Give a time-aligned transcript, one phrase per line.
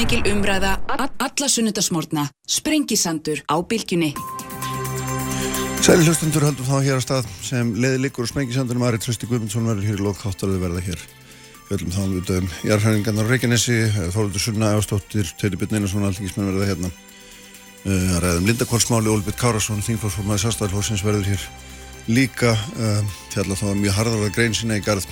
[0.00, 0.78] Kraftmikil umræða,
[1.20, 4.14] alla sunnudasmórna, sprengisandur á bylgjunni.
[5.84, 9.68] Sæli hlustundur höldum þá hér á stað sem leði likur og sprengisandunum Ari Trösti Guðmundsson
[9.68, 11.04] verður hér í lokþáttaröðu verða hér.
[11.68, 13.76] Við höldum þá um um jarðhæringarnar á Reykjanesi,
[14.16, 16.92] Þórildur Sunna, Ástóttir, Teiti Byrn Einarsson, Altingismenn verða hérna.
[17.84, 21.44] Uh, að ræðum Lindakólsmáli, Ólbjörn Kárasson, Þingflósformaði Sastæðarflósins verður hér
[22.08, 22.56] líka.
[22.80, 23.04] Uh,
[23.34, 25.04] Fjalla þá mjög harðarlega grein sinna í garð.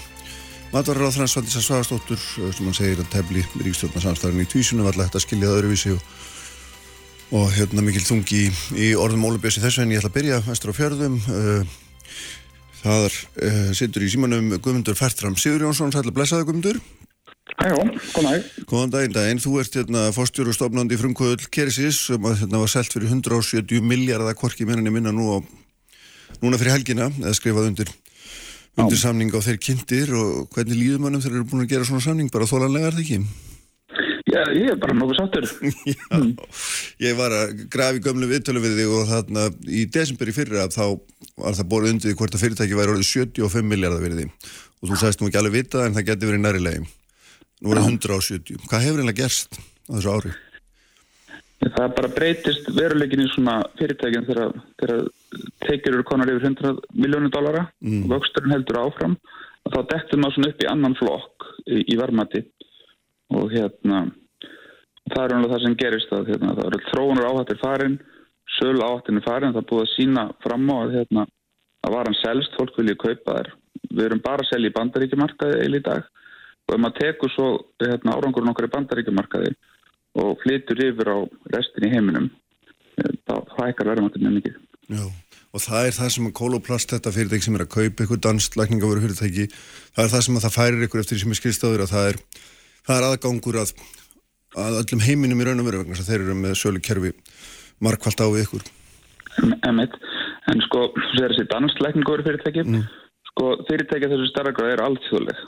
[0.68, 5.06] Matvarar á þrann Svandísa Svagastóttur sem hann segir að tefli ríkstjórnarsamstæðin í tvísunum var alltaf
[5.06, 6.02] hægt að skilja það öðruvísi og,
[7.38, 10.74] og hérna mikil þungi í, í orðum Ólubjössi þessu en ég ætla að byrja mestur
[10.76, 11.16] á fjörðum
[12.82, 16.82] þar uh, situr í símanum Guðmundur Fertram Sigur Jónsson, sætla blessaði Guðmundur
[17.58, 17.78] Hæjó,
[18.12, 22.42] góðan dag Góðan daginn daginn, þú ert hérna fórstjóru og stofnandi frumkvöld Kerisis sem að,
[22.42, 25.36] hérna, var selt fyrir 170 miljardar kvorki minna nú á
[26.44, 27.08] núna fyrir helgina
[28.78, 32.04] undir samning á þeir kynntir og hvernig líður mannum þeir eru búin að gera svona
[32.04, 33.20] samning bara þólanlega er það ekki?
[34.28, 35.46] Já, ég er bara nokkuð sattur.
[35.88, 36.18] Já,
[37.00, 40.82] ég var að grafi gömlu viðtölu við þig og þarna í desember í fyrra þá
[41.40, 45.22] var það borðið undir hvort að fyrirtæki væri orðið 75 miljardar þig og þú sagðist
[45.22, 46.90] nú ekki alveg vita en það geti verið næri legin.
[47.64, 48.60] Nú er það 170.
[48.68, 50.34] Hvað hefur einlega gerst á þessu ári?
[51.58, 54.52] Það bara breytist veruleikin í svona fyrirtækinn þegar,
[55.64, 58.04] tekjur eru konar yfir 100 miljónir dollara mm.
[58.04, 59.16] og vöxturinn heldur áfram
[59.66, 62.44] og þá dektur maður svona upp í annan flokk í, í varmati
[63.34, 64.04] og hérna
[65.10, 67.98] það er alveg það sem gerist að hérna, það eru þróunar áhættir farin
[68.58, 71.24] söl áhættin er farin, það búið að sína fram á að hérna,
[71.86, 73.50] að varan selst, fólk vilja kaupa þær.
[73.88, 76.08] Við erum bara að selja í bandaríkjumarkaði eil í dag.
[76.68, 77.48] Og ef maður tekur svo
[77.82, 79.52] hérna, árangurinn okkar í bandaríkjumarkaði
[80.16, 81.18] og flytur yfir á
[81.54, 82.28] restin í heiminum
[83.28, 84.54] þá hækkar verðmættin mjög mikið.
[84.88, 85.04] Já,
[85.54, 89.04] og það er það sem að kóloplast þetta fyrirtæki sem er að kaupa ykkur danslagningaveru
[89.04, 89.46] fyrirtæki,
[89.94, 92.10] það er það sem að það færir ykkur eftir því sem er skilstáður að það
[92.12, 92.20] er
[92.88, 93.74] það er aðgangur að,
[94.56, 97.12] að öllum heiminum í raun og veru vegna þeir eru með sölu kerfi
[97.84, 98.64] markvallt á við ykkur.
[99.68, 99.94] Emmett,
[100.50, 102.86] en sko þessi danslagningaveru fyrirtæki mm.
[103.38, 105.38] Sko fyrirtæki þessu starra er alltjóðleg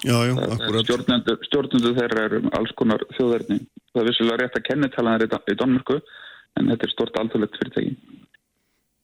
[0.86, 3.58] stjórnundu, stjórnundu þeirra eru alls konar þjóðverðni
[3.90, 7.96] það er vissulega rétt að kennitala þeirra í Danmörku en þetta er stort alltjóðlegt fyrirtæki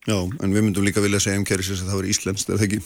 [0.06, 2.66] Já, en við myndum líka vilja segja um Keresis að það var Íslands, er það
[2.69, 2.78] ekki?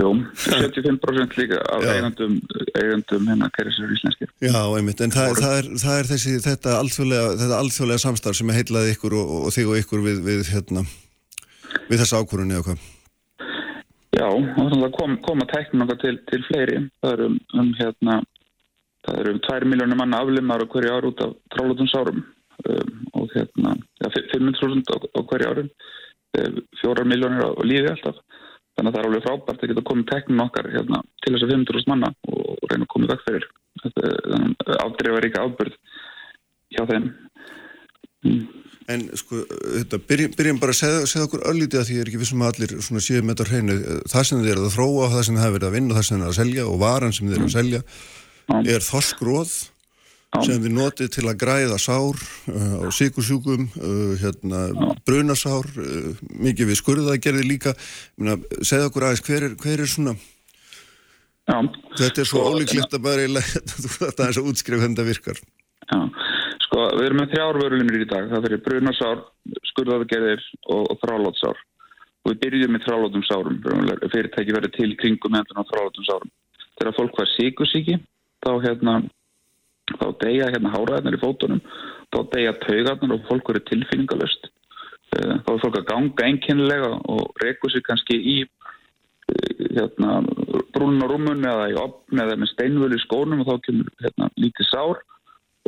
[0.00, 0.10] Jú,
[0.44, 2.34] 75% líka af eigandum,
[2.76, 4.34] eigandum hérna Keresis er íslenskir.
[4.44, 8.92] Já, einmitt, en það, það, er, það er þessi, þetta alþjóðlega, alþjóðlega samstarf sem heitlaði
[8.98, 10.84] ykkur og, og þig og ykkur við, við, hérna,
[11.88, 12.88] við þessa ákvörunni eða hvað?
[14.16, 16.80] Já, það kom, koma tæknum okkar til, til fleiri.
[17.02, 18.16] Það eru um, um hérna,
[19.06, 23.30] það eru um 2 miljónir manna aflimar og hverju ár út af trálutunsárum um, og
[23.36, 25.70] hérna, ja, 500.000 á, á hverju árum
[26.80, 28.18] fjórar miljónir á lífi alltaf.
[28.76, 31.54] Þannig að það er alveg frábært að geta komið teknum okkar hérna, til þess að
[31.54, 33.48] 500.000 manna og reyna að koma í vekk fyrir.
[34.80, 35.78] Afdreifa ríka ábyrð
[36.74, 37.10] hjá þeim.
[38.26, 38.44] Mm.
[38.90, 42.10] En sko, þetta, byrjum, byrjum bara að segja, segja okkur öllítið að því ég er
[42.10, 43.76] ekki vissum að allir svona síðan með þetta hreinu
[44.10, 46.16] það sem þið er að þróa það sem þið hefur verið að vinna það sem
[46.16, 48.64] þið er að selja og varan sem þið er að selja mm.
[48.74, 49.54] er þoskróð
[50.38, 54.60] sem við notið til að græða sár uh, á síkursjúkum, uh, hérna,
[55.06, 57.74] brunasár, uh, mikið við skurðagerði líka.
[58.62, 60.14] Segð okkur aðeins, hver er, hver er svona,
[61.50, 61.58] Já.
[61.98, 63.26] þetta er svo sko, ólíklegt að bara
[64.04, 65.42] þetta er svo útskrif hvernig það virkar.
[65.90, 65.98] Já,
[66.70, 69.22] sko við erum með þrjárvörulinur í dag, það fyrir brunasár,
[69.72, 71.62] skurðagerðir og, og þrálótsár.
[72.20, 73.56] Og við byrjum með þrálótum sárum,
[74.12, 76.30] fyrirtæki verið til kringum endur á þrálótum sárum.
[76.78, 77.96] Þegar fólk var síkusíki,
[78.44, 78.94] þá hérna
[79.98, 81.60] þá deyja hérna háraðarnir í fótunum.
[82.14, 87.42] Þá deyja taugarnir og fólk verið tilfinningalust eh, þá er fólk að ganga einkennilega og
[87.42, 90.20] reyku sér kannski í eh, hérna,
[90.78, 95.02] rúmun eða í opn eða með steinvölu í skónum og þá kemur hérna, lítið sár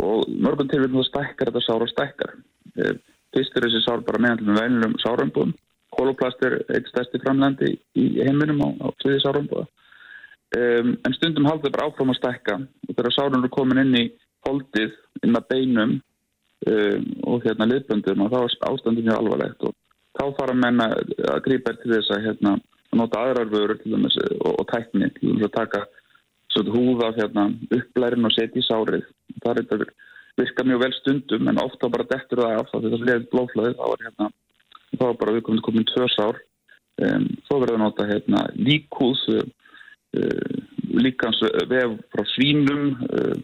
[0.00, 2.32] og mörgum þá stækkar þetta sár og stækkar.
[2.78, 2.96] Eh,
[3.34, 5.54] fyrst er þessi sár bara meðan með veinlum sárambúðum
[5.92, 9.66] koloplast er eitt stærsti framlendi í heiminum á, á tviði sárambúða
[10.52, 14.02] Um, en stundum haldur bara áfram að stekka og þegar sárun eru komin inn í
[14.44, 14.90] holdið,
[15.24, 19.64] inn að beinum um, og hérna liðböndum og þá er ástandin mjög alvarlegt.
[19.64, 19.72] Og
[20.18, 22.52] þá fara menna að grípa til þess að hérna,
[23.00, 25.82] nota aðrar vörur dæmis, og, og tækni til þess að taka
[26.52, 27.46] svona, húða hérna,
[27.78, 29.08] upplærin og setja í sárið.
[29.42, 29.90] Það er þetta
[30.40, 33.84] virka mjög vel stundum en ofta bara dettur það af það þetta er blóflöðið þá
[33.88, 34.30] er hérna
[34.92, 36.40] þá er bara við komum til komin tvö sár.
[37.02, 39.26] Um, þá verður það nota hérna, líkús
[40.12, 40.58] Uh,
[40.92, 41.38] líkans
[41.70, 43.38] vef frá svínum uh,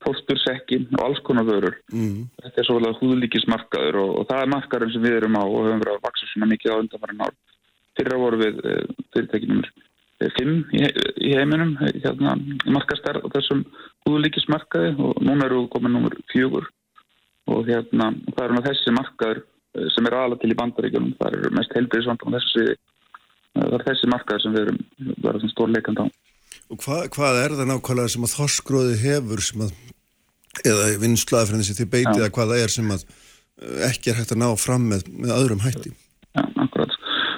[0.00, 1.74] fórstursekkin og alls konar vörur.
[1.92, 2.22] Mm.
[2.40, 5.82] þetta er svolítið húðlíkismarkaður og, og það er markaður sem við erum á og höfum
[5.82, 7.36] verið að vaksa svona mikið á undanfærin ár.
[8.00, 9.60] Fyrra voru við uh, fyrirtækinum
[10.22, 10.82] 5 í,
[11.28, 12.36] í heiminum hérna,
[12.72, 13.64] markastar á þessum
[14.06, 16.62] húðlíkismarkaði og núna eru við komið numur 4
[17.46, 21.36] og hérna, það er svona þessi markaður eh, sem er aðalega til í bandaríkjunum það
[21.40, 22.64] eru mest heilbyrðisvandum þessi
[23.56, 24.80] það er þessi markaður sem við erum
[25.26, 26.06] verið svona stór leikand á
[26.66, 29.74] Og hvað, hvað er það nákvæmlega sem að þorskróði hefur sem að,
[30.66, 32.26] eða vinnslaðafræðin sem þið beitið Já.
[32.26, 35.34] að hvað það er sem að eh, ekki er hægt að ná fram með, með
[35.36, 35.92] öðrum hætti?
[36.32, 36.95] Já, akkurat.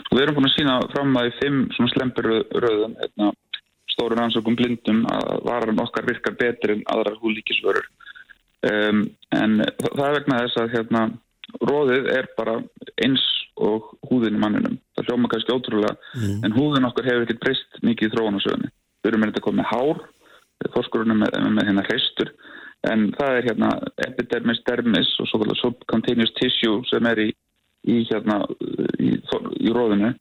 [0.09, 2.27] Sko, við erum búin að sína fram að í fimm svona slempir
[2.65, 3.27] röðum, hérna,
[3.93, 7.85] stóru rannsókum blindum að varan okkar virkar betur en aðrar húlíkisvörur.
[8.65, 9.03] Um,
[9.37, 11.03] en það er vegna þess að hérna,
[11.61, 12.55] róðið er bara
[13.05, 13.25] eins
[13.61, 14.79] og húðin í manninum.
[14.97, 18.71] Það hljóma kannski ótrúlega, en húðin okkar hefur ekkert breyst mikið í þróunasögunni.
[19.03, 20.01] Við erum með þetta komið hár,
[20.73, 22.33] fórskurunum með, með hérna hreistur,
[22.89, 23.71] en það er hérna
[24.07, 27.29] epidermis, dermis og svo kallar subcutaneous tissue sem er í
[27.89, 28.41] í hérna
[29.01, 30.13] í, í róðinu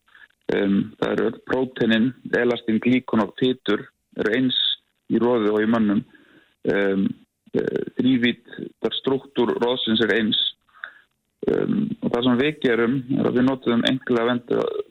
[0.55, 3.87] um, það eru próteinin, elastin, glíkon og fytur
[4.17, 4.57] eru eins
[5.11, 6.03] í róðu og í mönnum.
[6.67, 7.07] Um,
[7.97, 8.43] þrývít,
[8.83, 10.39] þar struktúr róðsins er eins.
[11.47, 14.35] Um, og það sem við gerum er að við notum engilega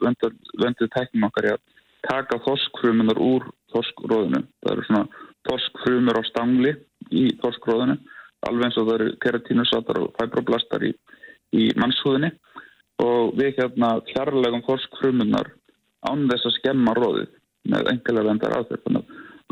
[0.00, 1.64] vendu, teknum okkar í að
[2.06, 6.72] taka þorskfrumunar úr þorskróðinu það eru svona þorskfrumur á stangli
[7.10, 7.96] í þorskróðinu
[8.46, 10.92] alveg eins og það eru keratínusatar og fibroblastar í,
[11.56, 12.32] í mannshúðinni
[13.02, 15.52] og við hérna fjarlægum þorskfrumunar
[16.06, 17.30] án þess að skemma róðið
[17.72, 19.00] með engilega vendar aðferð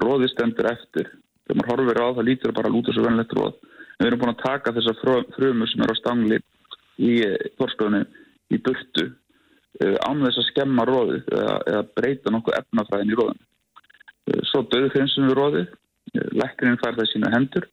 [0.03, 1.11] róðið stendur eftir.
[1.45, 3.55] Þegar maður horfir á það lítur bara að lúta svo venlegt róð
[3.95, 4.97] en við erum búin að taka þessar
[5.37, 6.39] frumur sem eru á stangli
[6.99, 7.13] í
[7.59, 8.03] þorskróðinu
[8.55, 13.45] í burtu uh, án þess að skemma róðið eða, eða breyta nokkuð efnafræðin í róðinu
[13.45, 15.73] uh, svo döðu hreinsum við róðið
[16.35, 17.69] lekkurinn fær það sína hendur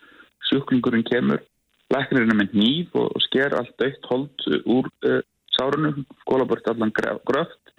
[0.49, 1.43] sjúklingurinn kemur
[1.93, 4.89] lekkurinn er með nýf og sker allt dögt hold úr
[5.51, 7.75] uh, sárunu, skólabört allan gröft,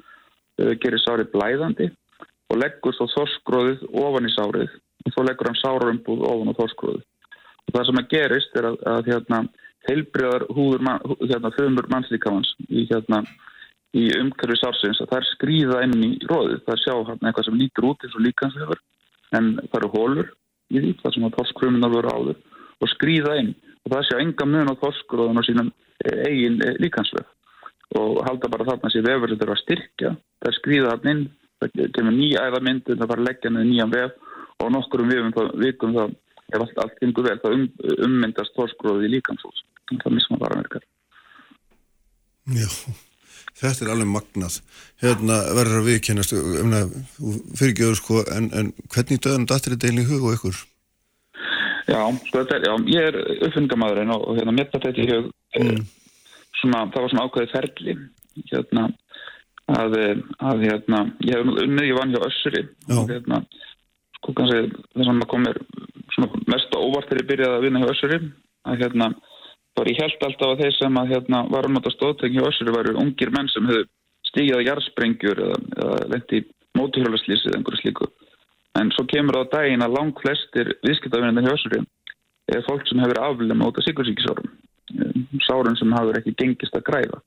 [0.61, 1.91] uh, gerir sárið blæðandi
[2.53, 4.69] og leggur svo þorskróðið ofan í sárið
[5.07, 7.05] og svo leggur hann sárumbúð ofan á þorskróðið.
[7.63, 9.41] Og það sem að gerist er að, að hérna,
[9.89, 13.23] heilbriðar húður, man, hérna, þumur mannslíkamans í, hérna,
[13.97, 16.63] í umhverfi sársins að það er skrýða inn í róðið.
[16.67, 18.83] Það er sjá hérna, eitthvað sem lítur út eins og líkanslegur
[19.39, 20.33] en það eru hólur
[20.73, 22.43] í því, það sem að þorskruminar voru áður
[22.83, 23.53] og skrýða inn
[23.83, 25.71] og það sé enga mun á þorskróðun og sínum
[26.03, 27.27] eigin líkansleg
[27.99, 31.23] og halda bara þarna sér vefur þurfa að styrkja það er skrýða hann inn
[31.63, 34.19] það kemur nýja æðamyndi það fara að leggja með nýjan vef
[34.63, 36.17] og nokkur um vefum það, vikum það
[36.53, 37.69] ef allt, allt gengur vel það um,
[38.09, 40.85] ummyndast þorskróðið í líkansús það misma bara verkar
[42.53, 42.69] Já,
[43.61, 44.59] þetta er alveg magnað
[45.03, 46.37] hérna verður að viðkennast
[47.61, 50.63] fyrirgjöður sko en, en hvernig döðan dattir þetta einu í hug og ykkur?
[51.91, 53.19] Já, sko þetta er, já, ég er
[53.49, 55.85] uppfinningamæðurinn og, hérna mér þetta í hug mm.
[56.63, 57.97] Svona, það var svona ákveðið ferli.
[58.49, 58.87] Hérna
[59.71, 59.99] að,
[60.41, 62.63] að hérna, ég hef unnið, ég vann hjá Össuri.
[62.95, 63.43] Og hérna
[64.23, 65.59] sko kannski sem að komir
[66.15, 68.19] svona mest óvart þegar ég byrjaði að vinna hjá Össuri
[68.71, 69.09] að hérna,
[69.75, 72.51] þá er ég held alltaf að þeir sem að hérna var um þetta stóðtekni hjá
[72.51, 73.89] Össuri væru ungir menn sem hefur
[74.31, 76.43] stígjað að jarðsprengjur eða, eða lendi
[76.79, 78.11] mótuhjólaslýsið eða einhverju slíku.
[78.79, 81.83] En svo kemur á daginn að lang flestir viðskiptavinnandi hjá Össuri
[82.53, 84.55] er fólk sem hefur aflum út af sikursíkisárum
[85.47, 87.21] sárum sem hafur ekki gengist að græða.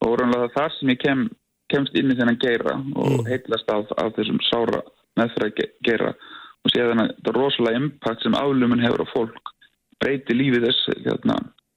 [0.00, 1.28] Og orðanlega þar sem ég kem,
[1.72, 4.82] kemst inn í þennan geira og heitlast af, af þessum sára
[5.18, 5.50] meðfæra
[5.86, 6.12] geira
[6.60, 9.54] og sé þannig að þetta rosalega impact sem aflumun hefur á fólk
[10.00, 11.36] breyti lífið þess hérna,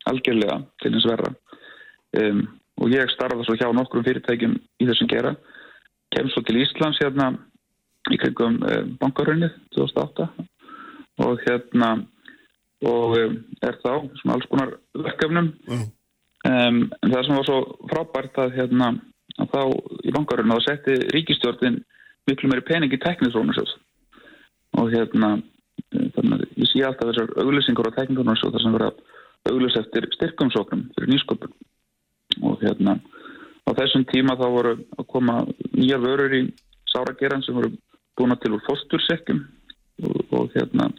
[0.10, 1.32] algjörlega til hins verra.
[2.20, 2.44] Um,
[2.80, 5.34] og ég starfa svo hjá nokkrum fyrirtækjum í þessum geira.
[6.14, 7.34] Kem svo til Íslands hérna
[8.12, 10.30] í kringum um, bankarönnið 2008
[11.24, 11.94] og hérna
[12.84, 14.76] og um, er þá svona alls konar
[15.06, 15.50] verkefnum.
[15.70, 15.88] Mm.
[16.50, 17.60] um, en það sem var svo
[17.92, 18.94] frábært að hérna
[19.42, 19.62] að þá
[20.04, 21.82] í bankarönnið þá setti ríkistjórnin
[22.30, 23.74] miklu meiri pening í teknithrónusjóð
[24.80, 28.92] og hérna eh, þannig að ég sé alltaf þessar auglýsingur á teknithrónusjóð þar sem vera
[29.52, 31.56] auglýst eftir styrkumsóknum fyrir nýsköpun.
[32.48, 32.98] Og hérna
[33.68, 35.42] á þessum tíma þá voru að koma
[35.76, 36.44] nýjar vörur í
[36.92, 37.74] sárageran sem voru
[38.18, 39.42] búin til úr fóstursekjum
[40.04, 40.90] og, og hérna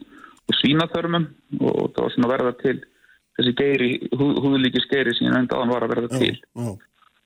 [0.45, 1.27] og svínaþörmum
[1.61, 2.75] og það var svona að verða til
[3.35, 6.35] þessi geiri, hú, húðlíki skeiri sem ég nefndi aðan var að verða til.
[6.35, 6.69] Já,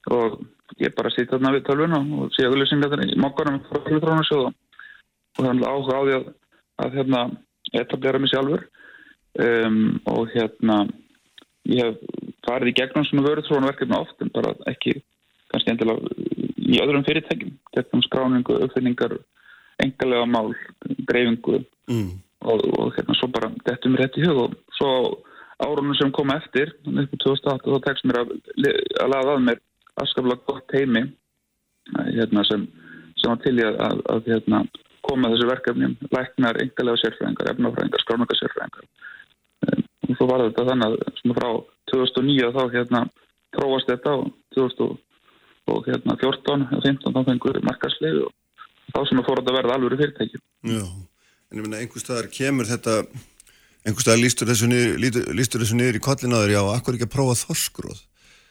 [0.09, 0.39] og
[0.81, 5.51] ég bara sitt þarna við tölvuna og sé auðlýsingar í mokkanum frá hlutrónarsjóða og það
[5.51, 6.29] er áhuga á því að,
[6.83, 7.21] að hérna,
[7.83, 8.65] etablera mig sjálfur.
[9.39, 10.79] Um, og hérna
[11.69, 11.99] ég hef
[12.47, 14.95] farið í gegnum svona vörutrónaverkefni oft en bara ekki
[15.51, 16.15] kannski endilega
[16.57, 17.53] í öðrum fyrirtækjum.
[17.75, 19.19] Gegnum skráningu, uppfinningar
[19.83, 20.53] engalega mál,
[21.07, 21.61] dreifingu.
[21.89, 22.17] Mm.
[22.49, 24.91] Og, og hérna svo bara dettum mér rétt í hug og svo
[25.59, 28.35] árunum sem kom eftir upp í 2008 þá tekst mér að,
[29.03, 29.59] að laða að mér
[29.99, 31.03] afskaplega gott heimi
[32.15, 32.61] hérna, sem,
[33.19, 34.57] sem var til í að, að, að hérna,
[35.07, 38.85] koma þessu verkefni læknar, engalega sérfræðingar, efnafræðingar, skráningar sérfræðingar
[39.67, 41.49] um, og svo var þetta þannig að frá
[41.93, 43.01] 2009 þá hérna
[43.55, 44.25] tróast þetta og
[44.57, 48.33] 2014 og 15 þá fengur markaslegu og
[48.93, 50.37] þá sem að fór að verða alveg fyrirtæki.
[50.69, 50.83] Já,
[51.49, 52.99] en ég minna einhver staðar kemur þetta,
[53.85, 58.03] einhver staðar lístur þessu niður, niður í kollinaður, já, akkur ekki að prófa þoskróð.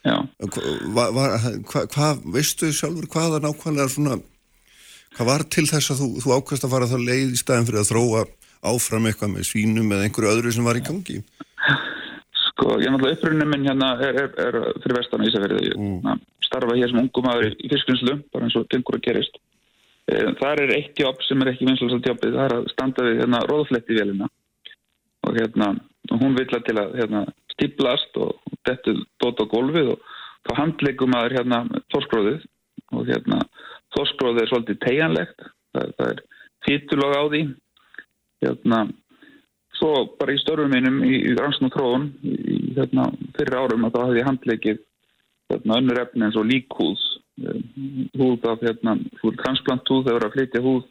[0.07, 0.17] Já.
[0.39, 1.21] Hvað,
[1.69, 4.19] hva, hva, veistu sjálfur hvaða nákvæmlega svona,
[5.17, 7.83] hvað var til þess að þú, þú ákvæmst að fara þá leið í staðin fyrir
[7.83, 8.25] að þróa
[8.69, 11.21] áfram eitthvað með svínum eða einhverju öðru sem var í gangi?
[12.45, 15.75] Sko, ég náttúrulega upprunnin minn hérna er, er, er fyrir vestan í Ísafjörði.
[15.79, 16.25] Mm.
[16.47, 19.39] Starfa hér sem ungum aður í fiskvinnslu, bara eins og gengur að gerist.
[20.09, 23.41] Það er eitt jobb sem er ekki vinslast jobbið, það er að standa við hérna,
[23.51, 24.29] róðfletti velina
[25.29, 25.67] og hérna,
[26.15, 30.07] hún vil að til að hérna, stíplast og dettu dót á gólfið og
[30.49, 31.59] þá handlegum aður hérna
[31.93, 32.47] þorskróðið.
[32.97, 33.43] Og hérna
[33.97, 35.43] þorskróðið er svolítið tegjanlegt,
[35.77, 36.23] það, það er
[36.65, 37.43] fýtulog á því.
[38.47, 38.79] Hérna
[39.79, 43.95] svo bara í störfum minnum í, í rannsn og tróðun í hérna fyrir árum að
[43.95, 44.81] þá hafði ég handlegið
[45.53, 47.05] hérna önnur efni eins og líkhúðs
[48.19, 48.97] húð af hérna,
[49.43, 50.83] transplanthúð, þau verður að flytja húð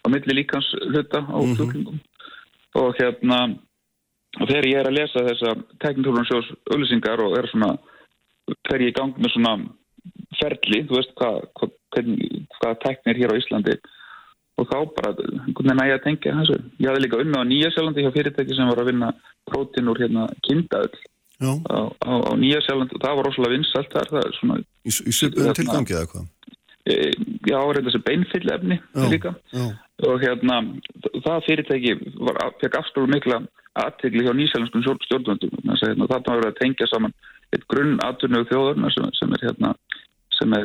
[0.00, 2.00] á milli líkans hluta á mm -hmm.
[2.80, 3.38] og hérna
[4.40, 5.50] og þegar ég er að lesa þessa
[5.82, 7.70] teknikúrunarsjós auðlýsingar og er svona
[8.66, 9.54] þegar ég er í gang með svona
[10.40, 12.04] ferli, þú veist hvað hvað,
[12.58, 13.74] hvað teknir hér á Íslandi
[14.60, 15.10] og þá bara,
[15.56, 16.56] hvernig næ ég að tengja þessu.
[16.78, 19.08] Ég hafði líka unna á Nýjasjálandi hjá fyrirtæki sem var að vinna
[19.48, 20.92] prótin úr hérna kindaöll
[21.40, 25.54] á, á, á Nýjasjálandi og það var rosalega vinsalt þar, er svona Í, í söpum
[25.56, 26.26] tilgangi eða hvað?
[26.88, 26.94] E,
[27.48, 28.78] já, reynda þessi beinfyllefni
[29.12, 29.64] líka já.
[30.08, 30.60] og hérna
[31.24, 33.42] það fyrirtæki var, fekk afstofur mikla
[33.80, 37.14] aðtegli hjá nýsælenskum stjórnvöndum hérna, þarna var að tengja saman
[37.54, 39.74] eitt grunn aðtunni og þjóðurna sem, sem er hérna,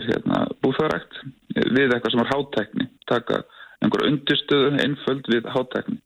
[0.07, 1.21] hérna búfærækt
[1.55, 3.43] við eitthvað sem er háttekni taka
[3.83, 5.99] einhverju undirstöðu einföld við háttekni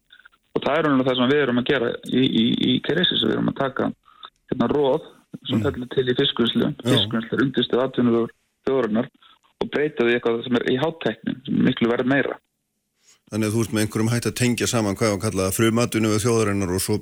[0.58, 3.52] og það er það sem við erum að gera í, í, í Keresis, við erum
[3.54, 3.90] að taka
[4.50, 5.08] hérna róð
[5.48, 5.94] sem fellur mm.
[5.96, 6.70] til í fiskvinnslu.
[6.86, 8.36] Fiskvinnslu er undirstuð aðtunuður
[8.68, 9.10] þjóðurinnar
[9.60, 12.40] og breyta því eitthvað sem er í háttæknin sem er miklu verð meira.
[13.30, 16.24] Þannig að þú ert með einhverjum hægt að tengja saman hvað og kalla frumatunum við
[16.26, 17.00] þjóðurinnar og svo,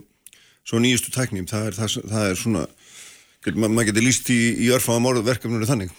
[0.67, 2.65] svo nýjustu tæknim það er, það, það er svona
[3.55, 5.93] maður mað getur líst í, í örfam á morðverkefninu þannig.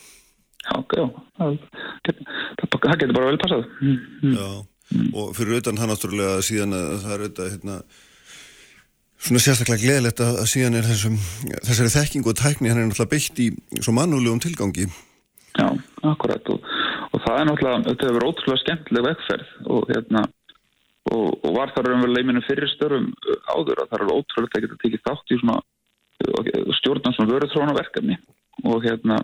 [0.68, 1.04] Já, já.
[1.38, 1.56] Það,
[2.74, 3.64] það getur bara vel passað.
[3.80, 4.34] Mm.
[4.34, 4.48] Já,
[5.14, 7.78] og fyrir auðvitað hann náttúrulega síðan að það er auðvitað hérna
[9.18, 11.18] svona sérstaklega gleðilegt að, að síðan er þessum,
[11.66, 13.48] þessari þekking og tækni hann er náttúrulega beitt í
[13.82, 14.88] svo mannulegum tilgangi.
[15.58, 15.68] Já,
[16.06, 16.52] akkurat.
[16.54, 16.66] Og,
[17.10, 20.22] og það er náttúrulega, þetta hefur ótrúlega skemmtileg vegferð og hérna
[21.12, 23.10] og, og var þar umverulega í minnum fyrir störum
[23.50, 25.58] áður að það er ótrúlega ekki að tekið þátt í svona
[26.78, 28.16] stjórnan svona vöruþrónaverkefni
[28.66, 29.18] og hérna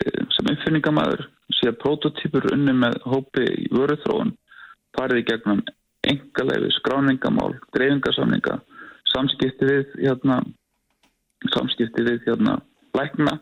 [0.00, 1.26] e, sem uppfinningamæður
[1.58, 4.32] séð prototýpur unni með hópi í vöruþróun
[4.96, 5.60] farið í gegnum
[6.04, 8.58] engaleifi, skráningamál, dreifingarsamninga
[9.14, 10.40] samskipti við hérna,
[11.54, 12.58] samskipti við hérna
[12.96, 13.38] lækna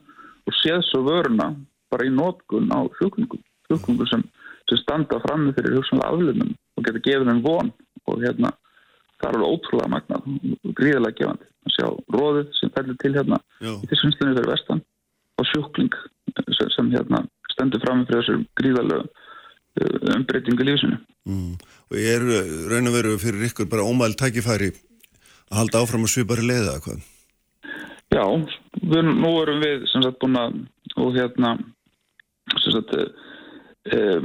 [0.46, 1.52] og séð svo vöruna
[1.92, 4.24] bara í nótgun á sjúklingum sjúklingum sem,
[4.68, 7.72] sem standa fram með fyrir hugsanlega aflunum og geta gefið þeim von
[8.10, 8.52] og hérna
[9.22, 11.86] það er alveg ótrúlega magnað og gríðilega gefandi að sjá
[12.16, 13.72] róðið sem fellur til hérna Já.
[13.72, 14.84] í þessu hundstunni fyrir vestan
[15.38, 15.98] og sjúkling
[16.58, 17.22] sem, sem hérna
[17.54, 20.98] stendur fram með fyrir þessu gríðalega uh, umbreytingu lífsinu
[21.28, 21.52] mm.
[21.92, 22.26] og er
[22.72, 24.72] raun og veru fyrir ykkur bara ómæl tækifæri
[25.52, 27.08] að halda áfram að svipari leiða eitthvað?
[28.12, 28.24] Já,
[28.80, 30.56] við, nú erum við sem sagt búin að
[31.00, 31.54] og hérna
[32.60, 33.04] sem sagt e,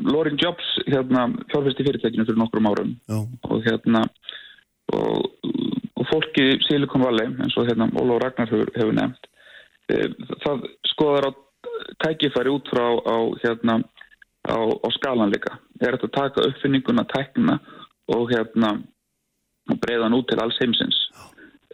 [0.08, 3.20] Loring Jobs hérna fjárfesti fyrirtekinu fyrir nokkrum árum Já.
[3.48, 4.04] og hérna
[4.96, 5.30] og,
[5.96, 9.30] og fólki í Silicon Valley eins og hérna Óla Ragnar hefur, hefur nefnt
[9.92, 10.10] e,
[10.44, 11.32] það skoðar á
[12.04, 13.80] tækifæri út frá á hérna
[14.48, 17.60] á, á skalan líka er að taka uppfinninguna, tækna
[18.12, 18.97] og hérna og
[19.76, 21.00] breyðan út til alls heimsins.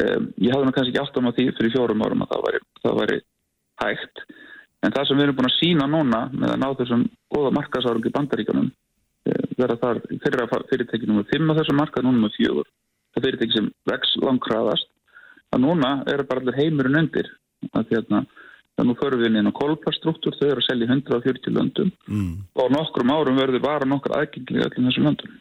[0.02, 2.62] Um, ég hafði nú kannski ekki aftan á því fyrir fjórum árum að það væri,
[2.82, 3.18] það væri
[3.84, 4.24] hægt.
[4.84, 8.08] En það sem við erum búin að sína núna með að ná þessum goða markasárum
[8.08, 8.72] í bandaríkanum
[9.30, 12.72] eh, verða þar fyrir fyrirtekinu með fimm á þessum markað með fjögur.
[13.14, 14.90] Það fyrirteki sem vex langkraðast.
[15.54, 17.30] Að núna er bara allir heimurinn undir.
[17.72, 18.12] Að því að
[18.74, 21.92] það nú förum við inn í kolpastruktúr þau eru að selja 140 löndum.
[22.10, 22.34] Mm.
[22.58, 25.36] og á nokkrum árum verður bara nokkur aðgengli allir þessum löndum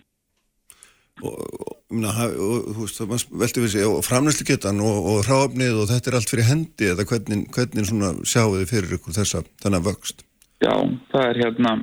[3.30, 6.90] veldur við sig og framnæslu getan og, og ráfnið og þetta er allt fyrir hendi
[6.92, 7.88] eða hvernig, hvernig
[8.28, 10.24] sjáu þið fyrir ykkur þessa þannig vöxt?
[10.62, 10.74] Já,
[11.12, 11.78] það er hérna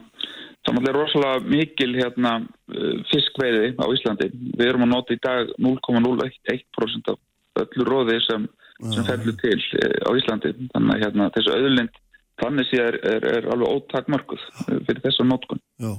[0.70, 4.30] er rosalega mikil hérna uh, fiskveiði á Íslandi.
[4.60, 8.46] Við erum að nota í dag 0,01% af öllu róði sem,
[8.94, 10.54] sem fellur til uh, á Íslandi.
[10.76, 11.98] Þannig að hérna, þessu auðlind
[12.40, 14.46] þannig sé er, er, er alveg ótakmörkuð
[14.88, 15.92] fyrir þessu nótkun Já.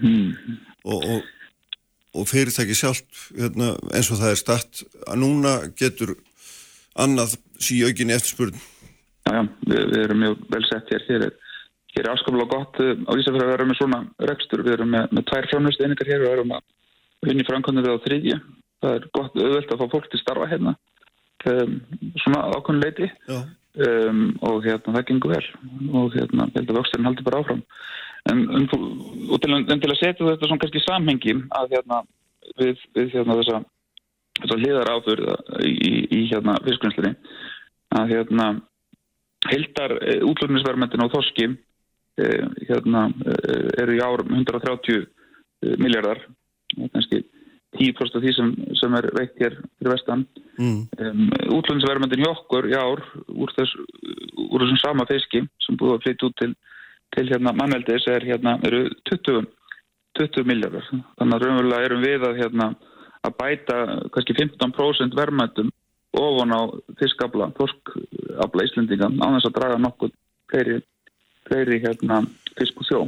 [0.00, 0.30] Mm.
[0.86, 1.33] og, og
[2.14, 6.14] og fyrirtæki sjálf hérna, eins og það er start að núna getur
[6.94, 8.54] annað síaukinni eftirspurn.
[9.24, 11.04] Já, já, við, við erum mjög vel sett hér.
[11.08, 11.36] Hér er,
[11.98, 14.64] er afskaplega gott uh, á Ísafjörðu að vera með svona rekstur.
[14.66, 16.66] Við erum með, með tvær framlust einingar hér og erum að
[17.24, 18.40] vinni framkvæmlega við á þriðja.
[18.84, 20.74] Það er gott auðvelt að fá fólk til starfa hérna
[21.50, 21.76] um,
[22.22, 25.46] svona ákvönduleiti um, og hérna það gengur vel
[26.00, 27.62] og hérna held að vöxturinn haldi bara áfram.
[28.30, 28.66] En, um,
[29.32, 31.98] og til, en til að setja þetta svona kannski samhengi að hérna
[32.60, 33.60] við, við hérna þessa,
[34.40, 35.74] þessa liðar áfyrða í,
[36.08, 37.12] í, hérna fiskvinnslinni
[38.00, 38.48] að hérna
[39.50, 42.30] heldar e, útlutnisverðmyndin á Þorski e,
[42.70, 43.36] hérna e,
[43.84, 45.04] eru í árum 130
[45.80, 46.24] miljardar
[46.94, 47.20] kannski
[47.74, 50.24] 10% af því sem, sem er veikt hér fyrir vestan
[50.56, 50.80] mm.
[51.04, 51.24] um,
[51.58, 53.02] útlutnisverðmyndin hjá okkur í ár
[53.34, 53.74] úr, þess,
[54.46, 56.52] úr þessum sama fiski sem búið að flytja út til,
[57.14, 59.46] til hérna manneldis er hérna eru 20,
[60.18, 62.72] 20 miljardar þannig að raunverulega erum við að hérna
[63.24, 63.78] að bæta
[64.12, 65.70] kannski 15% verðmyndum
[66.14, 66.60] ofan á
[67.00, 70.12] fiskabla, torskabla Íslendinga á þess að draga nokkuð
[70.50, 70.78] fleiri,
[71.48, 72.20] fleiri hérna,
[72.58, 73.00] fisk og sjó.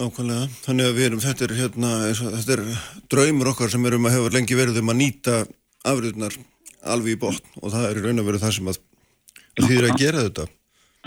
[0.00, 2.62] Nákvæmlega, þannig að við erum, þetta er, hérna, þetta er
[3.12, 5.40] draumur okkar sem erum að hefa lengi verið um að nýta
[5.90, 6.38] afriðunar
[6.94, 8.80] alveg í botn og það er raun að vera það sem að
[9.60, 10.46] þýðir að gera þetta.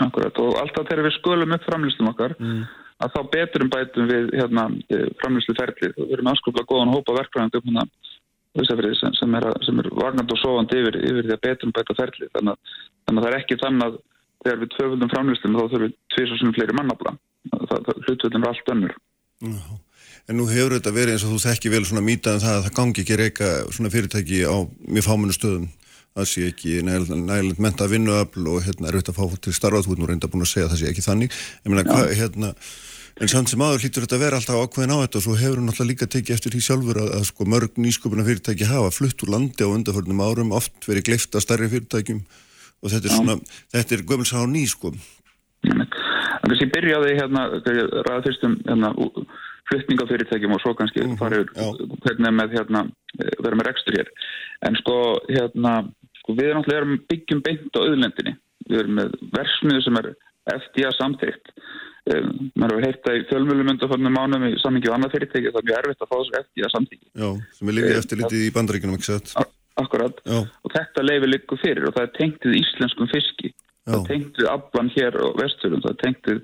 [0.02, 2.64] Akkurat og alltaf þegar við skulum upp framlýstum okkar mm.
[3.04, 4.64] að þá beturum bætum við hérna,
[5.20, 7.86] framlýstu ferlið og við erum aðskuplega góðan hópa verkfræðandi upp hérna
[8.54, 12.28] Ísafriði sem, sem er, er varnand og sofandi yfir, yfir því að betum bæta ferli
[12.36, 12.74] þannig að,
[13.06, 13.96] þannig að það er ekki þannig að
[14.44, 17.14] þegar við tvöfundum framlýstum þá þurfum við tvís og svona fleiri mannabla
[18.06, 18.94] hlutvöldin er allt önnur.
[19.42, 19.80] Já.
[20.24, 22.62] En nú hefur þetta verið eins og þú þekki vel svona mýtað en það að
[22.64, 24.56] það gangi ekki reyka svona fyrirtæki á
[24.88, 25.66] mjög fámennu stöðum
[26.14, 29.94] það sé ekki nægilegt menta vinnuöfl og hérna er auðvitað að fá til starfað þú
[29.94, 32.52] er nú reynda búin að segja að það sé ekki þannig ég meina hvað hérna
[33.22, 35.60] En samt sem aður hlýtur þetta að vera alltaf ákveðin á þetta og svo hefur
[35.60, 39.22] hún alltaf líka tekið eftir því sjálfur að, að sko, mörg nýsköpuna fyrirtæki hafa flutt
[39.22, 43.36] úr landi á undarförnum árum, oft verið gleift að starri fyrirtækjum og þetta er svona,
[43.38, 43.60] ja.
[43.76, 44.90] þetta er gömulsá ný sko.
[45.62, 45.94] Þannig
[46.42, 48.90] að ég byrjaði hérna, ræða fyrstum hérna,
[49.70, 51.20] fluttningafyrirtækjum og svo kannski mm -hmm.
[51.22, 51.54] farið
[52.02, 52.82] hvernig með hérna,
[53.14, 54.10] vera með rekstur hér.
[54.66, 54.96] En sko,
[55.30, 55.76] hérna,
[56.24, 58.36] sko við erum alltaf byggjum beint á auðlendinni.
[58.64, 60.14] Við erum með versmiðu sem er
[60.58, 61.52] FTA samþygt
[62.04, 65.60] Um, maður hefur heilt að í fjölmjölum undanförnum mánum í sammingi og annað fyrirtæki það
[65.62, 68.50] er mjög erfitt að fá þessu það samtíki Já, sem er lífið eftir litið í
[68.52, 69.30] bandaríkunum ekki sett
[69.80, 70.42] Akkurat, Já.
[70.44, 73.50] og þetta leifi líku fyrir og það er tengt við íslenskum fiski.
[73.84, 73.94] Já.
[73.94, 76.42] það tengt við aflan hér og vesturum það er tengt við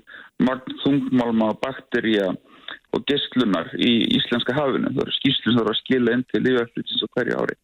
[0.49, 2.27] marg þungmálma bakterja
[2.91, 4.91] og gesklunar í íslenska hafinu.
[4.91, 7.57] Það eru skýslun það eru að skila inn til lífeflutins á hverju ári.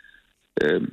[0.64, 0.88] Um,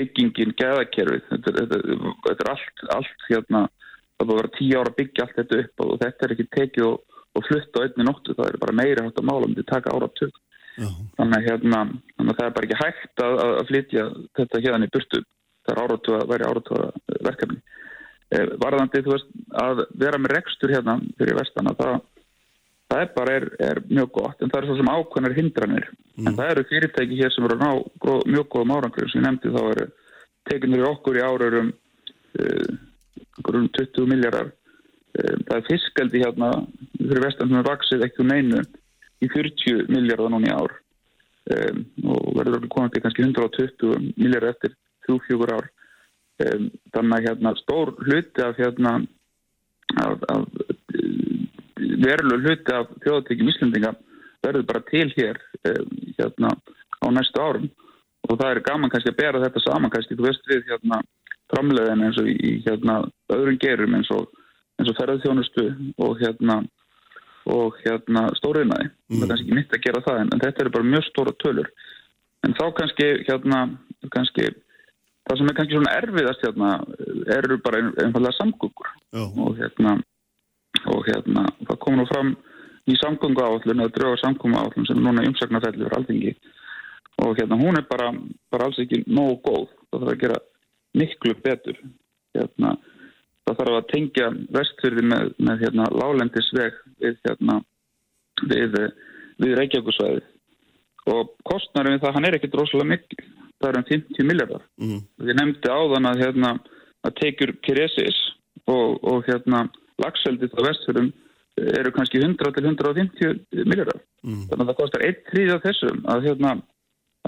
[0.00, 1.80] byggingin, geðakerfið þetta, þetta,
[2.26, 5.62] þetta er allt, allt hérna það búið að vera tíu ára að byggja allt þetta
[5.64, 8.78] upp og þetta er ekki tekið og, og flytta á einni nóttu, það er bara
[8.80, 10.40] meiri hægt að mála um því að taka ára tök
[10.80, 11.82] þannig, hérna,
[12.16, 14.06] þannig að það er bara ekki hægt að, að flytja
[14.38, 15.20] þetta hérna í burtu.
[15.60, 16.78] Það er áratu að væri áratu
[17.26, 17.58] verkefni.
[18.30, 21.96] Eh, varðandi þú veist að vera með rekstur hérna fyrir vestana það,
[22.90, 25.88] það er bara er, er mjög gott en það er svo sem ákveðnar hindranir
[26.20, 26.30] mm.
[26.30, 27.70] en það eru fyrirtæki hér sem eru að ná
[28.04, 29.88] gróð, mjög góðum árangur sem ég nefndi þá eru
[30.50, 32.70] tekinur í okkur í árarum uh,
[33.46, 34.52] grunn 20 miljardar.
[35.18, 36.50] Eh, það er fiskaldi hérna
[36.94, 38.60] fyrir vestan sem er vaksið ekki um einu
[39.20, 40.76] í 40 miljardar núna í ár
[41.56, 41.80] um,
[42.14, 44.76] og verður okkur komið til kannski 120 miljardar eftir
[45.08, 45.70] 3-4 ár.
[46.40, 48.92] Um, þannig að hérna stór hluti af hérna
[50.00, 50.46] af, af
[51.76, 53.92] veruleg hluti af þjóðatekjum Íslandinga
[54.44, 56.52] verður bara til hér um, hérna
[57.00, 57.70] á næstu árum
[58.28, 61.00] og það er gaman kannski að bera þetta saman kannski, þú veist við hérna
[61.50, 63.00] framleiðin eins og í, hérna,
[63.34, 64.28] öðrum gerum eins og,
[64.80, 65.66] og ferðarþjónustu
[66.04, 66.60] og hérna,
[67.50, 68.90] og, hérna stóriðnaði.
[68.90, 69.16] Mm.
[69.16, 71.36] Það er kannski ekki mitt að gera það en, en þetta eru bara mjög stóra
[71.42, 71.70] tölur.
[72.46, 73.64] En þá kannski, hérna,
[74.14, 74.46] kannski,
[75.28, 76.70] það sem er kannski svona erfiðast hérna,
[77.36, 78.94] eru bara einfallega samgöngur
[79.26, 79.98] og hérna,
[80.94, 82.36] og hérna, það kom nú fram
[82.92, 86.34] í samgöngu áallun eða dröga samgöngu áallun sem núna umsagnafelli fyrir alþingi
[87.20, 88.12] og hérna hún er bara,
[88.50, 89.68] bara alls ekki nógu góð.
[89.90, 90.38] Það þarf að gera
[91.00, 91.80] miklu betur.
[92.36, 92.74] Hérna,
[93.46, 97.58] það þarf að tengja vestfyrði með, með hérna, lálendisveg við, hérna,
[98.46, 98.78] við,
[99.42, 100.26] við Reykjavíkusvæði
[101.10, 103.24] og kostnærum við það, hann er ekki droslega mikil.
[103.60, 104.66] Það er um 50 miljardar.
[104.80, 105.00] Mm.
[105.20, 106.52] Við nefndi áðan að, hérna,
[107.04, 108.20] að tekjur Kiresis
[108.70, 109.66] og, og hérna,
[110.00, 111.10] lagseldið á vestfyrðum
[111.80, 114.00] eru kannski 100 til 150 miljardar.
[114.24, 114.44] Mm.
[114.50, 116.54] Þannig að það kostar 1-3 af þessum að hérna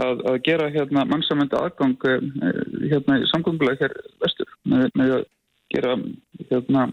[0.01, 2.27] að, að gera hérna mannsamönda aðgang eh,
[2.92, 5.25] hérna samgöngulega hér vestur með, með að
[5.75, 5.95] gera
[6.51, 6.88] hérna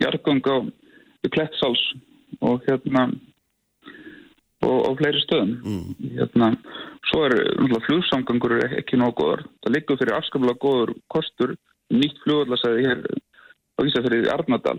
[0.00, 0.56] hjargang á
[1.26, 1.82] Klettsals
[2.44, 3.08] og hérna
[4.64, 6.10] og, og fleiri stöðum mm.
[6.18, 6.52] hérna,
[7.10, 7.36] svo er
[7.86, 11.56] flugsamgangur ekki nóg góður það liggur fyrir afskaplega góður kostur
[11.92, 13.02] nýtt flugvallasæði hér
[13.76, 14.78] á Ísafjörði Arnadal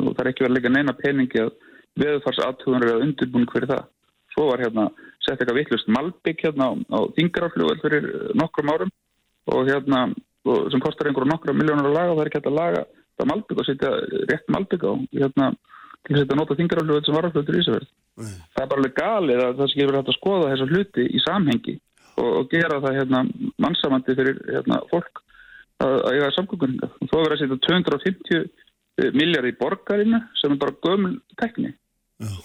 [0.00, 1.52] og það er ekki verið að leggja neina peningi að
[1.96, 3.84] veðufars aðtugunar eða undirbúning fyrir það.
[4.34, 4.84] Svo var hérna
[5.24, 8.92] sett eitthvað vittlust malbygg hérna á, á Þingaraflugvall fyrir nokkrum árum
[9.52, 9.98] og hérna
[10.46, 12.82] og sem kostar einhverju nokkra miljónar að laga og það er ekki hægt að laga
[13.16, 13.90] það malbygg og setja
[14.30, 15.46] rétt malbygg á hérna
[16.06, 17.88] til að setja nota Þingaraflugvall sem varaflutur í Ísafjörð.
[18.16, 18.34] Nei.
[18.54, 21.18] Það er bara alveg galið að það sé verið hægt að skoða þessa hluti í
[21.24, 21.74] samhengi
[22.16, 23.18] og, og gera það hérna
[23.64, 25.14] mannsamandi fyrir hérna fólk
[25.84, 26.12] að, að
[27.96, 28.46] að
[28.96, 31.74] setja 250 miljard í borgarinu sem er bara gömul tekni.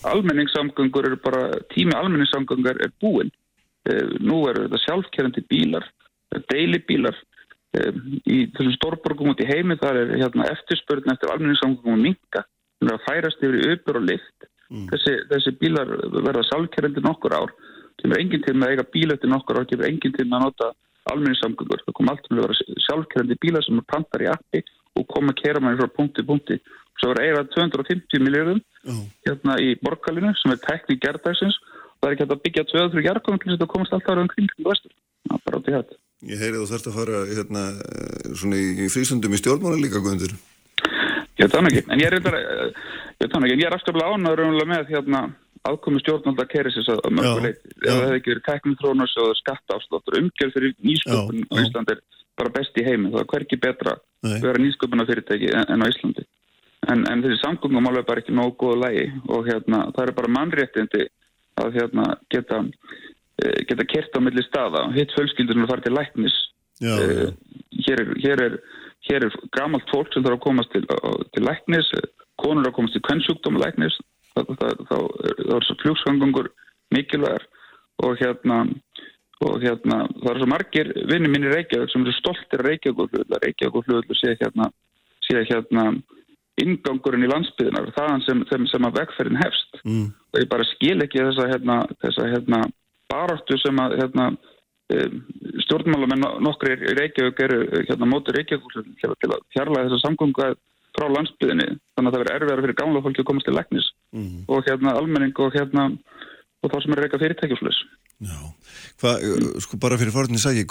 [0.04, 3.32] Almenningssamgöngur eru bara, tími almenningssamgöngur er búinn.
[3.88, 5.86] Eh, Nú eru þetta sjálfkerrandi bílar,
[6.52, 7.16] deilibílar.
[7.74, 7.92] Eh,
[8.28, 12.44] Í þessum stórborgum út í heimi þar er hérna, eftirspörn eftir almenningssamgöngum að minka.
[12.82, 14.48] Það er að færast yfir í uppur og lift.
[14.92, 17.52] Þessi, þessi bílar verða sjálfkerrandi nokkur ár.
[18.02, 20.46] Kemur enginn til með að eiga bíl eftir nokkur ár, kemur enginn til með að
[20.46, 20.70] nota
[21.12, 21.84] almenningssamgöngur.
[21.86, 24.64] Það kom allt til að vera sjálfkerrandi bílar sem er pantar í appi
[25.00, 26.60] og koma að kera manni frá punkti punkti.
[27.02, 28.96] Svo er eiga 250 miljardum Já.
[29.28, 33.06] hérna í borgarlinu sem er tekník gerðdagsins og það er ekki hægt að byggja 2-3
[33.08, 34.94] jarðkominn til þess að komast alltaf ára um kring kring vestur.
[35.30, 36.00] Það er bara átti hægt.
[36.30, 37.62] Ég heyri þú þarfst að fara hérna,
[38.62, 40.36] í, í frísundum í stjórnmála líka guðundur.
[41.40, 45.22] Ég veit það nú ekki, en ég er, eh, ég er afskaplega ánæður með hérna
[45.66, 47.70] aðkomi kærisins að að mörgu Já, leiti.
[47.70, 47.82] já.
[47.82, 51.46] Ef það hefði ekki verið teknitrónus og skattaafsláttur, umgjörð fyrir nýsköpun
[52.42, 53.12] Bara best í heimi.
[53.14, 56.28] Það er hverki betra að vera nýsköpuna fyrirtæki en, en á Íslandi.
[56.90, 60.36] En, en þessi samgöngum alveg bara ekki nógu góðu lægi og hérna, það er bara
[60.38, 61.04] mannréttindi
[61.62, 62.64] að hérna, geta,
[63.44, 64.88] eh, geta kert á milli staða.
[64.96, 66.38] Hitt fjölskyldur sem er farið til læknis
[66.82, 67.30] Já, já.
[67.86, 68.54] hér er, hér er,
[69.06, 70.88] hér er gamalt fólk sem þarf að komast til,
[71.36, 71.92] til læknis,
[72.42, 73.98] konur að komast til kvennsjúkdóma læknis,
[74.34, 74.98] þá,
[75.54, 76.50] er svo flugsgangungur
[76.96, 77.46] mikilvægar
[78.02, 78.64] og hérna,
[79.42, 84.18] og hérna, það er svo margir vinni minni Reykjavík sem eru stoltir Reykjavík Reykjavík flugullu
[84.20, 84.70] sé hérna,
[85.26, 85.86] sé hérna
[86.62, 90.12] ingangurinn í landsbyðinar, þaðan sem, sem, sem að vegferðin hefst Mm.
[90.34, 92.60] og ég bara skil ekki þessa, hérna, þessa hérna,
[93.10, 94.26] baráttu sem að hérna,
[94.94, 95.16] um,
[95.66, 100.52] stjórnmálamenn nokkri Reykjavík eru hérna, móti Reykjavík til að fjarlæga þessa samgöngu
[100.92, 104.44] frá landsbyðinni þannig að það verður erfiðar fyrir gamla fólki að komast til læknis Mm.
[104.52, 105.86] og hérna almenning og hérna
[106.62, 107.78] og þá sem er reyka fyrirtækjusleis.
[108.22, 108.38] Já.
[109.02, 110.64] Hvað, eh, sko bara fyrir forðinni sagi,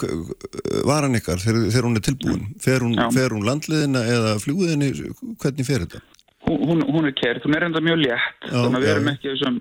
[0.87, 2.45] var hann ykkar þegar, þegar hún er tilbúin?
[2.63, 4.91] Fer hún, hún landliðina eða fljúðinni?
[5.43, 6.03] Hvernig fer þetta?
[6.47, 9.11] Hún, hún, hún er kert, hún er enda mjög létt Já, þannig að við erum
[9.25, 9.57] þessum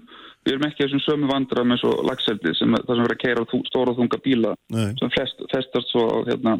[0.45, 3.47] við erum ekki þessum sömu vandrað með svo lagseldi sem það sem verður að keira
[3.51, 4.93] þú- stóra og þunga bíla Nei.
[5.01, 6.53] sem flest, festast svo hérna,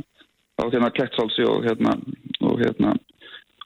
[0.59, 1.95] á hérna klettsalsi og hérna
[2.41, 2.91] og hérna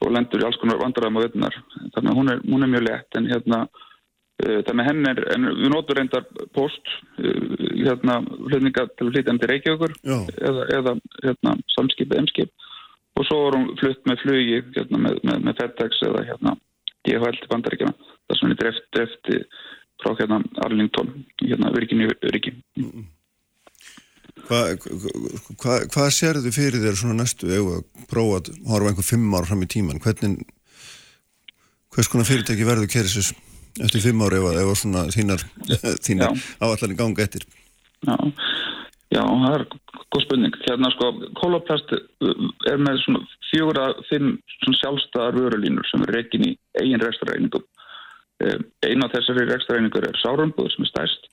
[0.04, 1.58] og lendur í alls konar vandræðum á veitunar
[1.96, 3.82] þannig að hún er, hún er mjög létt en hérna uh,
[4.44, 9.96] það með henn er, en við notum reyndar post uh, hérna hlutninga til til Reykjavíkur
[10.04, 12.54] eða, eða hérna samskip eða emskip.
[13.14, 16.56] Og svo hún flutt með flugi hérna með, með, með FedEx eða hérna
[17.04, 17.94] DHL til bandaríkjana
[18.30, 19.40] það sem er dreft, drefti
[20.04, 22.56] frá hérna Arlington hérna Virginni Riki
[24.44, 24.88] Hvað
[25.62, 29.48] hva, hva sérðu fyrir þér svona næstu ef að prófa að horfa einhver fimm ár
[29.48, 30.02] fram í tíman?
[30.04, 30.42] Hvernig,
[31.94, 33.32] hvers konar fyrirtæki verður kerisins
[33.82, 35.46] eftir fimm ár ef að, ef að svona þínar,
[36.06, 37.46] þínar áallarinn ganga eftir?
[38.04, 38.18] Já,
[39.14, 39.66] já, það er
[40.14, 40.58] góð spurning.
[40.66, 41.94] Hérna sko, kólaplast
[42.70, 47.66] er með svona fjögur að fimm svona sjálfstæðar vörulínur sem er reikin í eigin rekstrareyningum.
[48.44, 51.30] Einn af þessari rekstrareiningur er Sárumbúður sem er stærst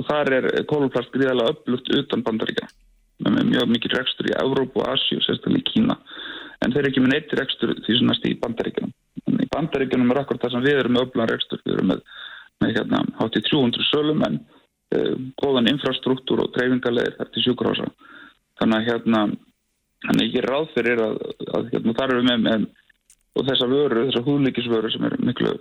[0.00, 2.66] og þar er kólaplast gríðarlega upplugt utan bandaríkja.
[3.22, 5.98] Með mjög mikið rekstur í Evrópu og Asjú, sérstaklega í Kína.
[6.64, 8.94] En þeir eru ekki með neitt rekstur því sem næst í bandaríkjanum.
[9.22, 11.62] Í bandaríkjanum er akkur það sem við erum með upplan rekstur.
[11.64, 12.04] Við erum með,
[12.62, 17.90] með hérna, hátt í 300 sölum en uh, góðan infrastruktúr og dreifingarleðir þar til sjúkrása.
[18.60, 19.22] Þannig að hérna,
[20.06, 21.22] þannig ég ráð fyrir að,
[21.58, 22.66] að hérna, þar við með, með
[23.50, 25.54] þessa vöru, þessa húðlíkisvöru sem er miklu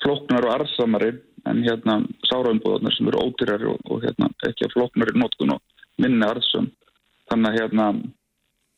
[0.00, 1.10] flóknar og arðsamari
[1.48, 6.24] en hérna sáraunbúðarnir sem eru ódýrari og, og hérna ekki að flóknari nótkun og minni
[6.26, 6.70] arðsum.
[7.30, 7.90] Þannig að hérna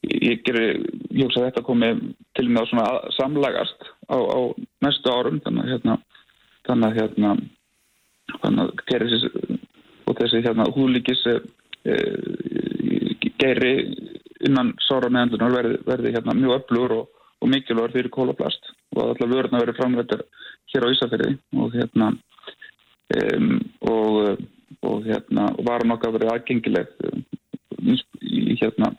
[0.02, 1.92] ég ég hugsa að þetta komi
[2.36, 2.86] til með að svona
[3.18, 4.38] samlagast á, á
[4.84, 5.96] næstu árum þannig að hérna
[6.68, 7.34] þannig að hérna
[8.42, 9.30] þannig að þessi
[10.06, 11.34] og þessi hérna húðlíkis e,
[11.88, 11.96] e,
[13.40, 13.74] geiri
[14.42, 19.30] innan sára meðandunar verði, verði hérna mjög öflugur og, og mikilvægur fyrir kólaplast og allar
[19.30, 20.24] vörðna verið framrættar
[20.72, 22.10] hér á Ísafjörði og hérna
[23.18, 23.54] um,
[23.92, 24.42] og,
[24.82, 26.92] og hérna og var nokkað verið aðgengileg
[28.22, 28.92] í hérna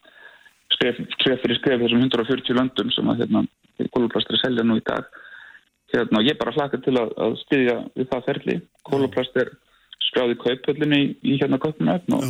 [0.92, 3.44] skref, fyrir skref þessum 140 löndum sem að hérna
[3.94, 5.08] kólaplast er að selja nú í dag.
[5.94, 8.58] Hérna og ég bara hlaka til að, að styðja við það ferli.
[8.90, 9.54] Kólaplast er
[10.10, 12.30] skráði kaupöllinni í, í hérna kaupnöfn og,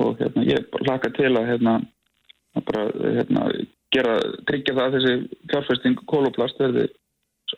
[0.00, 1.76] og hérna ég bara hlaka til að hérna
[2.58, 2.86] að bara
[3.18, 3.44] hérna
[3.94, 4.16] gera,
[4.48, 6.88] tryggja það að þessi fjárfesting kóloplast verði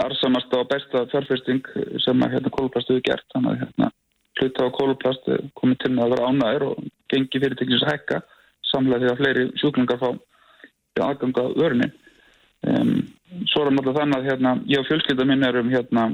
[0.02, 1.66] arsamasta og besta fjárfesting
[2.00, 3.26] sem að hérna, kóloplast hefur gert.
[3.34, 3.90] Þannig að hérna,
[4.40, 8.22] hluta á kóloplast komið til með að vera ánæður og gengi fyrirtekins að hekka
[8.72, 10.10] samlega því að fleiri sjúklingar fá
[11.00, 11.88] aðganga vörunni.
[12.62, 12.92] Um,
[13.48, 16.04] svo er náttúrulega þannig að hérna, ég og fjölskylda minn erum, hérna,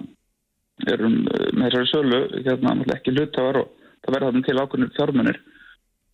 [0.89, 3.73] erum uh, með þessari sölu hérna, ekki hlutafar og
[4.05, 5.41] það verða þarna til ákveðnir fjármunir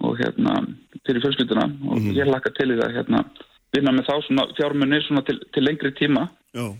[0.04, 0.54] og hérna
[1.06, 2.16] fyrir fjölskylduna og mm -hmm.
[2.18, 3.24] ég lakka til í það hérna
[3.74, 6.74] vinna með þá svona fjármunir svona til, til lengri tíma uh,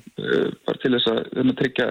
[0.66, 1.88] bara til þess að hérna, tryggja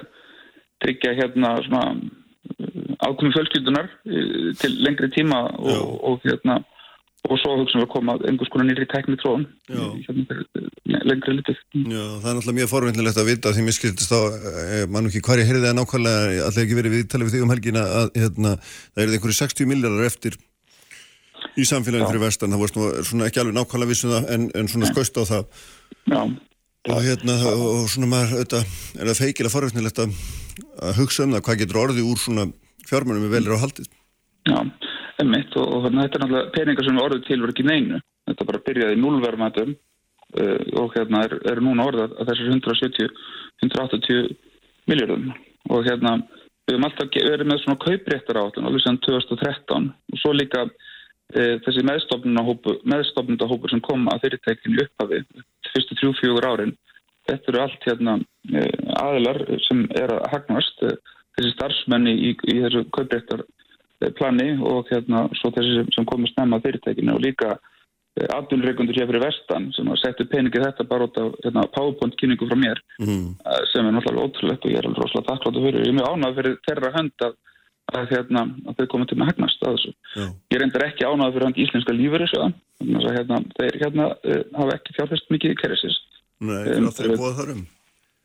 [0.83, 6.63] tryggja hérna svona uh, ákveðnum fjölskyldunar uh, til lengri tíma og, og hérna
[7.23, 10.39] og svo hugsaum við að koma einhvers konar nýri tekni tróðan hérna,
[11.07, 11.59] lengri litið.
[11.71, 15.23] Já, það er náttúrulega mjög forvindilegt að vita því mér skildist á, eh, mann ekki
[15.23, 18.55] hvar ég heyrði það nákvæmlega, allir ekki verið viðtalið við þig um helgina að hérna,
[18.91, 20.37] það er einhverju 60 miljardar eftir
[21.55, 24.91] í samfélaginu fyrir vestan, það var svona ekki alveg nákvæmlega vissum það en, en svona
[24.91, 25.63] skauðst á það.
[26.11, 26.21] Já.
[26.91, 30.15] Og hérna, og svona maður, auðvitað, er það feikilega forvindilegt að,
[30.99, 32.49] hugsa um það, hvað getur orðið úr svona
[32.89, 33.87] fjármjörnum við velir á haldið?
[34.49, 34.57] Já.
[35.21, 37.99] Einmitt, og, og þetta er náttúrulega peningar sem orðið til voru ekki neinu.
[38.29, 44.31] Þetta bara byrjaði í núlverðmætum uh, og hérna er, er núna orðað að þessar 170-180
[44.89, 45.29] miljardum
[45.71, 46.15] og hérna
[46.63, 51.55] við höfum alltaf verið með svona kaupréttar á allir sem 2013 og svo líka uh,
[51.67, 55.23] þessi meðstofnundahópur sem kom að fyrirtækinu upphafi
[55.73, 56.77] fyrstu 3-4 árin.
[57.29, 60.87] Þetta eru allt hérna uh, aðilar sem er að hagnast
[61.37, 63.45] þessi starfsmenni í, í þessu kaupréttar
[64.17, 69.23] plani og hérna svo þessi sem komist nefna fyrirtækinu og líka eh, atvinnreikundur hér fyrir
[69.23, 73.27] vestan sem að setja peningið þetta bara út af hérna, PowerPoint kynningu frá mér mm.
[73.71, 75.85] sem er náttúrulega ótrúlegt og ég er alveg rosalega takkláttu fyrir.
[75.85, 77.37] Ég er mjög ánægð fyrir þeirra hönd að,
[77.93, 79.93] að, hérna, að þau komið til með hagnast að þessu.
[80.15, 80.25] Já.
[80.55, 84.75] Ég reyndar ekki ánægð fyrir hönd íslenska lífverðisöðan þannig að hérna, þeir hérna uh, hafa
[84.79, 86.01] ekki fjárfest mikið í kerrisis.
[86.43, 87.63] Nei, um, það er búið þarum.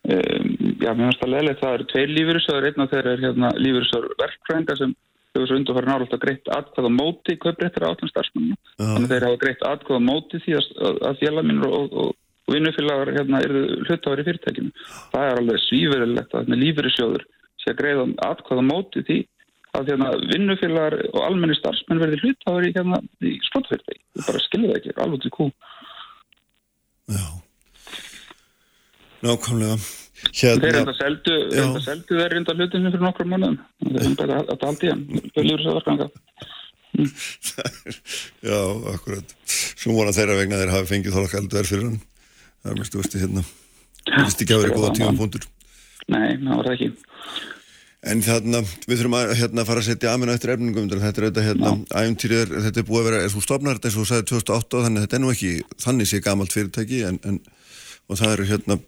[0.09, 1.61] Um, já, mér finnst það leðilegt.
[1.63, 4.95] Það eru tveir lífverðisöður, einn af þeirra er hérna, lífverðisöður verkfrænga sem
[5.33, 8.57] þau þessu undarfæri náttúrulega greitt atkvæða móti kaupréttir á allan starfsmenninu.
[8.79, 8.95] Uh.
[8.95, 10.69] Þannig þeir hafa greitt atkvæða móti því að,
[11.11, 12.13] að félagminnur og, og,
[12.49, 14.87] og vinnufélagar hérna, eru hluttáður í fyrirtækinu.
[15.13, 17.27] Það er alveg svíverulegt að lífeyri sjóður
[17.59, 19.19] sé að greiða atkvæða móti því
[19.77, 24.03] að hérna, vinnufélagar og almenni starfsmenn verði hluttáður í, hérna, í slóttfyrirtæki.
[24.17, 25.49] Það bara skilja það ekki, alveg til kú.
[27.09, 27.27] Já,
[29.25, 29.77] nákvæmlega.
[30.29, 34.39] Hérna, þeir enda seldu, enda seldu þeir enda hlutinu fyrir nokkrum mannum þeir enda bara
[34.43, 35.05] að haldi hann
[35.35, 36.09] þau lífur sér verkanga
[36.99, 37.11] mm.
[38.49, 38.61] Já,
[38.95, 39.35] akkurat.
[39.79, 42.01] Svo vona þeirra vegna þeir hafi fengið þála kaldu verð fyrir hann.
[42.65, 43.45] Það er þú veist hérna.
[44.09, 45.47] Það vist ekki að vera góða tíum punktur
[46.09, 46.91] Nei, það var það ekki.
[48.09, 51.47] En þarna, við þurfum að hérna, fara að setja aðmenna eftir efningum, þetta er auðvitað
[51.49, 54.29] hérna, æfintýrið, þetta er búið að vera, er þú stopnar þetta eins og þú sagði
[54.31, 55.51] 2008 þannig að þetta er nú ekki
[55.85, 57.41] þannig sé gamalt fyrirtæki en, en
[58.09, 58.79] og það eru hérna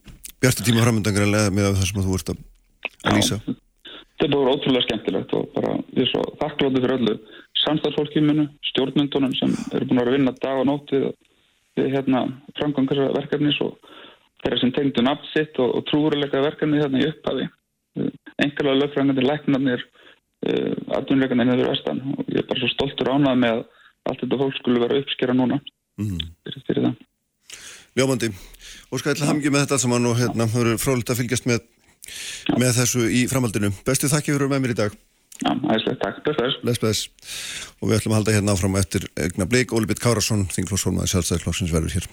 [0.41, 3.41] bjartu tíma framöndangarlega með það sem þú ert að lýsa.
[4.21, 7.15] Þetta voru ótrúlega skemmtilegt og bara við svo þakkláttu fyrir öllu
[7.61, 11.07] samstagsfólkjuminu, stjórnmyndunum sem eru búin að vinna dag og nótt við,
[11.79, 12.23] við hérna
[12.59, 13.91] framgangarsverkefnis verkefnis og
[14.43, 17.49] þeirra sem tengdu nafn sitt og, og trúurleika verkefni hérna í upphafi.
[18.41, 19.85] Engalega lögfræðingarnir, læknarnir,
[20.49, 23.67] uh, atvinnleikarnir nefnir vestan og ég er bara svo stoltur ánað með að
[24.09, 25.61] allt þetta fólk skulle vera uppskera núna
[26.01, 26.25] mm.
[26.47, 27.07] fyrir, fyrir það.
[27.99, 28.31] Ljómandi,
[28.91, 31.63] Ætla að hamngja með þetta saman og hérna, það eru frólitt að fylgjast með,
[32.59, 33.71] með þessu í framhaldinu.
[33.87, 34.97] Bestu þakki fyrir með mér í dag.
[35.41, 36.19] Já, æslega, takk.
[36.27, 36.81] Bless, bless.
[36.83, 37.05] Bless,
[37.81, 39.73] Og við ætlum að halda hérna áfram eftir egna bleik.
[39.73, 42.11] Óli Bitt Kárasson, þinglósformaði sjálfstæðisklóksins verður hér.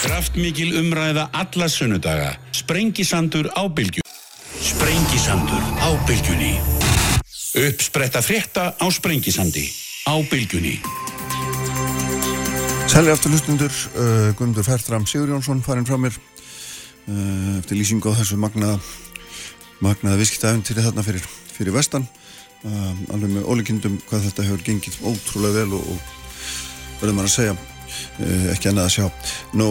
[0.00, 2.34] Kraftmikil umræða alla sunnudaga.
[2.56, 4.02] Sprengisandur á bylgju.
[4.60, 6.56] Sprengisandur á bylgjunni.
[7.60, 9.68] Uppspretta frétta á Sprengisandi
[10.06, 10.14] á
[12.90, 13.06] bylgjunni.
[13.06, 16.16] Sæli aftur hlustundur, uh, Guðmundur Fertram Sigur Jónsson farinn frá mér
[17.08, 18.80] uh, eftir lýsingu á þessu magnaða
[19.80, 21.22] magnaða visskitæfintýri þarna fyrir,
[21.54, 22.06] fyrir vestan
[22.64, 27.36] uh, alveg með ólíkindum hvað þetta hefur gengið ótrúlega vel og, og verður maður að
[27.36, 29.06] segja uh, ekki annað að sjá
[29.54, 29.70] Nú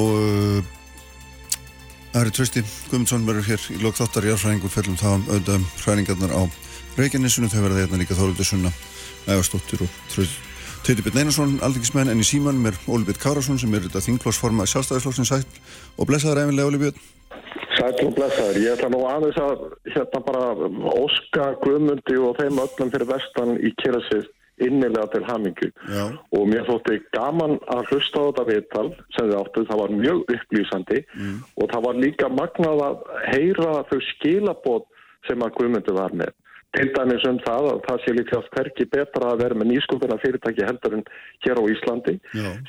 [2.18, 6.34] Ari Trösti Guðmundsson verður hér í lók þáttar í árfræðingu fellum þá um auðvitað hræningarnar
[6.40, 6.42] á
[6.98, 8.72] Reykjanesunu þau verða hérna líka Þóruldur Sunna
[9.28, 10.49] Ævarstóttir og Trösti
[10.90, 14.66] Teitur Björn Einarsson, aldingismenn, en í síman er Óli Björn Kárasson sem er þetta þingklósforma
[14.72, 15.44] sjálfstæðisflokksins sæl
[16.02, 17.04] og blessaður efinlega Óli Björn.
[17.76, 18.58] Sæl og blessaður.
[18.64, 19.62] Ég ætla nú aðeins að
[19.94, 20.48] hérna bara
[20.96, 24.26] óska Guðmundi og þeim öllum fyrir vestan í kérasið
[24.66, 26.04] innilega til hamingu Já.
[26.10, 30.36] og mér þótti gaman að hlusta á þetta viðtal sem þið áttu, það var mjög
[30.40, 31.38] upplýsandi mm.
[31.54, 34.90] og það var líka magnað að heyra þau skilabót
[35.30, 36.34] sem að Guðmundi var með
[36.78, 40.68] til dæmis um það að það sé líkast hverki betra að vera með nýskupina fyrirtæki
[40.68, 41.06] heldur en
[41.46, 42.16] hér á Íslandi.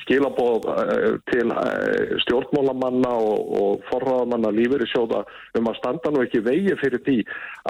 [0.03, 5.21] Skilabóð uh, til uh, stjórnmólamanna og, og forraðamanna lífur í sjóða
[5.59, 7.19] um að standa nú ekki vegi fyrir því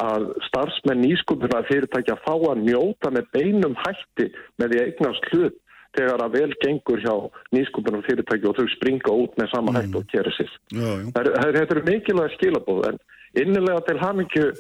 [0.06, 5.60] að starfsmenn nýskupina fyrirtæki að fá að njóta með beinum hætti með því eignast hlut
[5.98, 7.16] þegar að vel gengur hjá
[7.56, 10.54] nýskupunum fyrirtæki og þau springa út með sama hægt og kera sér.
[10.72, 13.02] Þetta eru mikilvæg skilabóð en
[13.40, 14.52] innilega til hamingju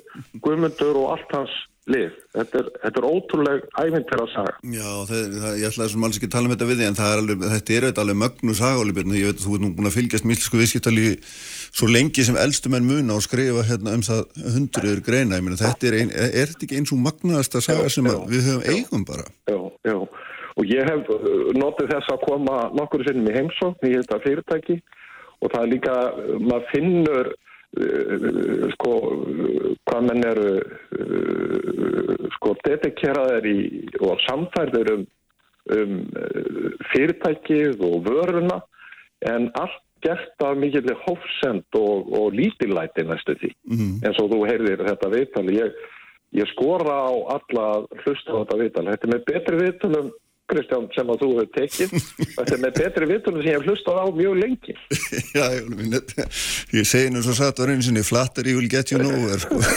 [0.44, 2.18] guðmundur og allt hans lið.
[2.36, 4.54] Þetta er, þetta er ótrúleg ævindir að saga.
[4.72, 7.00] Já, það, það, ég ætlaði sem alls ekki að tala um þetta við því en
[7.02, 9.98] er alveg, þetta er alveg mögnu sagálibirn ég veit að þú ert nú búin að
[9.98, 14.24] fylgjast milsku viðskiptali svo lengi sem eldstu menn muna og skrifa hérna um það
[14.56, 15.42] hundruður greina.
[15.42, 18.66] Mena, þetta er, ein, er þetta ekki eins og magnaðasta saga sem já, við höfum
[18.68, 19.28] já, eigum bara?
[19.50, 19.98] Já, já
[20.60, 24.82] og ég hef uh, notið þess að koma nokkur sinnum í heimsókn í þetta fyrirtæki
[25.42, 25.96] og það er líka,
[26.44, 27.40] maður finnur uh,
[27.72, 28.94] sko
[29.88, 33.60] hvað menn eru uh, sko dedikeraðir í
[34.04, 35.06] og samfærður um,
[35.78, 35.96] um
[36.92, 38.60] fyrirtækið og vöruna
[39.32, 43.52] en allt gert af mikilvæg hófsend og, og lítillæti næstu því.
[43.70, 45.76] Mm eins og þú heyrðir þetta viðtali ég,
[46.42, 47.66] ég skora á alla
[48.02, 50.12] hlusta á þetta viðtali þetta er með betri viðtalum
[50.52, 51.96] Kristján sem að þú hefur tekið.
[52.36, 54.76] Þetta er með betri vittunum sem ég hef hlustað á mjög lengi.
[55.38, 55.64] Já, ég,
[56.76, 59.62] ég segi nú svo satt á reynu sinni flattar ég vil get you nowhere sko.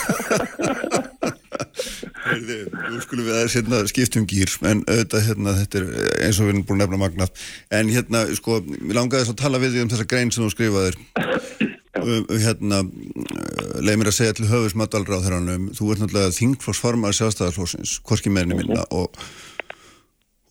[2.35, 5.85] Nú skulum við aðeins hérna, skiptum gýr en auðvitað hérna, þetta er
[6.25, 7.43] eins og við erum búin að nefna magnat
[7.79, 10.99] en hérna, sko, við langaðum að tala við því um þessa grein sem þú skrifaðir.
[11.95, 12.81] Um, hérna
[13.85, 18.59] leið mér að segja til höfusmatalra á þeirra þú ert náttúrulega þingflósformar sjálfstæðarflósins, hvorki meðni
[18.59, 19.15] minna og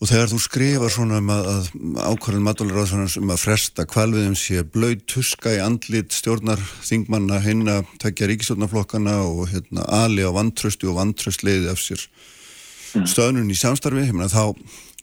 [0.04, 1.68] Og þegar þú skrifar svona um að, að
[2.10, 7.88] ákvarðin matvælaráðsvonans um að fresta kvalviðum sé blöyt tuska í andlit stjórnar þingmanna hinn að
[8.04, 13.08] tekja ríkistjórnarflokkana og hérna ali á vantröstu og vantröst leiði af sér mm.
[13.14, 14.52] stöðnun í samstarfi, hérna, þá,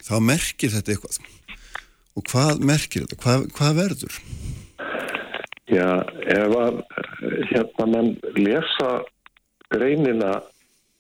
[0.05, 1.19] þá merkir þetta eitthvað.
[2.21, 3.21] Og hvað merkir þetta?
[3.25, 4.23] Hvað, hvað verður?
[5.73, 5.91] Já,
[6.37, 6.81] ef að
[7.55, 8.93] hérna mann lesa
[9.73, 10.41] greinina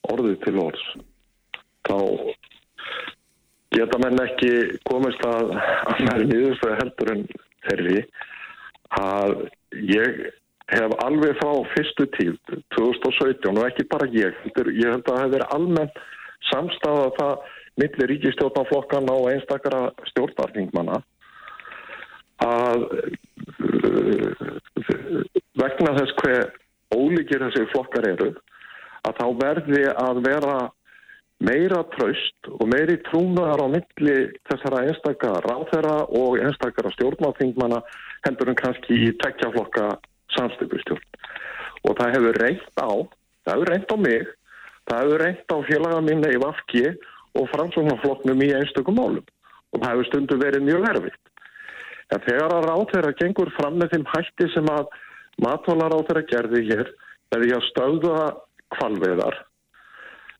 [0.09, 0.93] orðið til orðs,
[1.85, 1.99] þá
[3.74, 4.52] geta menn ekki
[4.88, 7.24] komist að að mér nýðustöðu heldur en
[7.68, 8.00] þeirri
[8.98, 9.35] að
[9.90, 10.20] ég
[10.70, 12.35] hef alveg frá fyrstu tíð
[12.76, 15.94] 2017 og ekki bara ég ég held að það hef verið almenn
[16.50, 17.48] samstað að það
[17.80, 21.00] millir ríkistjórnaflokkana og einstakara stjórnartingmanna
[22.44, 22.87] að
[25.61, 26.50] vegna þess hver
[26.96, 28.30] ólíkir þessi flokkar eru
[29.06, 30.56] að þá verði að vera
[31.40, 34.16] meira tröst og meiri trúnaðar á milli
[34.48, 37.81] þessara einstakar ráþera og einstakara stjórnáþingmana
[38.26, 39.94] hendur en kannski í tekjaflokka
[40.37, 41.07] samstöpustjórn.
[41.88, 42.92] Og það hefur reynt á,
[43.48, 44.29] það hefur reynt á mig,
[44.90, 46.87] það hefur reynt á félaga minna í Vafki
[47.40, 49.24] og framsóknarflokknum í einstökum málum
[49.72, 51.20] og það hefur stundu verið mjög verfitt.
[52.11, 54.90] En þegar að ráþera gengur fram með þeim hætti sem að
[55.40, 56.90] matválaráþera gerði hér,
[57.33, 58.24] eða ég að stöða
[58.74, 59.38] kvalveðar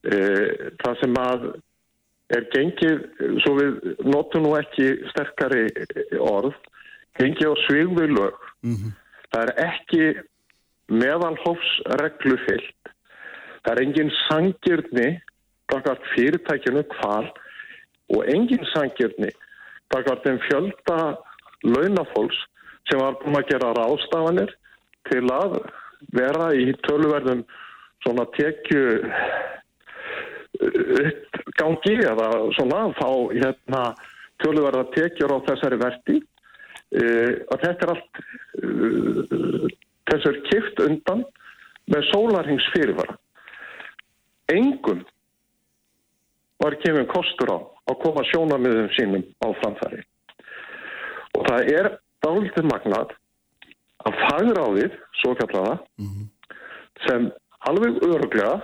[0.02, 1.42] það sem að
[2.30, 3.00] er gengið,
[3.42, 3.72] svo við
[4.06, 5.66] notum nú ekki sterkari
[6.22, 6.54] orð,
[7.18, 8.36] gengið á svigðu lög.
[8.62, 8.92] Mm -hmm.
[9.30, 10.04] Það er ekki
[10.90, 12.92] meðalhófsreglu fyllt.
[13.62, 15.08] Það er engin sangirni
[15.70, 17.30] bakart fyrirtækjunu hval
[18.14, 19.30] og engin sangirni
[19.92, 21.18] bakart þeim fjölda
[21.62, 22.38] launafólks
[22.88, 24.54] sem var búin að gera rástafanir
[25.10, 25.60] til að
[26.16, 27.44] vera í töluverðum
[28.04, 28.82] svona tekju
[30.61, 33.85] uppgangi eða svona þá hérna
[34.42, 38.23] tjóluverða tekjur á þessari verti uh, að þetta er allt
[38.64, 39.66] uh,
[40.11, 41.25] þessu er kift undan
[41.90, 43.16] með sólarhings fyrirvara
[44.51, 45.05] engum
[46.61, 47.59] var kemur kostur á
[47.90, 50.03] að koma sjónamiðum sínum á framfæri.
[51.38, 51.88] Og það er
[52.25, 53.15] dálítið magnat
[54.04, 56.27] að fagráðið, svo kallaða mm -hmm.
[57.06, 57.31] sem
[57.71, 58.61] alveg öruglega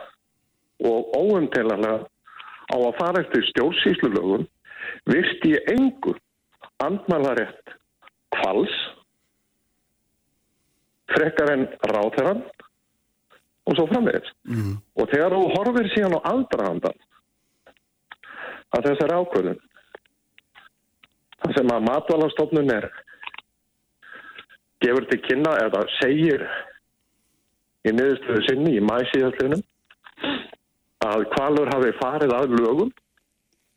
[0.85, 2.05] og óumtelanlega
[2.67, 4.47] á að fara eftir stjórnsýslulögun
[5.09, 6.19] virti ég engur
[6.85, 7.75] andmælarétt
[8.35, 8.75] kvals
[11.15, 12.43] frekar en ráþeran
[13.67, 14.35] og svo framvegist.
[14.47, 14.77] Mm.
[14.99, 16.99] Og þegar þú horfir síðan á aldrahandan
[18.77, 19.61] að þessari ákvöðun
[21.43, 22.89] það sem að matvalastofnun er
[24.85, 26.45] gefur til kynna eða segir
[27.87, 29.63] í niðurstöðu sinni í mæsíðastunum
[31.07, 32.93] að kvalur hafi farið að lögum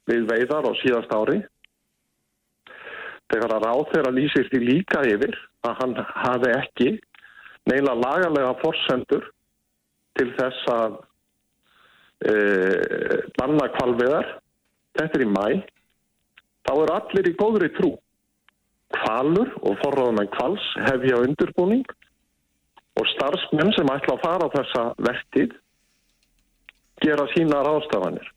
[0.09, 1.39] við veiðar á síðast ári.
[3.29, 5.35] Þegar að ráð þeirra lýsir því líka yfir
[5.67, 6.89] að hann hafi ekki
[7.69, 9.27] neila lagalega forsendur
[10.17, 10.97] til þess að
[12.31, 14.31] uh, banna kvalviðar,
[14.97, 15.47] þetta er í mæ,
[16.65, 17.93] þá eru allir í góðri trú.
[18.89, 21.85] Kvalur og forráðumenn kvals hefja undirbúning
[22.97, 25.53] og starfsmenn sem ætla að fara á þessa vertið
[27.03, 28.27] gera sína ráðstafanir.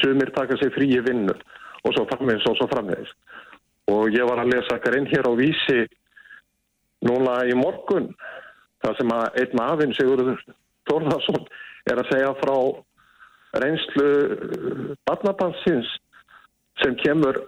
[0.00, 1.34] Sumir taka sig fríi vinnu
[1.84, 3.12] og svo framvegis og svo framvegis.
[3.88, 5.86] Og ég var að lesa inn hér á vísi
[7.08, 8.10] núna í morgun
[8.82, 10.42] það sem að einn afinn Sigurður
[10.88, 11.46] Tórðarsson
[11.90, 12.56] er að segja frá
[13.62, 14.08] reynslu
[15.08, 15.88] barnabansins
[16.82, 17.40] sem kemur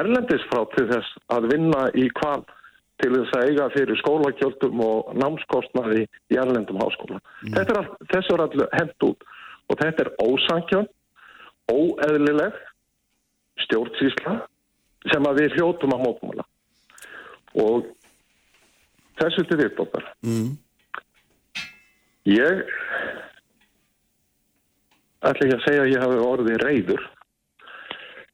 [0.00, 2.44] erlendis frá til þess að vinna í kval
[3.02, 7.18] til þess að eiga fyrir skólakjöldum og námskostnaði í erlendum háskóla.
[7.44, 7.58] Mm.
[7.60, 9.26] Er all, þessu er allir hend út
[9.66, 10.88] og þetta er ósankjörn,
[11.72, 12.60] óeðlileg
[13.64, 14.36] stjórnsísla
[15.10, 16.46] sem að við hljótum að mótmála
[17.56, 17.90] og
[19.20, 20.06] þessu til viðbókar.
[20.26, 20.56] Mm.
[22.26, 22.64] Ég
[25.26, 27.04] ætla ekki að segja að ég hafi orðið reyður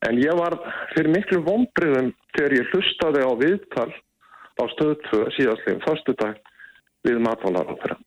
[0.09, 0.57] en ég var
[0.95, 3.91] fyrir miklu vonbriðum þegar ég hlustaði á viðtal
[4.59, 6.41] á stöðu 2 síðastlegum fyrstu dag
[7.07, 7.99] við matválaráðara.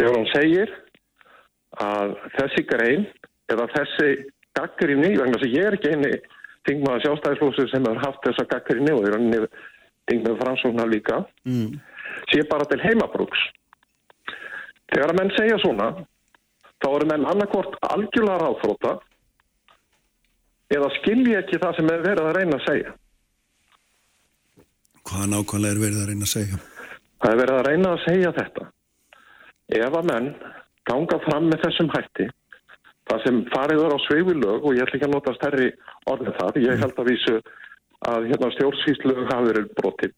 [0.00, 0.70] Þegar hún segir
[1.84, 3.02] að þessi grein
[3.52, 4.12] eða þessi
[4.56, 6.12] gaggrinni, vegna sem ég er ekki eini
[6.68, 9.44] þingmaða sjálfstæðislósu sem hefur haft þessa gaggrinni og er
[10.08, 11.76] þingmaða framsóknar líka, mm.
[12.32, 13.44] sé bara til heimabrúks.
[14.90, 15.90] Þegar að menn segja svona,
[16.80, 18.96] þá eru menn annarkort algjörlega ráðfróta
[20.72, 22.98] eða skilji ekki það sem er verið að reyna að segja.
[25.10, 26.60] Hvað nákvæmlega er verið að reyna að segja?
[27.20, 28.70] Það er verið að reyna að segja þetta.
[29.70, 30.30] Ef að menn
[30.88, 32.26] ganga fram með þessum hætti,
[33.10, 35.68] það sem fariður á sveivilög og ég ætla ekki að nota stærri
[36.10, 37.36] orðin það, ég held að vísu
[38.10, 40.16] að hérna, stjórnsvíslög hafi verið brotið.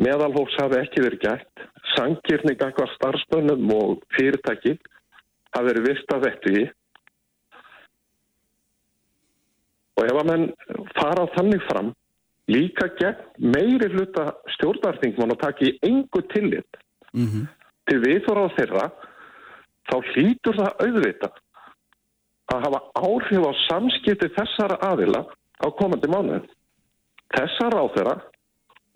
[0.00, 1.64] Meðalhófs hafi ekki verið gætt,
[1.96, 4.78] sangirning eitthvað starfsbönnum og fyrirtæki
[5.52, 6.62] hafi verið vist að vettu í
[9.98, 10.46] og ef að menn
[10.96, 11.90] fara þannig fram
[12.50, 16.80] líka gegn meiri hluta stjórnarþingmann og taki engu tillit
[17.12, 17.44] mm -hmm.
[17.90, 18.88] Til viðfóra á þeirra
[19.90, 21.30] þá hlýtur það auðvita
[22.52, 25.22] að hafa áhrif á samskipti þessara aðila
[25.62, 26.48] á komandi mánuðin.
[27.32, 28.16] Þessara á þeirra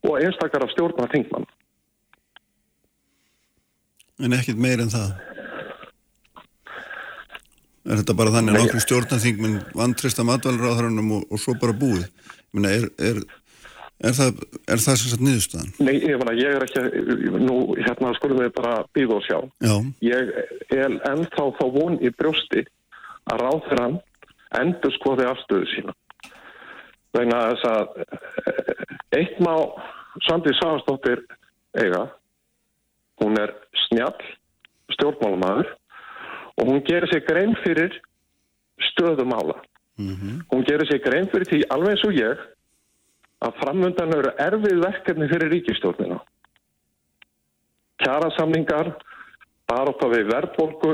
[0.06, 1.46] og einstakar af stjórnarþingmann.
[4.24, 5.16] En ekkit meir en það?
[7.86, 12.06] Er þetta bara þannig að nokkur stjórnarþingminn vantrista matvælaráðhörunum og, og svo bara búið?
[12.56, 13.20] Minna, er, er,
[14.04, 15.70] er það, er það sem sagt niðurstaðan?
[15.86, 16.82] Nei, ég, mena, ég er ekki,
[17.40, 19.38] nú hérna skulum við bara býða og sjá.
[19.64, 19.76] Já.
[20.04, 20.32] Ég
[20.76, 22.66] er ennþá þá von í brjósti
[23.32, 24.00] að ráðhöran
[24.60, 25.96] endur skoði afstöðu sína.
[27.16, 29.54] Þegar þess að eh, eitt má
[30.26, 31.22] Sandi Sáastóttir
[31.76, 32.06] eiga,
[33.20, 33.52] hún er
[33.86, 34.16] snjall
[34.94, 35.72] stjórnmálumæður
[36.56, 37.96] og hún gerir sig grein fyrir
[38.92, 39.56] stöðumála.
[39.96, 40.44] Mm -hmm.
[40.52, 42.38] Hún gerir sig grein fyrir því alveg eins og ég
[43.44, 46.18] að framöndan eru erfið verkefni fyrir ríkistjórnina.
[48.02, 48.92] Kjarasamningar,
[49.68, 50.92] baróta við verðbólku,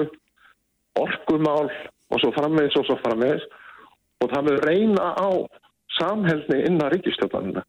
[0.99, 1.69] orkumál
[2.13, 3.45] og svo frammeins og svo frammeins
[4.23, 5.29] og það með reyna á
[5.99, 7.65] samhælni innan ríkistjórnina.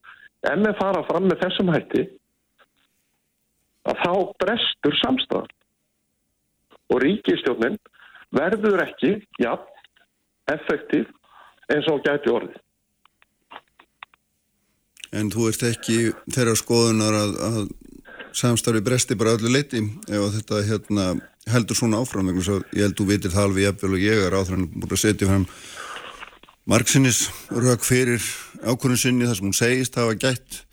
[0.51, 2.03] En með fara fram með þessum hætti
[3.89, 4.13] að þá
[4.43, 5.51] brestur samstafan
[6.93, 7.77] og ríkistjónin
[8.33, 9.53] verður ekki, já,
[10.51, 11.09] effektív
[11.71, 12.59] eins og gæti orðið.
[15.13, 15.97] En þú ert ekki
[16.33, 17.59] þeirra skoðunar að, að
[18.33, 21.07] samstarfi bresti bara öllu leiti ef þetta hérna,
[21.53, 24.95] heldur svona áfram ég held þú vitir það alveg jafnvel og ég er áþrann búin
[24.95, 25.47] að setja fram
[26.69, 28.23] margsinnis rauk fyrir
[28.63, 30.63] ákvörðun sinni þar sem hún segist hafa gætt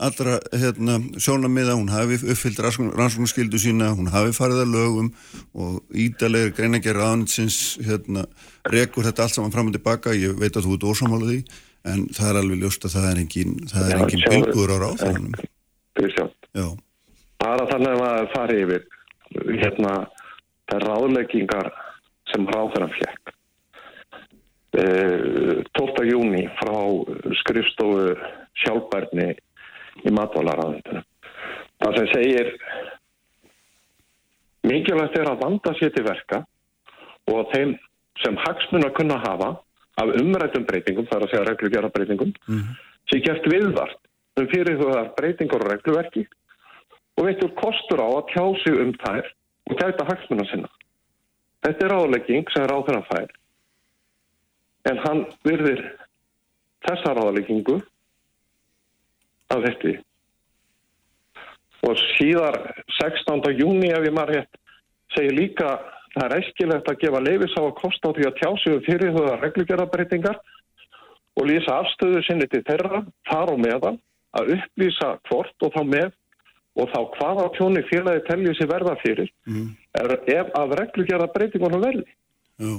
[0.00, 5.10] allra hérna, sjónamiða, hún hafi uppfyllt rannsóknarskildu sína, hún hafi farið að lögum
[5.52, 8.24] og ídalegir greinagerð aðninsins hérna,
[8.72, 11.42] rekur þetta allt saman fram og tilbaka, ég veit að þú ert ósámálaði,
[11.88, 15.34] en það er alveg ljóst að það er engin, það er engin bylgur á ráðfæðanum.
[17.40, 18.88] Það er að þannig að það fari yfir
[19.62, 19.94] hérna
[20.70, 21.70] það ráðleggingar
[22.30, 23.34] sem ráðfæðan fjekk.
[24.70, 26.04] 12.
[26.06, 26.76] júni frá
[27.40, 28.12] skrifstofu
[28.62, 29.32] sjálfbærni
[30.06, 31.02] í matválaráðundinu.
[31.80, 32.52] Það sem segir
[34.68, 36.44] mikilvægt er að vanda sér til verka
[37.32, 37.74] og þeim
[38.22, 39.50] sem hagsmun að kunna hafa
[40.00, 42.76] af umrættum breytingum, þar að segja reglugjara breytingum, mm -hmm.
[43.10, 44.00] sé gert viðvart
[44.40, 46.26] um fyrir þú að breytingur og regluverki
[47.16, 49.24] og veitur kostur á að tjá sig um þær
[49.70, 50.70] og gæta hagsmuna sinna.
[51.62, 53.30] Þetta er álegging sem er áþrann fær
[54.88, 55.82] en hann virðir
[56.86, 57.80] þessa ráðleggingu
[59.52, 59.98] af þetta
[61.88, 62.56] og síðar
[63.00, 63.52] 16.
[63.56, 64.46] júni ef ég maður hér
[65.16, 65.70] segir líka
[66.14, 69.24] það er eskilegt að gefa leifis á að kosta á því að tjásum fyrir þau
[69.26, 70.40] að reglugjörðabreitingar
[71.38, 74.00] og lýsa afstöðu sinni til þeirra, þar og meðan,
[74.36, 76.10] að upplýsa hvort og þá með
[76.78, 79.66] og þá hvaða tjóni félagi telju sér verða fyrir mm.
[80.00, 82.06] er ef að reglugjörðabreitingunum verði.
[82.60, 82.72] Já.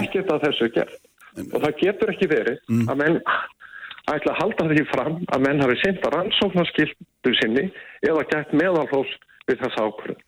[0.00, 0.98] Ekkert að þessu gerð.
[1.38, 2.86] En, og það getur ekki verið mm.
[2.90, 3.20] að menn
[4.10, 7.68] ætla að halda því fram að menn hafi senda rannsóknarskildu sinni
[8.06, 9.12] eða gætt meðalhós
[9.46, 10.26] við þessa ákvörðun.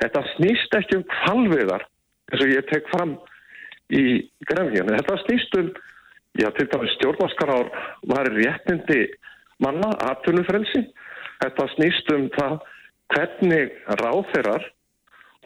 [0.00, 1.84] Þetta snýst ekki um kvalviðar
[2.30, 3.16] eins og ég tek fram
[3.92, 4.02] í
[4.48, 4.96] grefninginu.
[4.96, 5.70] Þetta snýst um,
[6.40, 7.70] já til dæmis stjórnaskarár
[8.12, 9.00] var réttindi
[9.60, 10.86] manna, atvinnufrelsi.
[11.42, 12.60] Þetta snýst um það
[13.10, 14.68] hvernig ráþeirar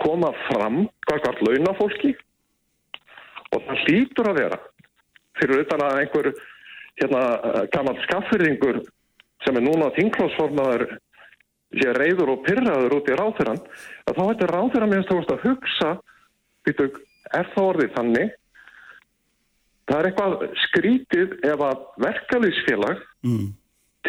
[0.02, 2.12] koma fram hvert launafólki
[3.54, 4.58] og það hlýtur að vera
[5.38, 6.30] fyrir utan að einhver
[7.00, 7.22] hérna
[7.74, 8.82] gammal skaffyrðingur
[9.44, 10.86] sem er núna þinglósformaður
[11.80, 13.60] sé reyður og pyrraður út í ráþurann
[14.08, 15.90] að þá hættir ráþurann minnst að hugsa
[16.66, 16.88] býtu,
[17.32, 18.34] er það orðið þannig
[19.84, 23.48] það er eitthvað skrítið ef að verkalýsfélag mm.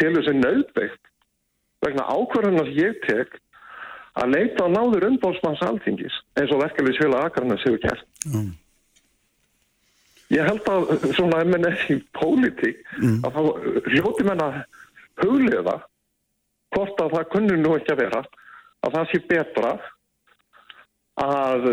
[0.00, 1.10] til þessi nöðbeitt
[1.84, 3.36] vegna ákvarðan að ég tek
[4.16, 8.54] að leita á náður umbóðsmanns alþingis eins og verkalýsfélag akarna séu kert mm.
[10.34, 13.20] Ég held að svona er í pólitík mm.
[13.22, 13.42] að þá
[13.92, 14.56] hljóti menn að
[15.22, 15.76] huglega
[16.74, 18.24] hvort að það kunnur nú ekki að vera
[18.86, 19.70] að það sé betra
[21.16, 21.68] að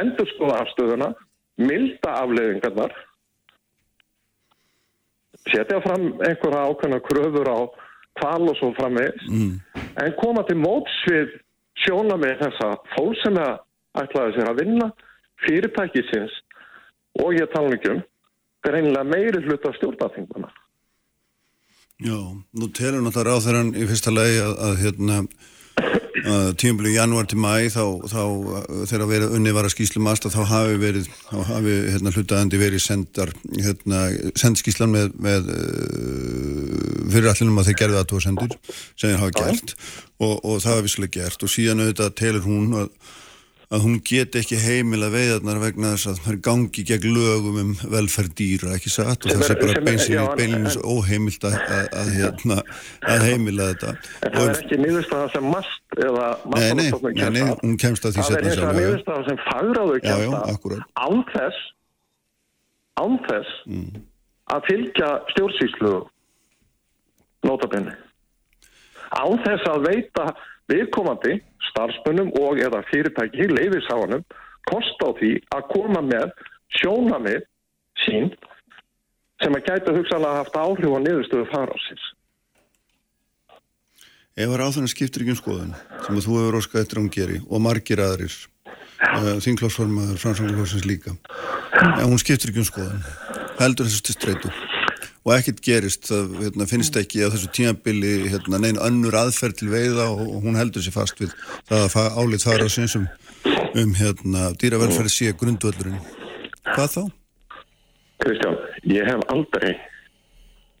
[0.00, 1.08] endur skoða afstöðuna,
[1.62, 2.92] milda afleiðingarnar,
[5.48, 7.60] setja fram einhverja ákveðna kröfur á
[8.20, 9.52] kval og svo framvegis, mm.
[10.04, 11.32] en koma til mótsvið
[11.82, 14.88] sjóna með þessa fólk sem ætlaði sér að vinna
[15.46, 16.34] fyrirtækisins
[17.22, 18.02] og ég tala um
[18.62, 20.52] greinilega meiri hlut af stjórnarþinguna.
[22.02, 22.18] Já,
[22.58, 25.18] nú telur náttúrulega á þeirran í fyrsta legi að, að hérna
[26.60, 28.22] tíumblíu janúar til mæ þá, þá
[28.90, 32.60] þegar verið unni var að skýslu mast að þá hafi verið þá hafi hérna, hlutaðandi
[32.60, 34.02] verið sendar hérna,
[34.38, 39.74] sendskíslan með, með uh, fyrirallinum að þeir gerði aðtóða sendur sem þeir hafa gert
[40.22, 41.42] og, og það hafi visslega gert.
[41.42, 42.92] Og síðan auðvitað telur hún að
[43.72, 47.72] að hún get ekki heimila veiðarnar vegna þess að það er gangi gegn lögum um
[47.94, 52.58] velferð dýra, ekki satt og það sé bara beinleins óheimilt að, að, að, hérna,
[53.14, 53.94] að heimila þetta.
[54.20, 58.18] En það er ekki nýðurstaða sem mast eða Nei, nei, nei, nei, hún kemst að
[58.18, 58.62] því setna sjálf.
[58.62, 61.62] Það er nýðurstaða sem fagráður kemst að ánþess
[63.00, 64.00] ánþess mm.
[64.52, 65.92] að fylgja stjórnsýslu
[67.48, 67.94] notabene.
[69.12, 70.26] Ánþess að veita
[70.70, 71.38] viðkomandi
[71.70, 74.24] starfsmunum og eða fyrirtæki leiðisáðanum
[74.70, 76.32] kost á því að koma með
[76.78, 77.44] sjónamið
[78.04, 78.32] sín
[79.42, 82.04] sem að gæta hugsanlega haft áhrif á niðurstöðu farásins.
[84.32, 85.74] Ef að ráðan skiptir ekki um skoðun
[86.06, 91.12] sem að þú hefur óskað eftir án geri og margir aðrir uh, þinglásformaður, fransanglásins líka
[91.12, 93.04] en hún skiptir ekki um skoðun
[93.60, 94.54] heldur þessu til streytu
[95.22, 99.70] og ekkert gerist, það hérna, finnst ekki að þessu tímabili hérna, neina önnur aðferð til
[99.72, 101.34] veiða og hún heldur sér fast við
[101.70, 103.06] það að álið þar á synsum
[103.78, 106.02] um hérna, dýravelferð sé grundvöldurinn.
[106.72, 107.02] Hvað þá?
[108.22, 108.58] Kristján,
[108.90, 109.72] ég hef aldrei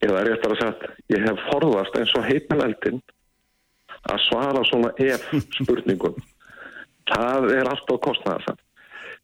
[0.02, 0.84] eða réttar að sagt,
[1.14, 3.00] ég hef forðast eins og heitmeldin
[4.10, 5.30] að svara svona ef
[5.60, 6.18] spurningum.
[7.10, 8.60] það er allt á kostnæðarsan.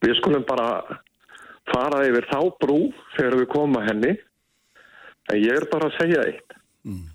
[0.04, 0.98] Við skulum bara
[1.72, 2.78] fara yfir þá brú
[3.16, 4.14] þegar við koma henni
[5.28, 6.56] En ég er bara að segja eitt.
[6.88, 7.06] Mm.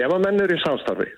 [0.00, 1.08] Ef að menn er í samstarfi,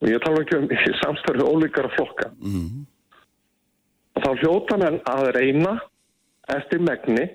[0.00, 2.84] og ég tala ekki um í samstarfi ólíkara flokka, mm.
[4.20, 5.76] þá hljóta menn að reyna
[6.56, 7.26] eftir megni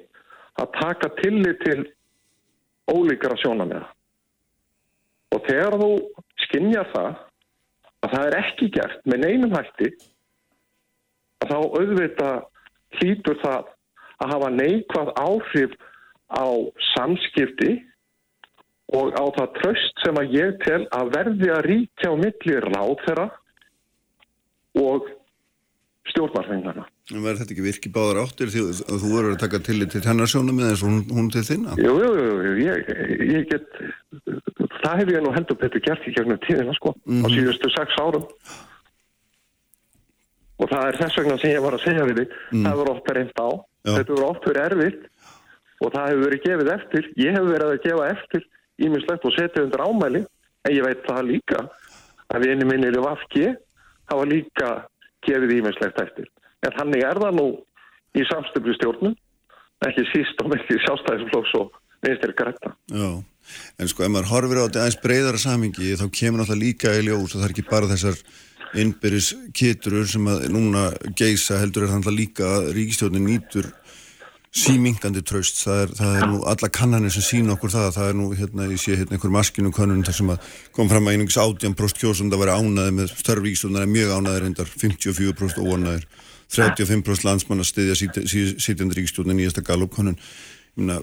[0.60, 1.86] að taka tillit til
[2.92, 3.88] ólíkara sjónamega.
[5.36, 5.92] Og þegar þú
[6.46, 7.14] skinnja það
[8.06, 9.90] að það er ekki gert með neinum hætti,
[11.46, 12.30] þá auðvita
[13.00, 13.72] hlýtur það
[14.24, 15.76] að hafa neikvað áhrif
[16.32, 16.46] á
[16.94, 17.76] samskipti
[18.96, 22.96] og á það tröst sem að ég tel að verði að ríkja á milli ráð
[23.06, 23.28] þeirra
[24.82, 25.08] og
[26.12, 26.86] stjórnarfengarna.
[27.14, 30.04] En verður þetta ekki virkið báðar áttir því að þú verður að taka tillit til
[30.06, 31.78] hennarsjónum eða eins og hún, hún til þinna?
[31.82, 32.12] Jú, jú,
[32.46, 32.92] jú, ég,
[33.30, 33.82] ég get,
[34.84, 37.26] það hef ég nú heldur betur gert í gegnum tíðina sko, mm -hmm.
[37.26, 37.36] á mhm.
[37.36, 38.26] síðustu sex árum
[40.56, 42.66] og það er þess vegna sem ég var að segja við þig, mm.
[42.66, 43.50] það voru oft reynd á.
[43.86, 45.04] Þetta voru oft verið erfitt
[45.84, 48.46] og það hefur verið gefið eftir, ég hef verið að gefa eftir
[48.86, 50.24] ímislegt og setja undir ámæli,
[50.66, 51.62] en ég veit það líka
[52.32, 53.46] að við einu minnir í Vafki
[54.12, 54.72] hafa líka
[55.26, 56.28] gefið ímislegt eftir.
[56.66, 57.48] En þannig er það nú
[58.16, 59.16] í samstöflu stjórnum,
[59.86, 62.74] ekki síst og því sjálfstæðisflóks og vinstir græta.
[62.90, 63.10] Já,
[63.82, 67.06] en sko ef maður horfir á þetta aðeins breyðara samingi þá kemur náttúrulega líka í
[67.06, 68.22] ljós og það er ekki bara þessar
[68.76, 73.72] innbyrjus kiturur sem að núna geisa heldur er þannig líka að ríkistjónin nýtur
[74.56, 78.16] símingandi tröst, það er, það er nú alla kannanir sem sína okkur það, það er
[78.16, 81.40] nú hérna, ég sé hérna einhver maskinu kannun þar sem að kom fram að einungis
[81.42, 86.08] átján prost kjósund að vera ánaði með störfvíkstjónar er mjög ánaði reyndar, 54 prost óanaðir
[86.56, 91.02] 35 prost landsmann að styðja sítjandi ríkistjónar nýjasta galup kannun, ég meina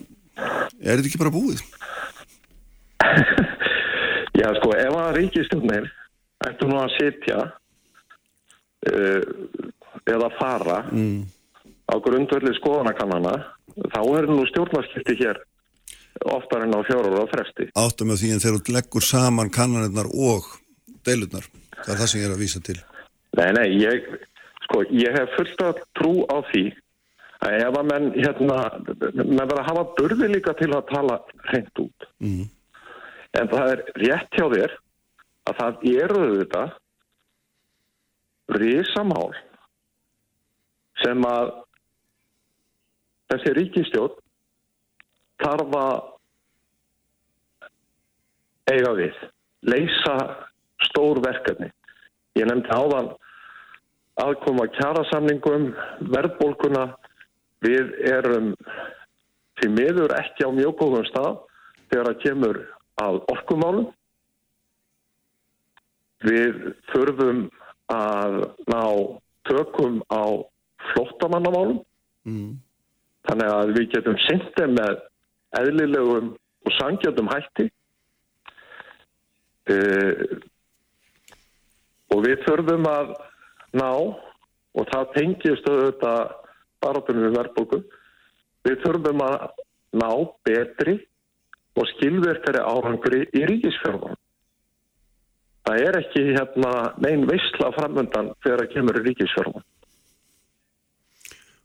[0.80, 1.60] er þetta ekki bara búið?
[4.40, 5.92] Já sko, ef að ríkistjónir
[6.48, 7.38] ættu nú að sitja
[8.90, 9.22] uh,
[10.08, 11.22] eða fara mm
[11.92, 13.34] á grundverli skoðanakannana
[13.92, 15.40] þá er nú stjórnarskipti hér
[16.32, 17.70] oftar en á fjórar og fresti.
[17.78, 20.46] Áttum með því en þeir eru leggur saman kannanirnar og
[21.06, 21.48] deilurnar.
[21.82, 22.78] Það er það sem ég er að vísa til.
[23.40, 24.06] Nei, nei, ég,
[24.66, 26.64] sko, ég hef fullt að trú á því
[27.42, 28.58] að ef að menn, hérna,
[29.16, 31.18] menn verða að hafa burði líka til að tala
[31.48, 32.08] hreint út.
[32.22, 32.44] Mm.
[33.40, 34.76] En það er rétt hjá þér
[35.48, 36.62] að það eru þetta
[38.58, 39.32] risamál
[41.02, 41.52] sem að
[43.32, 44.16] þessi ríkistjón
[45.42, 46.00] þarf að
[48.72, 49.14] eiga við,
[49.66, 50.16] leysa
[50.86, 51.68] stór verkefni.
[52.38, 53.10] Ég nefndi áðan
[54.22, 55.72] aðkoma kjærasamningum,
[56.12, 56.84] verðbólkuna,
[57.64, 58.52] við erum
[59.60, 61.42] því miður ekki á mjög góðum stað
[61.90, 62.60] þegar það kemur
[63.02, 63.90] að orkumálum.
[66.22, 66.58] Við
[66.92, 67.46] þurfum
[67.92, 68.36] að
[68.70, 68.82] ná
[69.48, 70.22] tökum á
[70.92, 71.80] flottamannamálum.
[72.28, 72.58] Mm.
[73.28, 75.00] Þannig að við getum syndið með
[75.58, 76.32] eðlilegum
[76.66, 77.66] og sangjöndum hætti
[79.70, 80.12] uh,
[82.12, 83.14] og við þurfum að
[83.78, 86.34] ná og það tengist auðvitað
[86.82, 87.84] barátunum við verðbólkum
[88.66, 89.46] við þurfum að
[90.02, 90.10] ná
[90.46, 90.96] betri
[91.78, 94.18] og skilverkari árangri í ríkisfjörðunum.
[95.62, 99.66] Það er ekki hérna neyn veistla framöndan þegar það kemur í ríkisfjörðunum.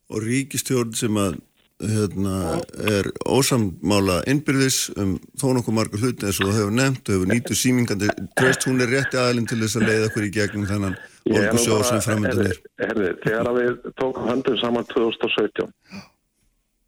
[0.07, 1.39] Og ríkistjórn sem að
[1.83, 2.57] hérna,
[2.89, 7.31] er ósammála innbyrðis um þó nokkuð margur hluti eins og þú hefur nefnt og hefur
[7.31, 10.97] nýtu símingandi tröst, hún er rétti aðlinn til þess að leiða okkur í gegnum þannan
[11.27, 15.69] orkusjóð sem framöndan er herri, Þegar við tókum höndum saman 2017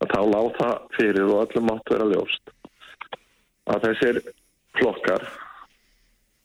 [0.09, 2.53] þá láð það fyrir og öllum átt vera ljóst
[3.69, 4.21] að þessir
[4.79, 5.27] flokkar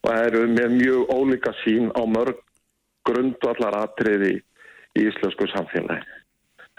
[0.05, 2.41] og eru með mjög ólíka sín á mörg
[3.09, 4.37] grundvallar atriði
[4.95, 6.21] í íslensku samfélagi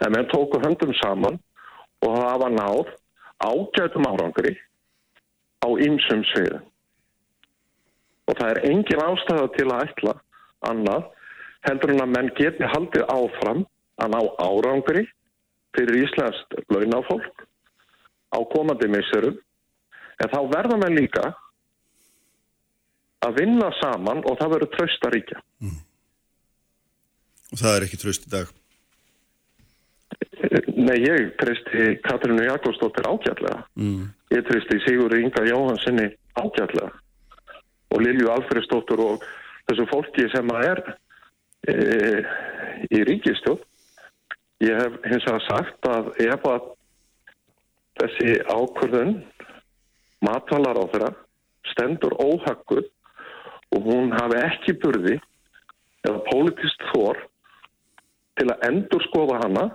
[0.05, 1.39] en við tókum höndum saman
[2.05, 2.91] og hafa náð
[3.45, 4.55] ágætum árangri
[5.65, 6.63] á ymsum sviðum.
[8.27, 10.13] Og það er engin ástæða til að ætla
[10.69, 11.07] annað
[11.67, 13.63] heldur en að menn geti haldið áfram
[14.01, 15.05] að ná árangri
[15.77, 16.41] fyrir Íslands
[16.73, 17.45] launafólk
[18.35, 19.37] á komandi misserum
[20.21, 21.31] en þá verða menn líka
[23.25, 25.41] að vinna saman og það verður tröst að ríkja.
[25.63, 25.81] Mm.
[27.51, 28.53] Og það er ekki tröst í dag?
[30.75, 33.63] Nei, ég treysti Katrínu Jakobsdóttir ágætlega.
[33.79, 34.11] Mm.
[34.35, 36.91] Ég treysti Sigur Inga Jóhansinni ágætlega
[37.95, 39.23] og Lilju Alfredsdóttur og
[39.69, 40.81] þessu fólki sem að er
[41.71, 41.75] e,
[42.91, 43.61] í ríkistjóð.
[44.65, 46.67] Ég hef hins vegar sagt að ef að
[48.01, 49.15] þessi ákvörðun
[50.25, 51.11] matvalar á þeirra
[51.71, 52.89] stendur óhagguð
[53.75, 55.17] og hún hafi ekki burði
[56.05, 57.19] eða politist þór
[58.39, 59.65] til að endur skoða hana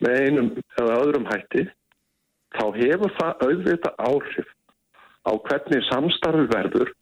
[0.00, 0.50] með einum
[0.80, 1.66] eða öðrum hætti
[2.56, 4.50] þá hefur það auðvita áhrif
[5.28, 6.92] á hvernig samstarfi verður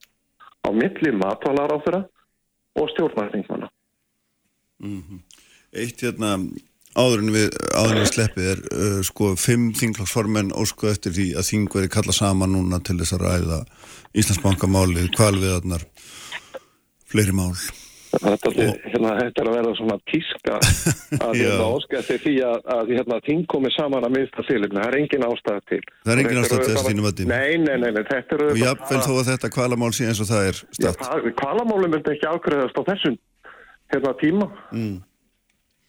[0.66, 2.02] á milli matvalar á þeirra
[2.78, 3.68] og stjórnarþingmanna.
[4.78, 5.20] Mm -hmm.
[5.72, 6.36] Eitt hérna
[6.96, 11.74] áðurinn við, áðurinn við sleppið er uh, sko fimm þinglagsformen ósku eftir því að þing
[11.74, 13.60] veri kalla saman núna til þess að ræða
[14.18, 15.84] Íslandsbankamáli, kvalviðarnar
[17.08, 17.52] fleiri mál.
[18.08, 18.76] Þetta, og...
[18.88, 20.54] hérna, þetta er að vera svona tíska
[21.26, 24.80] að hérna, óskætti því að, að hérna, ting komi saman að mista sílefni.
[24.80, 25.80] Það er engin ástæða til.
[26.06, 27.36] Það er engin ástæða til þess þínum að dýna.
[27.36, 28.48] Nei, nei, nei, þetta eru...
[28.54, 31.04] Og jáfnveil þó að þetta kvalamál sé eins og það er statt.
[31.42, 33.18] Kvalamálum myndi ekki ákveðast á þessum
[33.92, 34.48] hérna, tíma.
[34.72, 34.96] Mm.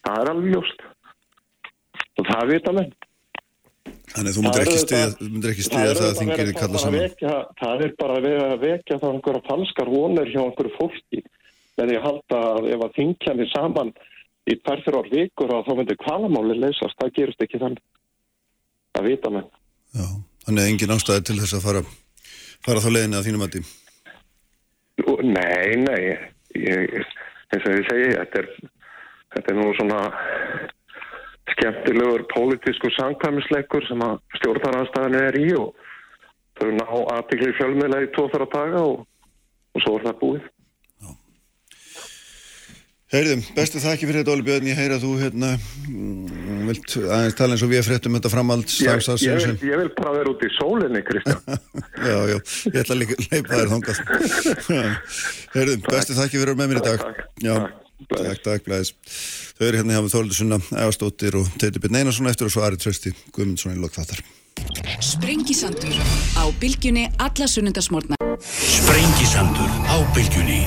[0.08, 0.86] Það er alveg ljóst.
[2.20, 2.94] Og það vita menn.
[4.10, 7.18] Þannig þú myndir ekki stiðja það að þingir kalla saman.
[7.60, 11.22] Það er bara að vekja þá einhverja falskar vonir hjá einhverju fólki
[11.80, 13.92] en ég halda að ef að þingjanir saman
[14.50, 17.84] í perfir ár vikur og þá myndir kvalamáli leysast, það gerist ekki þannig
[19.00, 19.46] að vita með
[19.96, 20.08] Já,
[20.46, 21.84] þannig að engin ástæði til þess að fara
[22.66, 23.64] fara þá leginni að þínum að tí
[25.20, 26.02] Nei, nei
[26.60, 26.98] ég,
[27.54, 28.50] eins og ég segi þetta er,
[29.36, 30.04] þetta er nú svona
[31.54, 35.90] skemmtilegur pólitísku sangkvæmisleikur sem að stjórnarnarstaðinu er í og
[36.60, 39.04] þau ná aðbyggli fjölmiðlega í tvo þar að daga og,
[39.76, 40.48] og svo er það búið.
[43.10, 47.38] Heyrðum, bestu þakki fyrir þetta Óli Björn, ég heyra að þú hérna mm, vilt aðeins
[47.40, 50.46] tala eins og við fréttum þetta framhald ég, ég, vil, ég vil bara vera út
[50.46, 51.42] í sólinni, Kristján.
[52.10, 52.38] Já, já,
[52.70, 54.14] ég ætla að leipa þér þongast
[55.56, 57.08] Heyrðum, bestu þakki fyrir með mér í dag.
[57.42, 58.94] Já, takk, takk, blæðis
[59.58, 62.66] Þau eru hérna hjá með Þóldur Sunna, Ægastóttir og Teitur Björn Einarsson eftir og svo
[62.66, 64.24] Ari Trösti Guðmundsson í lokþáttar
[65.04, 65.96] Sprengisandur
[66.36, 70.64] á bylgjunni alla sunnundasmórna Sprengisandur á bylgjunni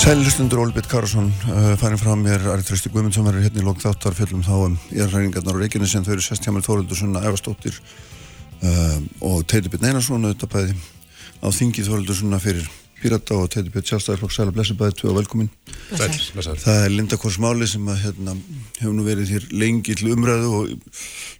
[0.00, 4.14] Sælilustundur Ólbjörn Karlsson uh, farin frá mér Ari Trösti Guðmundsson verður hérna í lók þáttar
[4.16, 7.76] fjöllum þá um érræningarnar og reikinu sem þau eru sest hjá mér Þóruldur Sunna Ævastóttir
[7.76, 8.96] uh,
[9.28, 10.78] og Teitur Björn Einarsson auðvitað bæði
[11.44, 12.72] á þingi Þóruldur Sunna fyrir
[13.02, 15.52] Pirata og Teitur Björn Sjálfstæðarflokk Sæla Blessibæði, tvö og velkomin
[15.92, 18.40] Það er Linda Korsmáli sem að, hérna,
[18.80, 20.76] hefur nú verið hér lengi til umræðu og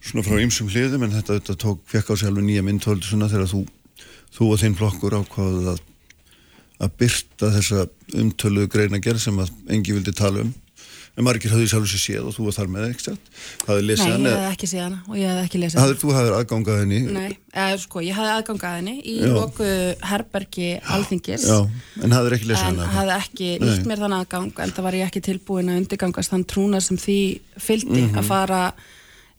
[0.04, 3.14] svona frá ymsum hliðum en þetta, þetta tók, fekk á sig alveg nýja mynd Þóruldur
[3.14, 3.64] Sunna þegar þú,
[4.36, 5.86] þú og þinn flokkur ákvaðuð að
[6.80, 7.86] að byrta þessa
[8.20, 10.52] umtöluðu greina gerð sem að engi vildi tala um.
[11.18, 14.34] En margir hafði sjálf sér séð og þú var þar með ekki Nei, ég hafði
[14.46, 17.00] ekki séð hana og ég hafði ekki lesað hana Þú hafði aðgangað henni?
[17.16, 19.66] Nei, eða, sko, ég hafði aðgangað henni í loku
[20.12, 21.48] herbergi alþingis.
[21.50, 21.58] Já,
[22.06, 22.86] en hafði ekki lesað hana?
[22.86, 26.32] En hafði ekki nýtt mér þann aðgang en það var ég ekki tilbúin að undirgangast
[26.32, 27.20] þann trúna sem því
[27.58, 28.22] fyldi mm -hmm.
[28.22, 28.62] að fara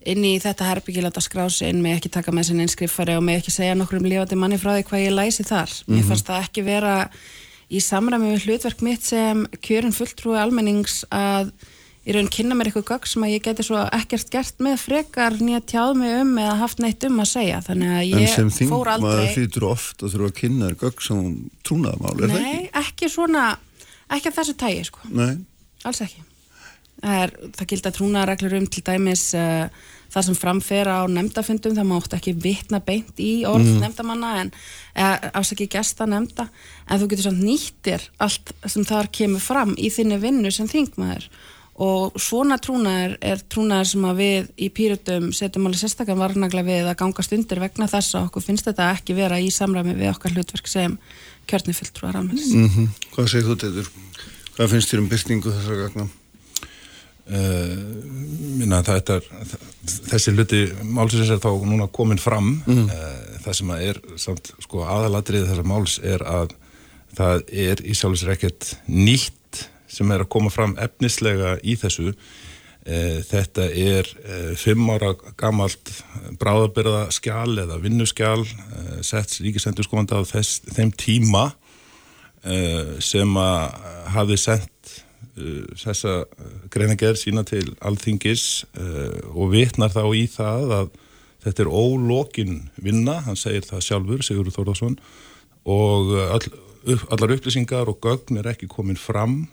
[0.09, 3.41] inn í þetta herbyggi láta skrási inn með ekki taka með sinni innskriffari og með
[3.41, 5.69] ekki segja nokkur um lifandi manni frá því hvað ég læsi þar.
[5.69, 5.93] Mm -hmm.
[5.93, 6.07] Mér mhm.
[6.09, 6.95] fannst það ekki vera
[7.71, 11.51] í samræmi við hlutverk mitt sem kjörin fulltrúi almennings að
[12.01, 15.37] í raun kynna mér eitthvað gögg sem að ég geti svo ekkert gert með frekar
[15.37, 18.31] nýja tjáð mig um eða haft neitt um að segja þannig að ég fór aldrei
[18.31, 21.21] En sem þing maður þýtur ofta að þurfa að kynna þér gögg sem
[21.67, 22.57] trúnaðamál, er Nei, það ekki?
[22.57, 23.45] Nei, ekki svona,
[24.17, 25.31] ekki af þessu tægi sko Nei
[25.85, 26.25] Alls ekki
[27.01, 29.65] Það, er, það gildi að trúnaðareglur um til dæmis uh,
[30.11, 33.79] það sem framfer á nefndafundum það mátt ekki vitna beint í orð mm.
[33.85, 34.51] nefndamanna en
[35.31, 36.49] afsaki gesta nefnda
[36.87, 41.29] en þú getur samt nýttir allt sem þar kemur fram í þinni vinnu sem þingmaður
[41.81, 46.89] og svona trúnaður er trúnaður sem að við í pýrutum setjum alveg sérstaklega varnaglega við
[46.91, 50.35] að gangast undir vegna þess að okkur finnst þetta ekki vera í samræmi við okkar
[50.35, 50.97] hlutverk sem
[51.49, 52.87] kjörnifiltrúar almennis mm -hmm.
[53.15, 53.89] Hvað segir þú þetta?
[54.57, 56.07] Hvað finnst þér um byrtingu þessar gagna?
[57.29, 57.77] Uh,
[58.57, 59.25] minna, er,
[60.09, 62.87] þessi luti málsins er þá núna komin fram mm.
[62.89, 66.55] uh, það sem er samt, sko, aðalatrið þessar máls er að
[67.13, 73.21] það er í sjálfsvegar ekkert nýtt sem er að koma fram efnislega í þessu uh,
[73.29, 74.09] þetta er
[74.57, 75.93] fimm ára gamalt
[76.41, 78.41] bráðabyrða skjál eða vinnuskjál
[79.05, 81.51] sett ríkisendur skoðanda á þess, þeim tíma
[82.97, 83.75] sem að
[84.09, 84.80] hafi sendt
[85.35, 90.91] þessa uh, greinagerð sína til alþingis uh, og vitnar þá í það að
[91.45, 94.99] þetta er ólokinn vinna, hann segir það sjálfur, Sigurður Þórðarsson
[95.71, 96.43] og all,
[97.13, 99.43] allar upplýsingar og gögn er ekki komin fram.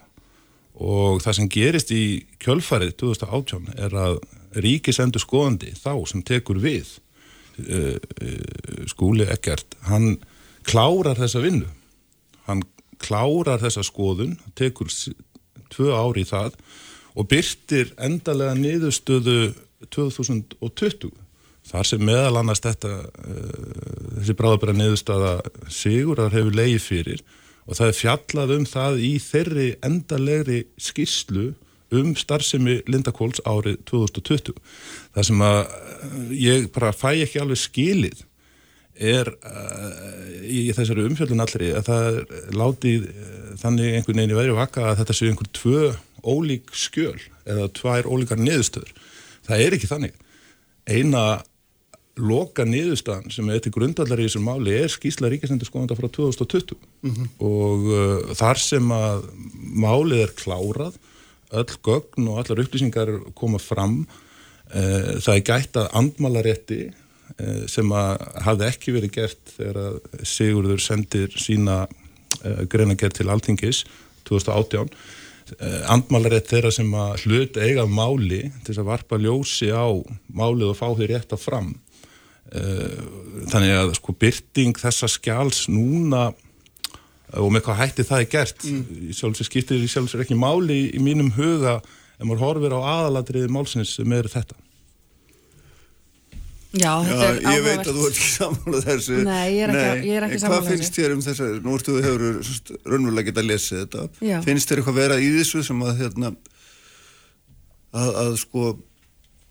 [0.79, 2.03] Og það sem gerist í
[2.45, 4.19] kjölfarið 2018 er að
[4.63, 6.93] ríkisendur skoðandi þá sem tekur við
[8.87, 10.21] skúli ekkert, hann
[10.69, 11.67] klárar þessa vinnu,
[12.47, 12.63] hann
[13.03, 14.91] klárar þessa skoðun, tekur
[15.75, 16.59] tvö ári í það
[17.19, 19.39] og byrtir endalega niðurstöðu
[19.95, 21.11] 2020
[21.69, 25.33] þar sem meðal annars þetta uh, þessi bráðabæra niðurstöða
[25.73, 27.25] sigurar hefur leiði fyrir
[27.69, 31.51] og það er fjallað um það í þeirri endalegri skýrslu
[31.99, 34.57] um starfsemi Lindakóls árið 2020
[35.17, 38.25] það sem að uh, ég bara fæ ekki alveg skilið
[38.99, 42.19] er uh, í þessari umfjöldun allri að það
[42.59, 45.85] látið uh, þannig einhvern veginn í veðri vaka að þetta séu einhvern tvö
[46.27, 47.19] ólík skjöl
[47.49, 48.91] eða tvær ólíkar niðurstöður.
[49.47, 50.19] Það er ekki þannig.
[50.89, 51.23] Eina
[52.19, 57.13] loka niðurstöðan sem er til grundallar í þessum máli er skýsla ríkisendurskóðanda frá 2020 mm
[57.15, 57.29] -hmm.
[57.39, 59.29] og uh, þar sem að
[59.79, 60.99] málið er klárað,
[61.55, 64.01] öll gögn og allar upplýsingar koma fram,
[64.75, 66.98] uh, það er gætt að andmálarétti Eh,
[67.71, 73.85] sem að hafði ekki verið gert þegar Sigurður sendir sína uh, greinagerð til Altingis
[74.29, 79.87] 2018 uh, andmálarett þeirra sem að hlut eiga máli til þess að varpa ljósi á
[80.35, 81.77] málið og fá því rétt að fram.
[82.49, 86.31] Þannig að sko byrting þessa skjáls núna
[87.37, 89.11] og með hvað hætti það er gert mm.
[89.19, 91.75] sjálfsveit skiptir í sjálfsveit ekki máli í mínum huga
[92.17, 94.57] en maður horfir á aðalatriði málsins sem eru þetta
[96.69, 97.87] Já, þetta er Já, ég veit áhugavert.
[97.89, 99.15] að þú ert ekki sammála þessu.
[99.25, 101.77] Nei, ég er ekki- er ekki En sammála Hvað finnst þér um þess að, nú
[101.79, 102.25] ertu hefur
[102.93, 104.37] raunverulega geta lesið þetta, Já.
[104.45, 106.33] finnst þér eitthvað vera í þessu sem að, hérna,
[107.95, 108.67] að, að sko,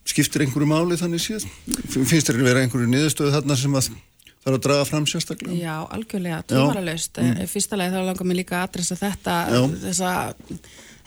[0.05, 1.49] skiptir einhverju máli þannig síðan?
[1.89, 3.89] Finnst þér vera einhverju niðurstöðu þarna sem að
[4.45, 5.57] þarf að draga fram sérstaklega?
[5.57, 7.41] Já, algjörlega, tómaralaust mm.
[7.49, 9.61] Fyrsta lagi þá langar mér líka að adressa þetta Já.
[9.88, 10.11] þessa,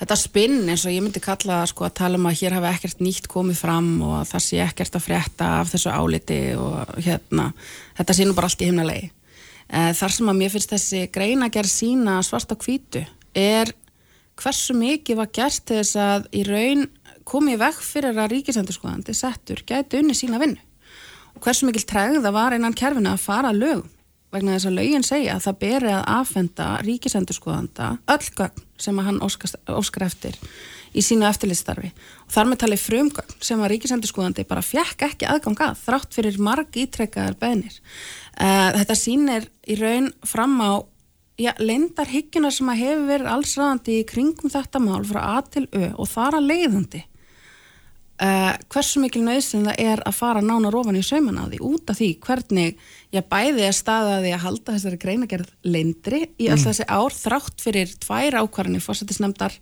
[0.00, 3.04] þetta spinn eins og ég myndi kalla sko, að tala um að hér hafi ekkert
[3.04, 7.52] nýtt komið fram og að það sé ekkert að frétta af þessu áliti og hérna
[8.00, 9.10] þetta sé nú bara allt í himnalegi
[9.70, 13.04] Eh, Þar sem að mér finnst þessi greina gerð sína svart á hvítu
[13.38, 13.70] er
[14.40, 16.88] hversu mikið var gert þess að í raun
[17.28, 20.58] komið veg fyrir að ríkisendurskoðandi settur gæti unni sína vinnu.
[21.36, 23.86] Og hversu mikil tregða var innan kerfinu að fara lögum
[24.34, 29.08] vegna þess að lögin segja að það beri að afhenda ríkisendurskoðanda öll gögn sem að
[29.08, 30.38] hann óskar eftir
[30.90, 31.90] í sínu eftirlitstarfi
[32.24, 36.40] og þar með talið frumgögn sem að ríkisendurskoðandi bara fjekk ekki aðgang að þrátt fyrir
[36.42, 37.76] marg ítrekkaðar beðnir.
[38.40, 40.82] Uh, þetta sýnir í raun fram á
[41.40, 45.66] já, leyndar hyggjuna sem að hefur verið allsræðandi í kringum þetta mál frá A til
[45.70, 47.04] Ö og þar að leiðandi
[48.20, 51.92] uh, hversu mikil nöðsinn það er að fara nánar ofan í sauman á því út
[51.92, 52.82] af því hvernig
[53.14, 57.64] ég bæði að staða því að halda þessari greinagerð leindri í all þessi ár þrátt
[57.64, 59.56] fyrir tvær ákvarðinni fórsættisnefndar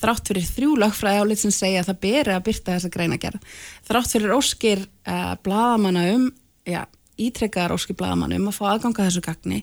[0.00, 3.54] þrátt fyrir þrjú lögfræði álit sem segja að það beri að byrta þessa greinagerð
[3.88, 6.28] þrátt fyrir óskir uh, bladamanna um
[6.68, 6.84] já,
[7.20, 9.62] ítrekkaðar óskir bladamanna um að fá aðganga þessu gagni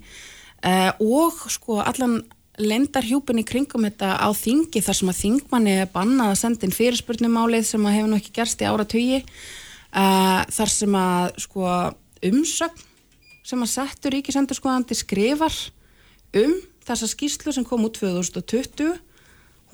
[0.63, 2.21] uh, og sko allan
[2.57, 6.65] lendar hjúpin í kringum þetta á þingi þar sem að þingmanni er bannað að senda
[6.65, 11.37] inn fyrirspurnumálið sem að hefur nú ekki gerst í ára tugi uh, þar sem að
[11.45, 11.67] sko
[12.31, 12.85] umsögn
[13.47, 15.55] sem að settur ríkisendurskoðandi skrifar
[16.41, 18.97] um þessa skýslu sem kom út 2020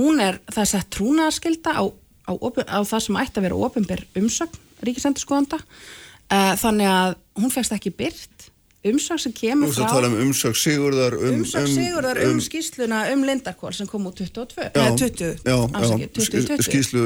[0.02, 4.60] hún er það sett trúnaðarskilda á, á, á það sem ætti að vera ofinber umsögn
[4.84, 8.50] ríkisendurskoðanda uh, þannig að hún fegst ekki byrt
[8.84, 11.38] umsögn sem Þú kemur veist að tala um umsökk Sigurðar um...
[11.40, 16.04] umsögn Sigurðar um, skýsluna um Lindarkól sem kom út 22, Já, eða 20, já, afsakið,
[16.04, 16.66] já, 2020.
[16.68, 17.06] skýslu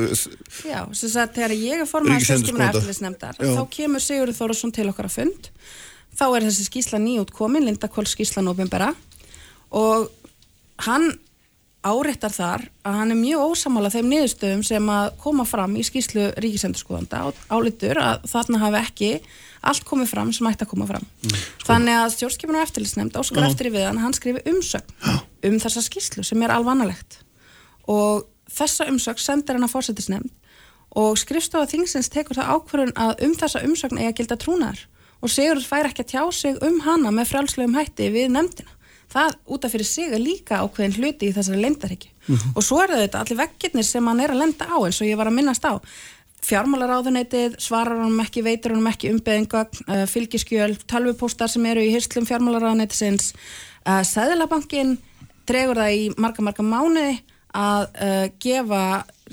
[0.72, 3.52] Já, sem sagt, þegar ég er formað stjórnskipuna eftirlitsnefndar, Já.
[3.54, 5.52] þá kemur Sigurður Þórasson til okkar að fund,
[6.18, 8.94] þá er þessi skýsla nýjút komin, Lindarkól skýslan ofinbera
[9.78, 10.10] og
[10.88, 11.12] hann
[11.88, 16.30] áréttar þar að hann er mjög ósamála þeim niðurstöðum sem að koma fram í skýslu
[16.44, 19.12] ríkisendurskoðanda og álitur að þarna hafi ekki
[19.68, 21.06] allt komið fram sem ætti að koma fram.
[21.66, 23.50] Þannig að stjórnskipun og eftirlitsnefnd óskar Já.
[23.52, 27.22] eftir í við hann, skrifi umsögn um þessa skýslu sem er alvanalegt
[27.88, 30.34] og þessa umsögn sendir hann að fórsetisnefnd
[30.98, 34.86] og skrifstofa þingsins tekur það ákvörðun að um þessa umsögn eigi að gilda trúnar
[35.22, 38.74] og Sigurður fær ekki að tjá sig um hana með frjálslegum hætti við nefndina.
[39.18, 42.12] Það út af fyrir sig er líka ákveðin hluti í þessari leindarhyggi.
[42.54, 45.18] Og svo er þetta allir veggirnir sem hann er að lenda á eins og ég
[45.18, 45.82] var að minnast á.
[46.48, 52.28] Fjármálaráðuneytið svarar honum ekki, veitur honum ekki umbeðingögn, uh, fylgiskjöl, tölvupóstar sem eru í hyrslum
[52.30, 53.32] fjármálaráðuneytisins.
[53.82, 55.00] Uh, Sæðlabankin
[55.50, 57.18] dregur það í marga, marga mánuði
[57.58, 58.84] að uh, gefa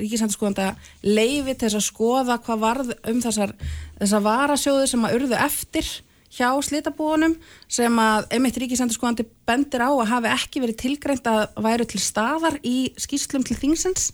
[0.00, 0.72] ríkisandurskoðanda
[1.04, 3.52] leifi til þess að skoða hvað varð um þessar,
[4.00, 5.90] þessar varasjóðu sem að urðu eftir
[6.34, 7.36] hjá slitabúunum
[7.70, 12.58] sem að einmitt ríkisandurskoðandi bendir á að hafi ekki verið tilgreint að væru til staðar
[12.66, 14.10] í skýslum til þingsins.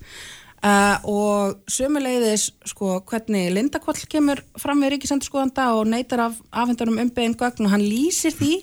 [0.60, 7.32] Uh, og sömuleiðis sko hvernig Lindakoll kemur fram við ríkisandurskoðanda og neytar af afhendarum umbeðin
[7.40, 8.58] gögn og hann lýsir því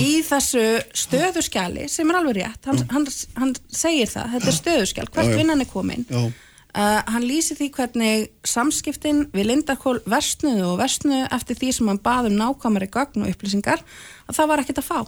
[0.00, 0.62] í þessu
[0.96, 3.04] stöðuskjali sem er alveg rétt, hann, hann,
[3.36, 6.08] hann segir það, þetta er stöðuskjal, hvert vinnan er komin.
[6.08, 6.30] Já.
[6.78, 11.98] Uh, hann lýsir því hvernig samskiptin við Lindarkól versnuðu og versnuðu eftir því sem hann
[12.04, 15.00] bað um nákvæmari gögn og upplýsingar að það var ekkert að fá.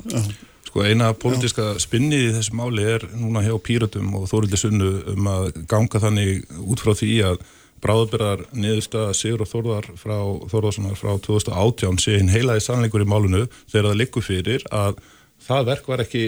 [0.66, 5.30] Sko eina pólitíska spinnið í þessu máli er núna hjá Píratum og Þórildi Sunnu um
[5.30, 7.46] að ganga þannig út frá því að
[7.86, 10.18] bráðbyrðar niðurstaða Sigur og Þórðar frá
[10.50, 14.98] Þórðarssonar frá 2018 sé hinn heilaði sannleikur í málunu þegar það liggur fyrir að
[15.46, 16.26] það verk var ekki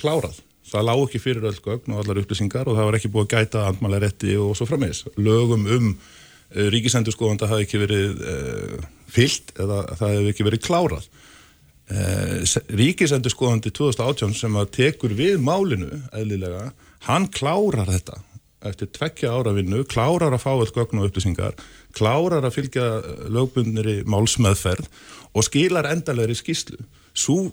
[0.00, 0.40] klárað.
[0.64, 3.34] Það lág ekki fyrir öll gögn og allar upplýsingar og það var ekki búið að
[3.34, 5.04] gæta andmælarétti og svo frammeðis.
[5.20, 11.08] Lögum um uh, ríkisendurskoðanda hafi ekki verið uh, fyllt eða það hefði ekki verið klárað.
[11.84, 16.70] Uh, ríkisendurskoðandi 2018 sem að tekur við málinu eðlilega,
[17.08, 18.22] hann klárar þetta
[18.64, 21.56] eftir tvekkja ára vinnu, klárar að fá öll gögn og upplýsingar,
[21.96, 22.86] klárar að fylgja
[23.32, 24.88] lögbundniri málsmeðferð
[25.34, 26.80] og skilar endalegri skýslu.
[27.14, 27.50] Svo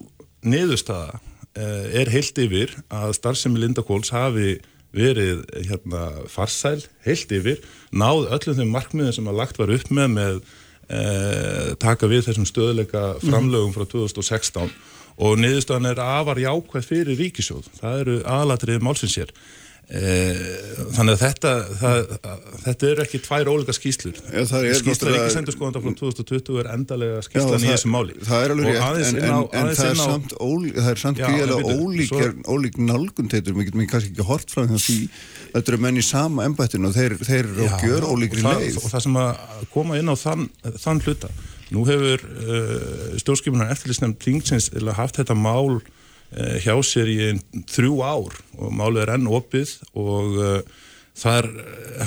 [0.47, 4.60] niðurstaða eh, er heilt yfir að starfsemi Lindakóls hafi
[4.95, 7.62] verið hérna, farsæl, heilt yfir,
[7.95, 10.39] náð öllum þeim markmiðin sem að lagt var upp með með
[10.91, 14.72] eh, taka við þessum stöðleika framlögum frá 2016
[15.22, 17.68] og niðurstaðan er afar jákvæð fyrir ríkisjóð.
[17.80, 19.32] Það eru aðalatrið málsins hér.
[19.92, 21.50] Þannig að þetta
[21.82, 21.98] það,
[22.64, 24.44] þetta eru ekki tvær ólika skýslur Já,
[24.80, 28.16] skýsla Ríkisendurskoðanda frá 2020 er endalega skýslan í þessu máli.
[28.24, 30.72] Það er alveg Og rétt, en, en, á- en aðeins það er á- samt, ólí,
[30.78, 34.54] það er samt en byrju, ólík, svo- ólík nálgun teitur, mér getum kannski ekki hort
[34.56, 34.98] frá því
[35.52, 38.78] þetta eru menn í sama embættinu og þeir, þeir eru á gjör ólíkri og leið.
[38.80, 40.48] og það sem að koma inn á þann,
[40.80, 41.32] þann hluta.
[41.72, 45.82] Nú hefur uh, stjórnskipunar eftirlýsnefnd Tingsins haft þetta mál
[46.32, 47.18] hjá sér í
[47.72, 50.62] þrjú ár og málið er enn opið og uh,
[51.18, 51.50] þar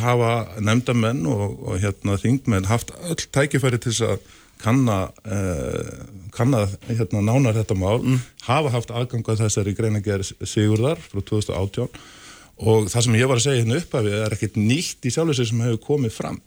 [0.01, 0.33] hafa
[0.65, 4.33] nefndamenn og, og hérna þingmenn haft öll tækifæri til þess að
[4.65, 4.99] kanna,
[5.29, 8.01] uh, kanna hérna, nánar þetta mál,
[8.47, 11.91] hafa haft aðgang að þessari greinagerð Sigurðar frá 2018
[12.65, 15.51] og það sem ég var að segja hérna upphafið er ekkert nýtt í sjálfur sig
[15.51, 16.39] sem hefur komið fram.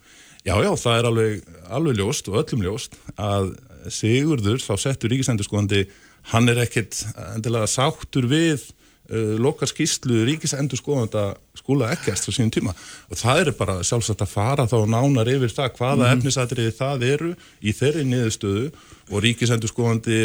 [0.48, 3.50] Já, já, það er alveg, alveg ljóst og öllum ljóst að
[3.94, 5.86] Sigurður, þá settur ríkisendurskóðandi,
[6.34, 7.00] hann er ekkert
[7.34, 8.66] endilega sáttur við
[9.12, 12.74] uh, lokar skýslu ríkisendurskóðanda skóla ekkert á sínum tíma
[13.08, 16.18] og það er bara sjálfsagt að fara þá nánar yfir það hvaða mm.
[16.18, 17.32] efnisatriði það eru
[17.62, 18.68] í þeirri niðurstöðu
[19.08, 20.20] og ríkisendurskóðandi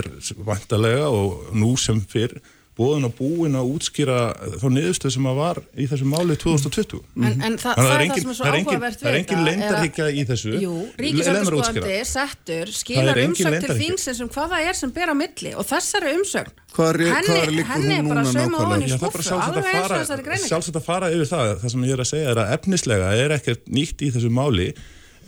[0.00, 0.10] er
[0.46, 2.36] vantarlega og nú sem fyrr
[2.76, 4.16] bóðin og búin að útskýra
[4.60, 6.98] þá niðurstöð sem að var í þessu máli 2020.
[7.16, 8.68] En, en það, Þannig það að er engin- það sem er svo það er engin-
[8.76, 10.52] áhugavert það er við engin þetta, leyndarhyggja í þessu.
[10.60, 11.94] Jú, að útskýra.
[12.10, 15.64] settur Það skilar umsögn til þingsins um hvað það er sem ber á milli og
[15.72, 19.64] þessari umsögn Hvar er- henni, henni hún er bara það er bara skúffu sjálfsagt alveg
[19.64, 21.52] að eins og fara, þessari greining sjálfsagt að fara yfir það.
[21.62, 24.68] Það sem ég er að segja er að efnislega er ekkert nýtt í þessu máli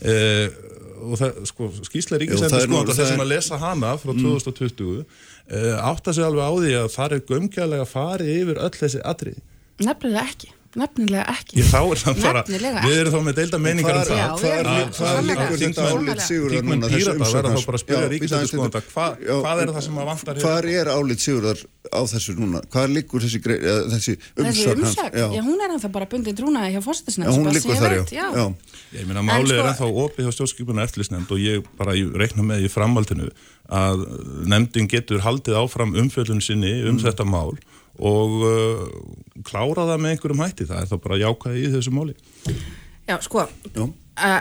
[0.04, 0.48] uh,
[1.08, 6.12] og það, sko, skýrsla ríkisendur það það þessum að lesa hana frá 2020 uh, átta
[6.12, 9.38] sig alveg á því að það er gömkjælega farið yfir öll þessi atrið.
[9.78, 10.50] Nefnilega ekki,
[10.82, 14.18] nefnilega ekki Ég þá er það bara, við erum þá með deilda meiningar um það.
[14.18, 14.28] Já,
[14.98, 15.24] sannarlega.
[15.28, 19.06] liggur þetta Þingmenn- álit Sigurðar Þingmenn núna þessi Pírata verða þá bara að spyrja Já,
[19.28, 20.44] já, hvað er það sem að vantar hér?
[20.48, 21.58] Hvar er álit Sigurðar
[21.88, 22.60] á þessu núna?
[22.72, 26.78] Hvað liggur þessi, grei- eða þessi umsögn, já, hún er ennþá bara bundin trúnaði hjá
[26.78, 28.26] Já, fórstisnefnd hún liggur þar, já.
[28.36, 28.46] já.
[28.98, 32.44] Ég meina málið er sko- ennþá opið hjá stjórnskipunar eftirlýsnefnd og ég bara ég reikna
[32.44, 33.30] með í framhaldinu
[33.68, 34.04] að
[34.48, 37.56] nefndin getur haldið áfram umfjöldun sinni um þetta mál
[37.98, 38.82] og uh,
[39.46, 40.68] klára það með einhverjum hætti.
[40.68, 42.16] Það er þá bara jákvæði í þessu máli.
[43.08, 43.86] Já, sko, Já.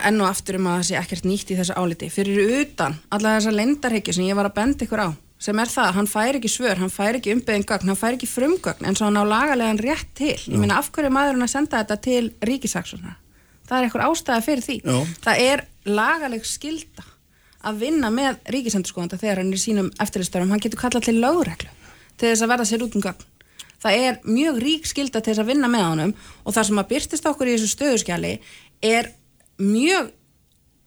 [0.08, 3.38] enn og aftur um að það sé ekkert nýtt í þessu áliti fyrir utan alla
[3.38, 6.50] þessa lendarhyggju sem ég var að benda ykkur á sem er það, hann fær ekki
[6.50, 9.78] svör, hann fær ekki umbeðin gögn, hann fær ekki frumgögn eins og hann á lagalegan
[9.80, 13.14] rétt til ég meina af hverju er maðurinn að senda þetta til ríkisaksóna
[13.68, 14.98] það er eitthvað ástæða fyrir því Já.
[15.28, 17.06] það er lagaleg skilda
[17.68, 21.70] að vinna með ríkisendurskóðanda þegar hann er sínum eftirlistörum, hann getur kallað til lögreglu
[22.18, 23.26] til þess að verða sér út um gögn
[23.82, 26.14] það er mjög rík skilda til þess að vinna með honum
[26.44, 28.32] og það sem að byrtist okkur í þessu stöðuskjali
[28.84, 29.12] er
[29.58, 30.12] mjög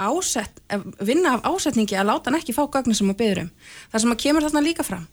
[0.01, 0.61] ásett,
[1.05, 3.49] vinna af ásetningi að láta hann ekki fá gögnin sem að byður um.
[3.91, 5.07] Það sem að kemur þarna líka fram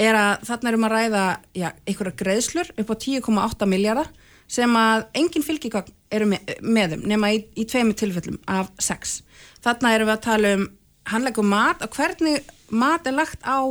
[0.00, 1.22] er að þarna erum að ræða
[1.58, 4.10] já, einhverja greiðslur upp á 10,8 miljardar
[4.50, 9.20] sem að engin fylgigögn eru með, með þeim nema í, í tveimur tilfellum af sex.
[9.62, 10.66] Þarna erum við að tala um
[11.10, 13.66] handlegum mat og hvernig mat er lagt á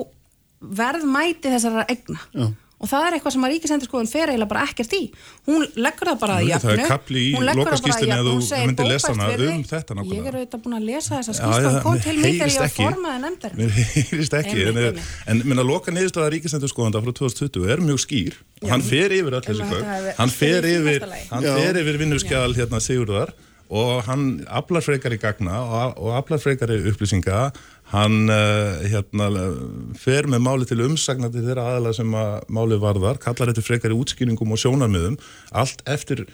[0.59, 2.49] verðmæti þessara egna Já.
[2.79, 5.01] Og það er eitthvað sem að ríkisendurskoðun fer eiginlega bara ekkert í.
[5.49, 8.35] Hún leggur það bara að Nú, jöfnu það er kafli í bara að þú
[8.69, 10.19] myndir lesa hana um þetta nákvæmlega.
[10.19, 12.53] ég er auðvitað búin að lesa þessa Já, skýrsla já, hún kom til mig þegar
[12.53, 15.11] ég var formaði nefndar Mér heyrist ekki, en, einmitt.
[15.33, 19.59] en minna loka niðurstöða ríkisendurskoðanda frá 2020 er mjög skýr og hann fer yfir þessi
[19.59, 23.35] Um hafi hann fer yfir vinnurskjál hérna Sigurðar
[23.69, 27.49] og hann aflar frekari gagna og, og aflar frekari upplýsinga.
[27.89, 29.29] Hann uh, hérna,
[29.97, 33.97] fer með máli til umsagna til þeirra aðala sem að máli varðar, kallar þetta frekari
[33.97, 35.17] útskýringum og sjónarmiðum,
[35.57, 36.27] allt eftir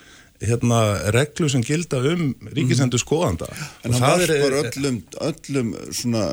[0.44, 0.80] hérna,
[1.16, 3.48] reglu sem gilda um ríkisendur skoðanda
[3.86, 6.26] En hann varpar öllum, öllum svona,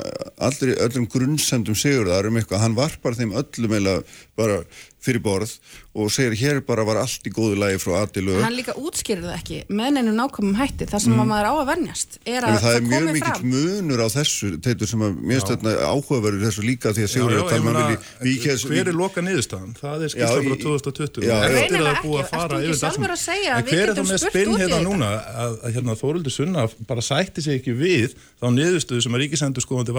[0.42, 3.96] allri, öllum grunnsendum sigurðar um eitthvað, hann varpar þeim öllum eða
[4.38, 4.62] bara
[5.02, 5.52] fyrir borð
[5.98, 9.34] og segir hér bara var allt í góðu lagi frá aðilu hann líka útskýrir það
[9.40, 10.86] ekki með neinum nákvæmum hætti.
[10.88, 14.00] Þar sem að maður á að verjast er að En það er mjög mikill munur
[14.00, 17.42] á þessu teitur sem að mér stöðna áhugaverður þessu líka því að Sigurður Já, er
[17.42, 17.82] að tala um meina,
[18.22, 19.72] vilji hver er loka niðurstaðan?
[19.82, 21.36] Það er Já, frá í- 2020 já, já.
[21.42, 23.64] eftir að það er búið að fara yfir þetta sjálfur allt að segja að En
[23.66, 24.80] við hver er þá með spinn hérna þetta?
[24.86, 25.10] núna?
[25.42, 29.92] Að, hérna, Þóruldur Sunna bara sætti sig ekki við þá niðurstöðu sem að ríkisendurskóðandi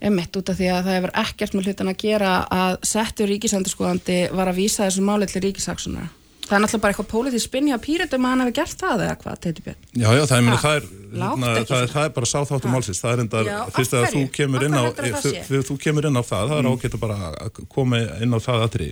[0.04, 4.18] Emitt út af því að það hefur ekkert með hlutan að gera að settur ríkisendurskoðandi
[4.36, 6.10] var að vísa þessu máli til ríkisaksunar.
[6.46, 9.16] Það er náttúrulega bara eitthvað pólitíð spinni á pýritum að hann hefur gert það eða
[9.24, 9.80] hvað, Teitur Björn?
[9.96, 10.84] Já, já, það, Ha, ha, það, er,
[11.16, 12.74] hérna, það, er, það er bara sáþáttu Ha.
[12.76, 15.32] málsins, það er enda, fyrst að þú kemur á, þú-?
[15.32, 15.48] Mm.
[15.48, 17.32] þegar þú kemur inn á það, það er ágætt að bara
[17.72, 18.92] koma inn á það aðri.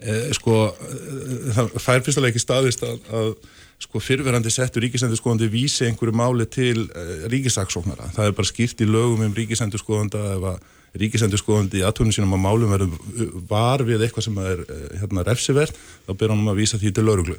[0.00, 3.34] Eh, sko, eh, það fær fyrstulega ekki staðist að, að
[3.82, 8.08] sko fyrverandi settur ríkisendurskóðandi vísi einhverju máli til uh, ríkisaksóknara.
[8.16, 10.64] Það er bara skýrt í lögum um ríkisendurskóðanda ef að
[11.02, 15.76] ríkisendurskóðandi í aðtunum sínum að málum verður var við eitthvað sem er uh, hérna refsivert,
[16.08, 17.38] þá ber hann um að vísa því til lauruglu.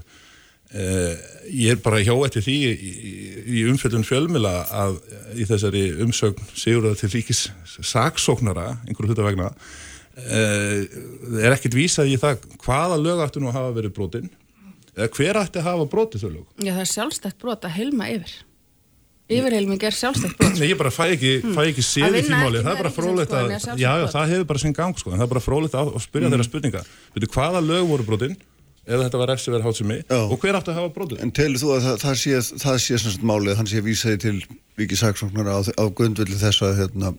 [0.68, 1.14] Uh,
[1.50, 2.94] ég er bara hjá eftir því í,
[3.42, 4.98] í, umfjöldun fjölmila að
[5.40, 7.48] í þessari umsögn sigurða til ríkis
[7.80, 9.54] saksóknara, einhverju hluta vegna,
[10.18, 14.32] er ekkit vísað í það hvaða lög áttu nú hafa verið brotinn
[14.98, 16.44] eða hver ætti að hafa brotið þau lög?
[16.58, 18.36] Já, það er sjálfstætt brot að heilma yfir.
[19.28, 20.54] Yfirheilming er sjálfstætt brot.
[20.56, 21.56] Nei, ég bara fæ ekki, mm.
[21.58, 22.62] fæ ekki séð í því máli.
[22.64, 25.26] Það er bara frólægt að, já, já, það hefur bara sinn gang, sko, en það
[25.26, 26.36] er bara frólægt að, að spyrja mm.
[26.36, 26.84] þeirra spurninga.
[27.16, 28.38] Veitu, hvaða lög voru brotinn,
[28.88, 31.20] eða þetta var refsi verið hátt sem mig, og hver átti að hafa brotið?
[31.26, 34.36] En telur þú að það, það sé, það sé svona málið, hann sé vísaði til
[34.80, 37.12] ríkisaksóknara á, á grundvilli þess að, hérna,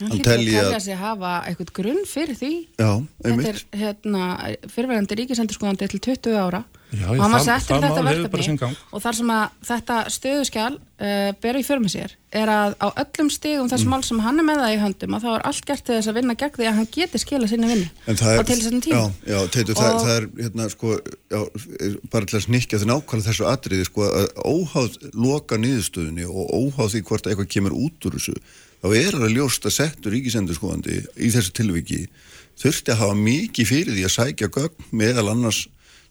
[0.00, 2.52] hann telji að sig hafa eitthvað grunn fyrir því.
[2.80, 2.90] Já,
[3.26, 4.24] þetta er hérna,
[4.72, 6.64] fyrirverðandi ríkisendurskóðandi til 20 ára.
[6.94, 8.68] Já, og hann var settur þetta verkefni.
[8.94, 13.30] og þar sem að þetta stöðuskjál uh, ber í förmið sér er að á öllum
[13.32, 13.90] stegum þess mm.
[13.90, 16.10] mál sem hann er með það í höndum að þá er allt gert til þess
[16.12, 19.00] að vinna gegn því að hann geti skila sinni vinni og til þess að tíma.
[19.00, 20.92] Já, já teitur, það, það er hérna sko
[21.34, 21.40] já,
[22.14, 26.94] bara til að snikja því nákvæmlega þessu atriði sko að óháð loka nýðustöðunni og óháð
[26.94, 28.38] því hvort eitthvað kemur út úr þessu
[28.86, 32.02] þá er það ljóst að settu ríkisendurskóðandi í þessu tilviki
[32.60, 35.64] þurfti að hafa mikið fyrir því að sækja gögn meðal annars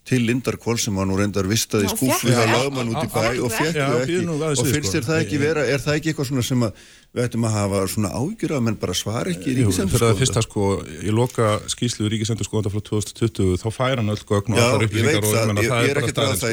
[0.05, 2.51] til Lindarkvól sem var nú reyndar vistað í skúfu það.
[2.51, 4.19] lagði mann út í bæ og fekk þau ekki.
[4.29, 6.83] og finnst þér það ekki vera er það ekki eitthvað svona sem að
[7.15, 10.19] við ættum að hafa svona ágjur að menn bara svara ekki í ríkisendurskóðanda Fyrir að
[10.21, 10.65] fyrsta sko,
[11.05, 15.31] ég loka skýslu ríkisendurskóðanda frá 2020 þá færa hann öll gögn og allar upplýsingar og
[15.31, 15.87] það.
[15.87, 16.43] er bara staðins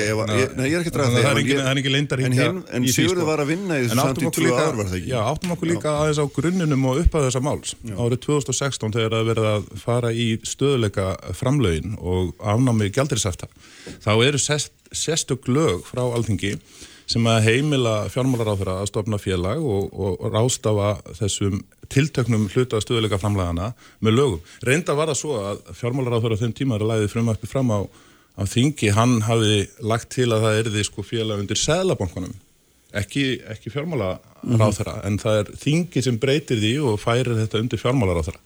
[0.53, 2.49] Nei, ég er ekki dræð það Það er ekki leindar hingja
[2.79, 5.11] En Sigurður var að vinna í þessu samt í 2 ár var það ekki?
[5.11, 7.75] Já, áttum okkur líka aðeins á grunnunum og upp að þessa máls.
[7.91, 11.09] Árið 2016 þegar það verið að fara í stöðuleika
[11.39, 13.51] framlögin og afnámi gældirisafta
[14.05, 14.41] þá eru
[14.93, 16.57] sestug lög frá alþingi
[17.11, 21.61] sem að heimila fjármálaráþurra að stopna félag og, og rástafa þessum
[21.93, 24.41] tiltöknum hluta stöðuleika framlægana með lögum.
[24.67, 27.81] Reynda var það svo að fjármálaráþurra þeim tíma er að læði frumvarpi fram á,
[28.39, 32.35] á þingi, hann hafi lagt til að það erði sko félag undir seglabankunum,
[33.03, 35.07] ekki, ekki fjármálaráþurra, mm -hmm.
[35.11, 38.41] en það er þingi sem breytir því og færir þetta undir fjármálaráþurra.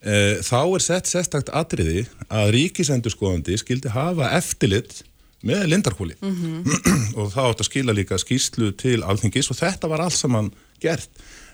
[0.00, 5.02] E, þá er sett sérstakt atriði að ríkisendurskoðandi skildi hafa eftirlitt
[5.46, 7.14] með lindarkúli mm -hmm.
[7.18, 11.10] og það átt að skila líka skýslu til alþingis og þetta var alls saman gert.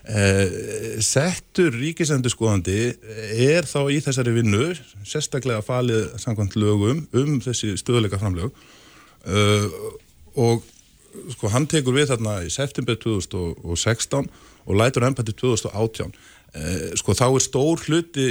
[0.07, 2.95] Eh, settur ríkisendurskoðandi
[3.43, 4.71] er þá í þessari vinnu
[5.03, 8.51] sérstaklega falið samkvæmt lögum um þessi stöðleika framlög.
[9.27, 9.67] Eh,
[10.35, 10.63] og
[11.33, 14.29] sko hann tekur við þarna í september 2016
[14.67, 16.13] og lætur ennbætti 2018
[16.55, 18.27] eh, sko þá er stór hluti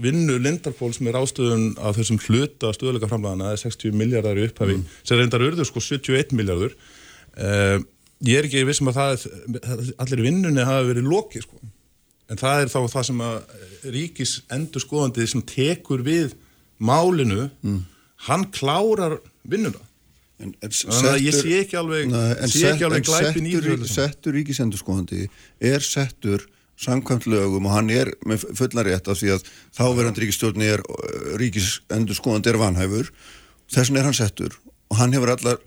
[0.00, 4.84] vinnu Lindarfólks með ástöðun af þessum hluta stöðleika framlæðana eða 60 miljardar í upphafi mm.
[5.02, 7.82] sem reyndar urður sko 71 miljardur uh,
[8.26, 9.26] ég er ekki vissum að það
[10.04, 11.58] allir vinnunni hafa verið loki sko
[12.30, 13.36] en það er þá það sem að
[13.96, 16.36] ríkis endur skoðandi sem tekur við
[16.78, 17.80] málinu mm.
[18.28, 19.82] hann klárar vinnuna
[20.40, 24.38] en, en að ég sé ekki alveg na, sé ekki alveg glæpin í þessu Settur
[24.38, 25.26] ríkis endur skoðandi
[25.58, 26.46] er settur
[26.80, 30.82] samkvæmt lögum og hann er með fullarétt af því að þáverandi ríkistjórni er
[31.40, 33.12] ríkisendur skoðandi er vanhæfur.
[33.70, 34.56] Þessin er hann settur
[34.90, 35.60] og hann hefur allar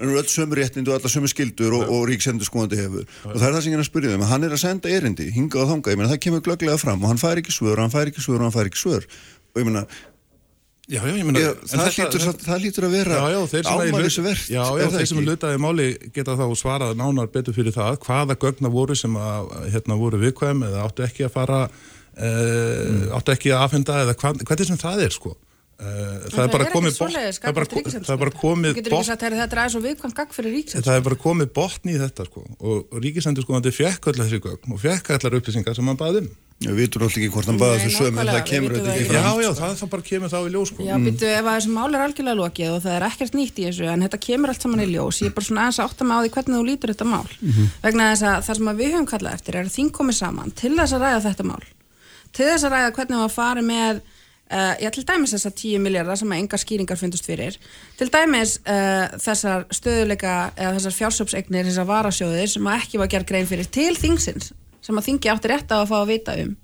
[0.00, 3.34] hann hefur öll sömu réttindu og allar sömu skildur og, og ríkisendur skoðandi hefur og
[3.34, 4.28] það er það sem ég er að spyrja um.
[4.30, 7.12] Hann er að senda erindi, hinga og þanga, ég meina það kemur glögglega fram og
[7.12, 9.10] hann fær ekki svör og hann fær ekki svör og hann fær ekki svör.
[9.50, 9.84] Og ég meina
[10.90, 13.18] Já, já, ég meina, já, það, lítur, þetta, það lítur að vera
[13.70, 14.40] ámælisverð.
[14.50, 15.86] Já, já, þeir sem er lutaði máli
[16.16, 20.64] geta þá svarað nánar betur fyrir það hvaða gögna voru sem að, hérna, voru viðkvæm
[20.66, 21.60] eða áttu ekki að fara,
[22.16, 23.04] e, mm.
[23.20, 25.36] áttu ekki að afhenda eða hvað, er sem það er sko.
[25.80, 28.12] Það er bara komið botn það er bara komið botn það
[30.98, 34.76] er bara komið botn í þetta sko og ríkisendur sko þetta fekk allar þessi gögn
[34.76, 36.30] og fekk allar upplýsingar sem hann baði um.
[36.60, 39.22] Við vitum alltaf ekki hvort hann baði þessu sömu en það kemur þetta ekki fram.
[39.24, 40.84] Já, já, það, það bara kemur þá í ljós sko.
[40.84, 43.86] Já, býtu, ef þessu mál er algjörlega lokið og það er ekkert nýtt í þessu
[43.88, 46.20] en þetta kemur allt saman í ljós ég er bara svona aðeins átt að maður
[46.20, 47.30] á því hvernig þú lítur þetta mál.
[47.40, 47.70] Mm -hmm.
[47.86, 50.74] vegna þess að það sem við höfum kallað eftir er að þín komið saman til
[50.76, 51.64] þess að ræða þetta mál.
[52.36, 54.02] Til þess að ræða hvernig það fari með
[54.50, 57.54] Uh, já, til dæmis þessar 10 miljardar sem að enga skýringar fundust fyrir.
[58.00, 63.28] Til dæmis uh, þessar stöðuleika eða þessar fjársöpsegnir, þessar varasjóðir sem að ekki var gerð
[63.30, 64.50] grein fyrir til þingsins
[64.80, 66.56] sem að þingi átti rétt á að fá að vita um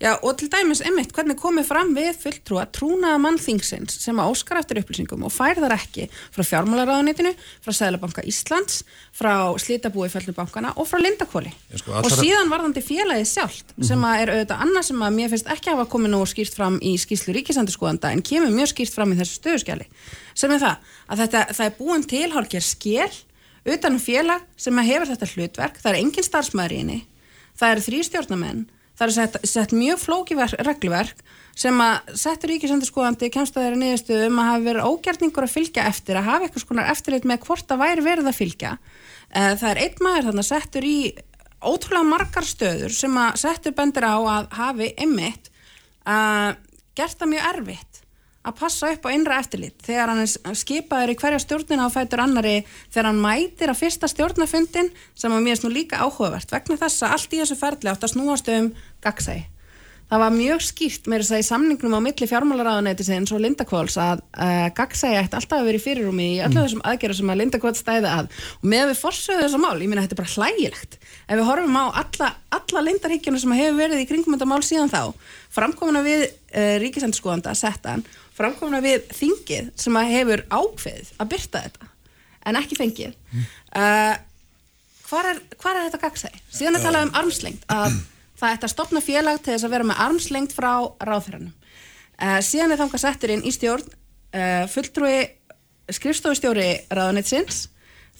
[0.00, 4.56] Já, og til dæmis, einmitt, hvernig komið fram við fulltrúa trúnaða mannþingsins sem að óskar
[4.56, 8.78] eftir upplýsingum og fær þar ekki frá fjármálaráðanitinu, frá Sæðlabanka Íslands,
[9.12, 11.52] frá Slitabúi Fællubankana og frá Lindakóli.
[11.82, 15.52] Sko, Og síðan varðandi félagið sjálft, sem að er auðvitað annað sem að mér finnst
[15.52, 19.20] ekki hafa komið nú skýrt fram í skýrslu ríkisandurskoðanda en kemur mjög skýrt fram í
[19.20, 19.88] þessu stöðuskjali.
[20.32, 23.22] Sem er það, að þetta, það er búin til hálfgerð skél
[23.68, 27.00] utan um félag sem hefur þetta hlutverk, það er engin henni,
[27.52, 28.68] það eru þrý stjórnamenn
[29.00, 31.22] það er sett, sett mjög flóki regluverk
[31.58, 35.86] sem að settur ríkisendurskóðandi kemst að þeirra niðurstu um að hafa verið ógjarningur að fylgja
[35.88, 38.72] eftir, að hafa eitthvað skonar eftirlit með hvort að væri verið að fylgja.
[39.30, 40.96] Uh, það er einn maður þannig að settur í
[41.60, 45.50] ótrúlega margar stöður sem að settur bendur á að hafi ymmit
[46.08, 46.66] að uh,
[47.00, 47.89] gert það mjög erfitt
[48.40, 49.76] að passa upp á innra eftirlit.
[49.84, 52.56] Þegar hann skipaður í hverja stjórnina á fætur annari
[52.88, 56.52] þegar hann mætir að fyrsta stjórnafundin sem að mér er nú líka áhugavert.
[56.52, 58.72] Vegna þess að allt í þessu ferli átt að snúast um
[59.04, 59.48] gagsægi.
[60.10, 64.24] Það var mjög skýrt með þess að í samningnum á milli fjármálaráðanætisins og Lindakváls að
[64.34, 67.82] uh, gagsægi ætti alltaf að vera í fyrirrumi í öllu þessum aðgerðum sem að Lindakváls
[67.84, 68.32] stæði að.
[68.58, 70.98] Og með að við forsögum þessa mál, ég minna þetta er bara hlægilegt.
[71.30, 74.90] Ef við horfum á alla, alla lindarhyggjuna sem hefur verið í kringum þetta mál síðan
[74.90, 75.02] þá
[75.54, 78.02] framkomuna við uh, ríkisendurskóðanda settan
[78.40, 81.90] framkomna við þingið sem að hefur ákveðið að byrta þetta
[82.48, 83.16] en ekki fengið.
[83.76, 84.14] Uh,
[85.10, 86.40] hvar, er, hvar er þetta gagsæði?
[86.48, 87.98] Síðan er talað um armslengt að
[88.40, 90.72] það ætti að stopna félag til þess að vera með armslengt frá
[91.04, 91.52] ráðferðanum
[92.20, 95.16] uh, síðan er þangað settur inn í stjórn uh, fulltrúi
[95.90, 97.66] skrifstofustjóri ráðunitsins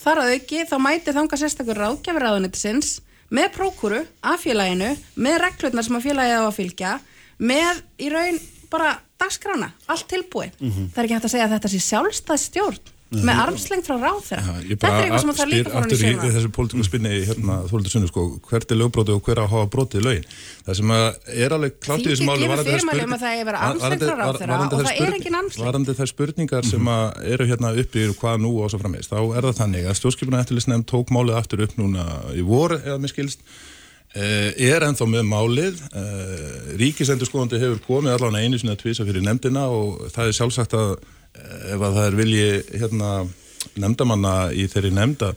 [0.01, 2.99] þar að auki þá mæti þangað sérstakur ráðgjafur ráðunitsins
[3.31, 4.91] með prókuru af félaginu
[5.21, 6.95] með reglurnar sem að félagið á að fylgja
[7.41, 8.41] með í raun
[8.73, 10.57] bara dagskrána, allt tilbúið.
[10.59, 10.89] Mm -hmm.
[10.95, 13.97] það er ekki hægt að segja að þetta sé sjálfstæð stjórn Nei, með armslengt frá
[13.99, 17.11] ráð þeirra þetta er eitthvað sem það líka fór hann í sjöma þessu pólitíku spinni
[17.27, 20.29] hérna þóldur sunni sko hvert er lögbrótið og hver að hafa brótið lögin?
[20.69, 23.17] Það sem er alveg klátt í þessu máli gefur fyrirmæli um
[23.59, 24.05] armslengt
[25.65, 26.93] Varandi þær spurningar sem
[27.33, 30.87] eru hérna uppi hvað nú og svo frammeist, þá er það þannig að stjórnskipuna eftirlisnefn
[30.95, 32.07] tók málið aftur upp núna
[32.39, 33.43] í vor eða með skilst.
[33.43, 33.70] Uh,
[34.15, 35.81] er ennþá með málið.
[35.95, 40.75] Uh, ríkisendurskóðandi hefur komið allavega einu sinni að tvisa fyrir nefndina og það er sjálfsagt
[40.79, 42.49] að uh, ef að það er vilji
[42.81, 43.13] hérna,
[43.79, 45.35] nefndamanna í þeirri nefnda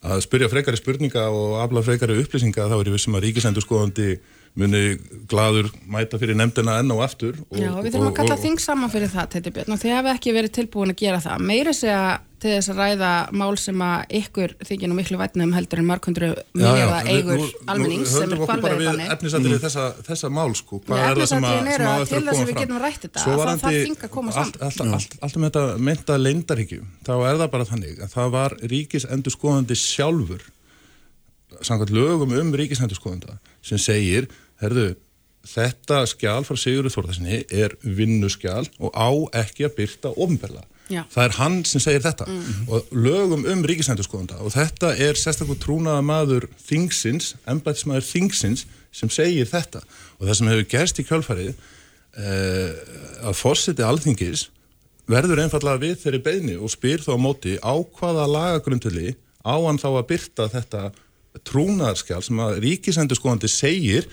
[0.00, 4.14] að spyrja frekari spurninga og afla frekari upplýsinga þá er ég vissum að ríkisendurskóðandi
[4.58, 4.96] muni
[5.30, 8.90] gladur mæta fyrir nefndina enn og aftur og, Já, við þurfum að kalla þing saman
[8.90, 11.46] fyrir það, Teitur Björn og þið hefði ekki verið tilbúin að gera það.
[11.50, 12.02] Meira segja
[12.40, 16.30] til þess að ræða mál sem að ykkur þykir nú miklu vætnum heldur en markundru
[16.56, 19.64] miljardar eigur almennings sem er kvalverið þannig efnisatrið mm.
[19.66, 20.80] þessa, þessa mál sko.
[20.86, 23.64] Hvað er það sem að, að til þess að við getum rætt þetta að það
[23.64, 24.46] þarf þing að koma saman.
[24.46, 28.32] allt, allt, allt, allt um þetta mynda leindarhyggju þá er það bara þannig að það
[28.38, 30.48] var ríkis endur skoðandi sjálfur
[31.60, 34.28] samkvæmt lögum um ríkisendurskóðanda sem segir,
[34.60, 34.94] herðu
[35.48, 39.10] þetta skjál frá Sigurður Þórðarsinni er vinnuskjál og á
[39.40, 40.66] ekki að byrta ofnbella.
[40.90, 42.26] Það er hann sem segir þetta.
[42.26, 49.10] Mm og lögum um ríkisendurskóðanda og þetta er sérstaklega trúnaða maður þingsins, embætismadur þingsins sem
[49.10, 49.82] segir þetta.
[50.18, 52.72] Og það sem hefur gerst í kjálfarið eh,
[53.22, 54.48] að fórseti alþingis
[55.10, 59.80] verður einfallega við þeirri beðni og spyr þá á móti á hvaða lagagrunduli á hann
[59.80, 60.82] þá að byrta þetta
[61.46, 64.08] trúnaðarskjál sem að ríkisendurskóðandi segir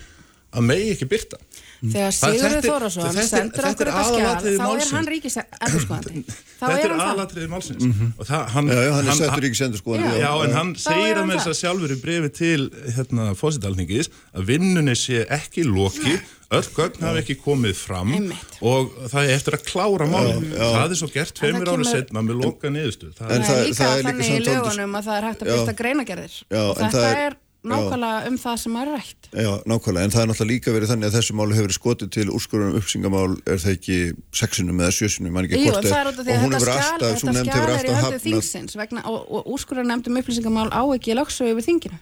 [0.54, 1.40] að megi ekki byrta
[1.78, 6.22] Þegar Sigurður Þórasson sendur okkur þetta skjál þá er hann ríkisendurskóðandi
[6.58, 7.84] Þetta er aðalatriðið málsins.
[7.84, 8.24] Mm -hmm.
[8.26, 11.52] það, hann, já, já, hann er settur ríkisendurskóðandi Já, en hann segir að með þess
[11.52, 12.66] að sjálfur í brefi til
[12.96, 16.18] hérna, fósittalningis að vinnunni sé ekki loki
[16.48, 18.54] öll gögn hafi ekki komið fram Einmitt.
[18.64, 22.40] og það er eftir að klára málum það er svo gert tveimur árið setna með
[22.40, 25.76] loka niðurstu það, það er líka þannig í lögunum að það er hægt að byrta
[25.82, 27.36] greinagerðir og þetta er
[27.66, 29.28] nákvæmlega um það sem er rætt.
[29.32, 32.26] Já, nákvæmlega, en það er náttúrulega líka verið þannig að þessu málu hefur skotið til
[32.30, 33.98] úrskurðunum uppsingamál er það ekki
[34.40, 37.88] sexunum eða sjösunum Jú, það er út af því að þetta skjál þetta skjál er
[37.88, 41.98] í höldu þingsins vegna, og, og úrskurðunum nefndum upplýsingamál á ekki lögsu yfir þinginu.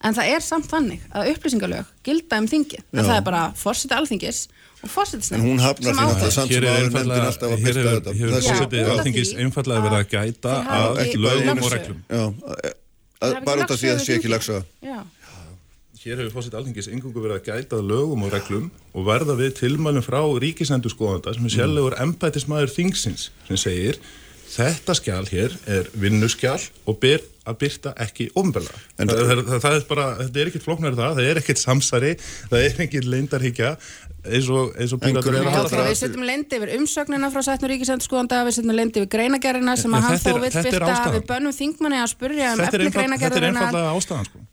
[0.00, 3.92] En það er samt þannig að upplýsingalög gilda um þingi, en það er bara fórsiti
[3.94, 4.46] alþingis
[4.80, 7.82] og fórsitsnefn en hún hafnar því að það samt sem aður nefndin alltaf að byrta
[7.90, 8.14] þetta.
[8.16, 12.00] hér er fórsitið alþingis einfallega verið að gæta að lögum og reglum
[13.20, 14.62] bara út af því að það sé ekki lagsa
[16.00, 20.04] Hér hefur fósitt alþingis engungu verið að gæta lögum og reglum og verða við tilmælum
[20.06, 23.98] frá ríkisendurskóðanda sem er sjálfur embætismæður þingsins sem segir
[24.50, 26.56] þetta skjál hér er vinnuskjál
[26.88, 28.80] og ber að byrta ekki ofnbella.
[28.96, 32.10] Það, það, það, það er bara, þetta er ekkert flóknar það, það er ekkert samsari,
[32.50, 33.70] það er ekkert leindarhyggja
[34.26, 37.72] eins og, eins og píratur er að hafa Við setjum leindi yfir umsögnina frá sætnur
[37.74, 42.00] ríkisendurskóðanda, við setjum leindi yfir greinagerina sem að hann þó vill byrta, við bönnum þingmanni
[42.02, 44.46] að spurja um efni greinagerina Þetta er einfallega ástæðan sko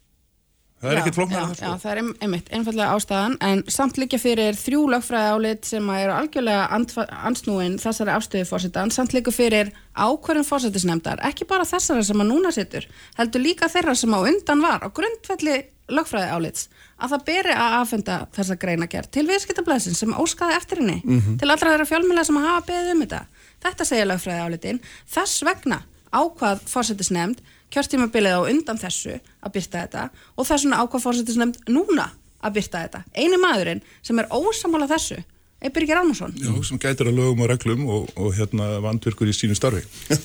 [0.77, 1.65] Það er Já, ekkert flóknar já, það, sko.
[1.65, 5.87] Já, það er ein- einmitt, einfallega ástæðan en samt líka fyrir þrjú lögfræði álit sem
[5.89, 12.03] að eru algjörlega ansnúin þessari afstöðu fórsetan, samt líka fyrir ákvörðum fórsetisnefndar, ekki bara þessara
[12.05, 12.85] sem að núna situr,
[13.17, 15.57] heldur líka þeirra sem á undan var á grundvelli
[15.89, 16.67] lögfræði álits,
[17.01, 21.01] að það beri að afhenda þessa greinagerð til viðskiptablaðsin sem óskaði eftir henni,
[21.41, 23.25] til allra þeirra fjölmjöla sem hafa beðið um þetta.
[23.65, 25.81] Þetta segja lögfræði álitin, þess vegna
[26.13, 27.41] ákvað fórsetisnefnd
[27.73, 30.03] kjörtímabilið á undan þessu að byrta þetta
[30.35, 32.11] og þess vegna ákvað fórsetisnefnd núna
[32.41, 33.03] að byrta þetta.
[33.17, 35.19] Einu maðurinn sem er ósamála þessu
[35.61, 36.33] er Birgir Árnason.
[36.37, 39.81] Já, sem gætir að lögum og reglum og, og hérna vandvirkur í sínu starfi.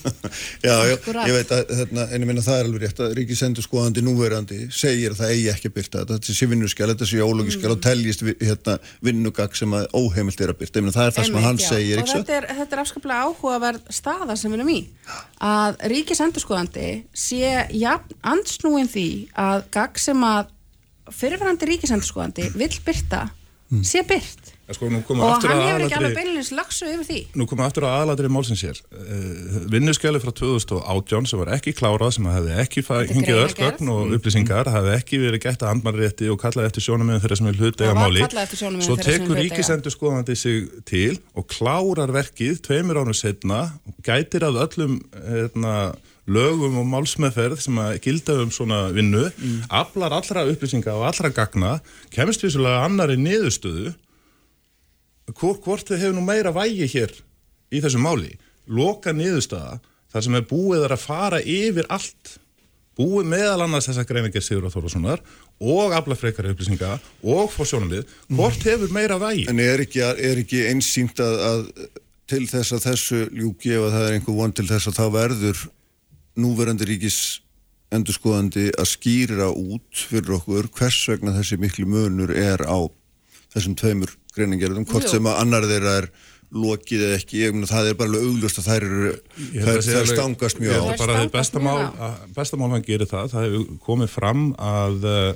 [0.63, 0.97] Já, já,
[1.27, 4.59] ég veit að hérna, en ég minna það er alveg rétt að ríkisendur skoðandi núverandi
[4.73, 7.75] segir að það eigi ekki að byrta þetta, þetta sé vinnuskjál, þetta sé ólógiskjál Mm.
[7.77, 8.77] og teljist hérna,
[9.09, 11.61] vinnugag sem að óheimilt er að byrta, ég minna það er það sem Einmitt, hann
[11.63, 11.69] já.
[11.73, 14.79] segir, og þetta er, þetta er afskaplega áhugaverð staða sem við erum í
[15.51, 16.89] að ríkisendurskoðandi
[17.27, 17.53] sé
[17.83, 19.07] jafn ansnúin því
[19.49, 20.53] að gagg sem að
[21.13, 23.27] fyrirverandi ríkisendurskoðandi vill byrta
[23.83, 27.21] sé byrt Ja, sko, og aftur hann að hefur ekki alveg beinleins lagsu yfir því
[27.39, 28.81] nú komum aftur að aðalatri málsins hér.
[28.93, 34.15] Uh, Vinnuskjali frá 2018 sem var ekki klárað, sem hefði ekki hengið öll gögn og
[34.19, 37.77] upplýsingar, hefði ekki verið gett að andmannrétti og kallaði eftir sjónumöðum þeirra sem er hlut
[37.79, 38.25] Það eiga var máli.
[38.27, 43.65] kallað Svo tekur ríkisendur skoðandi sig til og klárar verkið tveimur ánum setna,
[44.07, 45.75] gætir að öllum hérna,
[46.31, 49.65] lögum og málsmeðferð sem að gilda um svona vinnu, Mm.
[49.71, 51.81] aflar allra upplýsinga og allra gagna,
[52.15, 53.95] kemst vissulega annari niðurstöðu
[55.31, 57.15] hvort, þið hefur nú meira vægi hér
[57.73, 58.33] í þessu máli?
[58.67, 59.81] Loka niðurstaða
[60.13, 62.39] þar sem er búið að fara yfir allt.
[62.99, 65.23] Búið meðal annars þessa greinagerð Sigur og Þórðarssonar
[65.65, 69.47] og afla frekari upplýsinga og fór sjónalið hvort hefur meira vægi?
[69.49, 71.63] En er ekki, er ekki einsýnt að, að
[72.29, 75.07] til þess að þessu ljúki ef að það er einhver von til þess að þá
[75.17, 75.63] verður
[76.43, 77.19] núverandi ríkis
[77.93, 82.81] endurskoðandi að skýra út fyrir okkur hvers vegna þessi miklu munur er á
[83.53, 85.13] þessum tveimur greiningerðum, hvort Jú.
[85.17, 86.09] sem að annar þeirra er
[86.53, 89.71] lokið eða ekki, ég meina það er bara alveg auglust að þær eru, Ég held
[89.71, 90.93] þær, að þær stangast Ég mjög held á.
[90.93, 92.09] að bara að Þær besta stangast mál, mjög á.
[92.09, 95.31] að besta mál hann gerir það, það hefur komið fram að uh,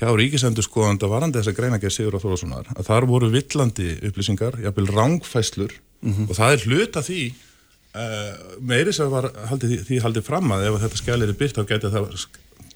[0.00, 5.76] hjá ríkisendurskoðanda varandi þessa greinagerð Sigur og Þórðarssonar að þar voru villandi upplýsingar, jafnvel rángfæslur
[6.26, 8.36] og það er hluta því uh,
[8.72, 11.90] meiri sem var haldið, því, haldið fram að ef þetta skælir er byrt þá gæti
[11.94, 12.06] það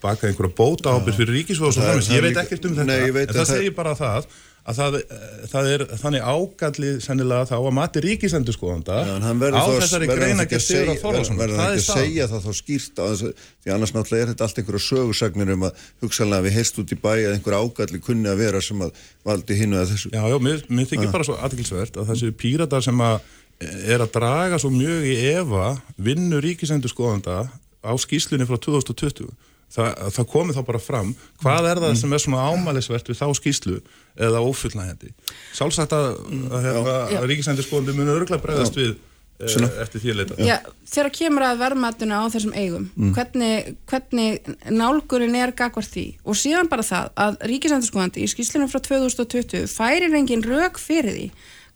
[0.04, 3.32] baka einhverja bóta ábyrð fyrir ríkisvóð og er ég veit ekkert um þetta ég en
[3.32, 4.26] að það það- segir bara það
[4.64, 9.42] að það, eh, það er þannig ágallið sennilega þá að mati ríkisendurskoðanda Já, en hann
[9.42, 13.02] verður á þessari greina ekki að segja- verður það ekki að segja það þá skýrt
[13.02, 16.80] þess að því annars náttúrulega er þetta allt einhverja sögursagnir um að hugsanlega við heist
[16.80, 20.12] út í bæ að einhver ágalli kunni að vera sem að valdi hinu eða þessu.
[20.16, 23.20] Já, já, mér, mér þykir bara svo aðtilsvert að þessi píratar sem að
[23.60, 25.66] er að draga svo mjög í efa
[26.00, 27.36] vinnu ríkisendurskoðanda
[27.84, 29.28] á skýslunni frá 2020
[29.72, 31.08] Þa, það komið þá bara fram
[31.42, 33.80] hvað er það sem er svona ámælisvert við þá skýslu
[34.14, 35.10] eða ófullnægjandi.
[35.56, 37.18] Sjálfsagt að, að, að, Já.
[37.18, 40.38] að ríkisendurskoðandi munu örgulega bregðast við e, eftir því að leita.
[40.46, 40.56] Já,
[40.92, 42.86] þegar kemur að verðmatuna á þessum eigum
[43.16, 46.06] hvernig, hvernig nálgurinn er gagvart því?
[46.22, 51.28] Og síðan bara það að ríkisendurskoðandi í skýslunum frá 2020 færir engin rök fyrir því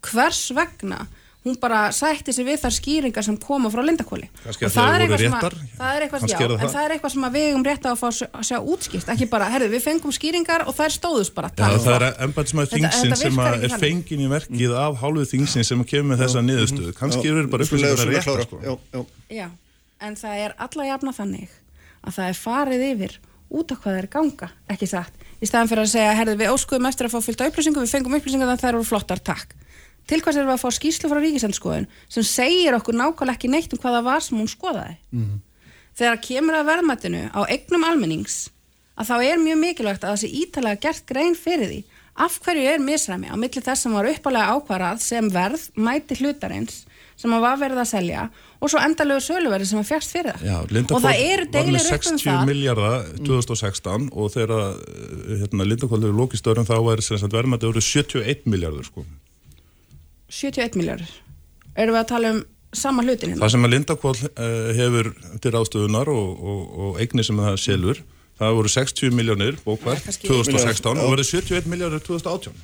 [0.06, 1.08] hvers vegna
[1.48, 5.56] hún bara sætti sig við þar skýringar sem koma frá lindakóli og það er að,
[5.78, 6.64] það er eitthvað, já, það.
[6.74, 9.12] það er eitthvað sem að við eigum rétt á að fá að sjá- útskýrt.
[9.14, 11.50] Ekki bara, herðu, við fengum skýringar og þær stóðust bara.
[11.56, 16.12] Já, það er þingsins þetta sem er fengin í verkið af hálfu þingsins sem kemur
[16.12, 16.92] með þessa niðurstöðu.
[16.98, 19.06] Kannski eru bara upplýsingar sko.
[20.00, 21.54] en það er alla jafna þannig
[22.06, 23.16] að það er farið yfir
[23.48, 25.24] út af hvað þeir ganga, ekki satt?
[25.38, 28.16] Í staðan fyrir að segja, herðu, við óskuðum eftir að fá fylgta upplýsingum, við fengum
[28.18, 29.54] upplýsingar þannig að þær eru flottar, takk.
[30.08, 33.74] Til hvers erum við að fá skýslu frá ríkisendskoðun sem segir okkur nákvæmlega ekki neitt
[33.74, 34.96] um hvað það var sem hún skoðaði.
[35.98, 38.48] Þegar kemur að verðmættinu á eignum almennings
[38.98, 41.80] að þá er mjög mikilvægt að það sé ítalega gert grein fyrir því
[42.18, 46.80] af hverju er misræmi á milli þess sem var uppalega ákvarað sem verð mæti hlutarins
[47.18, 48.24] sem að var verið að selja
[48.58, 52.10] og svo endalegu söluverði sem að fjast fyrir það Já, og það eru deilir upp
[52.10, 54.54] um 60 það miljardar 2016 og þegar
[55.44, 57.02] hérna, Lindarkvöld eru lókið störum þá er
[57.34, 59.06] verðmætti voru 71 miljardur sko.
[60.28, 61.10] 71 miljardur
[61.78, 62.40] erum við að tala um
[62.76, 63.42] sama hlutin hérna?
[63.44, 65.10] Það sem að Lindarkvöld uh, hefur
[65.44, 68.02] til ástöðunar og, og, og eigni sem það selur
[68.38, 72.58] það voru 60 miljónir bókvært Það er kannski- 2016 og verið 71 miljardur 2018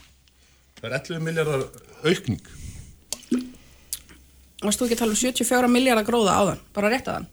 [0.81, 1.63] Það er 11 miljardar
[2.05, 2.43] aukning.
[4.65, 7.31] Varst þú ekki að tala um 74 miljardar gróða á þann bara rétt að þann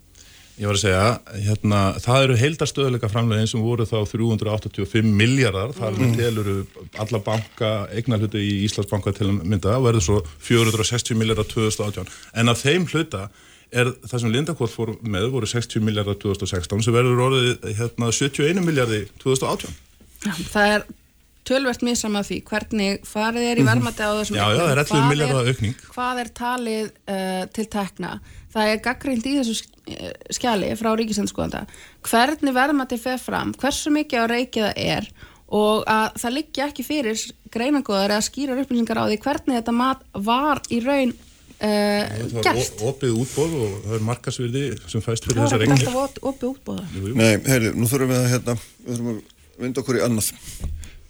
[0.61, 1.05] Ég var að segja,
[1.41, 6.53] hérna, það eru heildastöðuleika framlegin sem voru þá 385 miljardar, þar með teluru
[7.01, 12.13] alla banka, eignarhluti í Íslandsbanka til að mynda og verður svo 460 miljardar 2018.
[12.38, 13.23] En af þeim hluta
[13.73, 18.61] er það sem Lindakvöld fór með voru 60 miljardar 2016 sem verður orðið hérna, 71
[18.67, 19.73] miljardi 2018.
[20.53, 20.85] Það er
[21.47, 25.49] tölvert misam af því hvernig farið er í verðmætti á þessum það er 11 Hvað
[25.51, 25.76] aukning.
[25.95, 28.13] Hvað er talið uh, til tekna?
[28.51, 29.55] Það er gaggrind í þessu
[29.88, 31.63] eh, skjali frá ríkisendskoðanda
[32.07, 35.11] hvernig verðmætti fer fram, hversu mikið á reikið það er
[35.51, 40.03] og að það liggja ekki fyrir greinangóðar eða skýrar upplýsingar á því hvernig þetta mat
[40.27, 45.41] var í raun uh, Það var opið útbóð og það er markasvirði sem fæst fyrir
[45.41, 45.97] Það þessar er ekki regnir.
[46.03, 46.85] alltaf opið útbóða.
[47.19, 48.55] Nei, heyrðu, nú þurfum við að hérna,
[48.85, 50.31] við þurfum að vinda okkur í annað.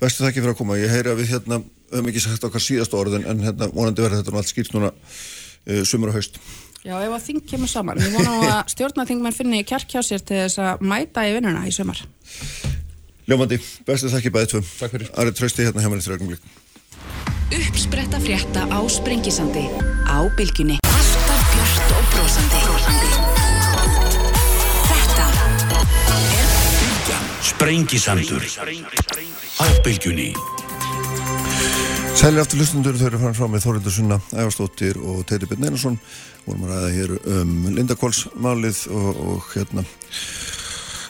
[0.02, 0.80] Bestu þakki fyrir að koma.
[0.82, 1.62] Ég heyri að við hérna
[1.92, 4.90] höfum ekki sagt okkar síðast orðin en hérna vonandi verður þetta nú allt skýrt núna
[4.90, 6.40] uh, sumur og haust.
[6.82, 8.02] Já, ef að þing kemur saman.
[8.02, 11.76] Við vonum að stjórnaþingmenn finni kjark hjá sér til þess að mæta í vinnuna í
[11.76, 12.02] sumar.
[13.30, 14.64] Ljómandi, bestu þakki bæðið tvö.
[14.80, 15.12] Takk fyrir.
[15.22, 16.42] Ari trösti hérna hjá mér í þrjögnum
[17.52, 19.68] Uppspretta frétta á Sprengisandi
[20.08, 20.80] á bylgjunni.
[20.88, 22.62] Alltaf björt og brósandi.
[24.90, 25.52] Þetta er.
[27.52, 28.48] Sprengisandur
[29.62, 30.32] á bylgjunni
[32.18, 35.96] Sælir aftur hlustundur, þau eru farin frá með Þórindur Sunna, Ævarstóttir og Teiti Björn Einarsson.
[36.46, 39.86] Vorum að ræða hér um Lindakólsmálið og, og hérna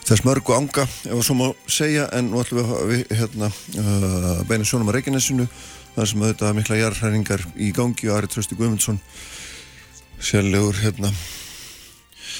[0.07, 3.52] þess mörgu anga, ef að svo má segja, en nú ætlum við að hérna,
[3.82, 5.49] uh, beina sjónum að Reykjanesinu,
[5.98, 9.02] þar sem auðvitað mikla jarðhæringar í gangi og Ari Trösti Guðmundsson,
[10.19, 11.11] sérlegur hérna,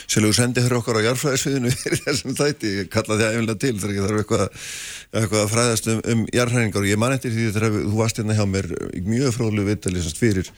[0.06, 3.96] sérlegur sendi hér okkar á jarðfræðisviðinu fyrir þessum þætti, ég kalla því æfinlega til þegar
[3.96, 4.62] ég þarf eitthvað,
[5.22, 8.38] eitthvað að fræðast um, um jarðhæringar og ég man eftir því þegar þú varst hérna
[8.40, 8.72] hjá mér
[9.08, 10.54] mjög fróðlu vitali fyrir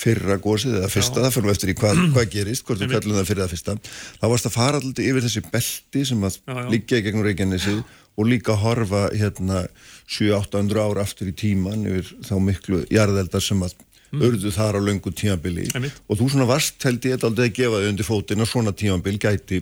[0.00, 3.26] fyrra gósið eða fyrsta, það fyrir eftir í hvað, hvað gerist, hvort við kallum það
[3.28, 3.74] fyrir það fyrsta.
[4.20, 6.62] Þá varst að fara alltaf yfir þessi belti sem að Já, já.
[6.72, 7.82] liggja í gegnum Reykjanesið
[8.16, 9.64] og líka horfa hérna
[10.10, 13.76] 700-800 ára aftur í tíman yfir þá miklu jarðeldar sem að
[14.12, 16.00] urðu þar á löngu tímabili Einmitt.
[16.10, 19.18] og þú svona varst held ég aldrei að gefa þau undir fótinn að svona tímabil
[19.22, 19.60] gæti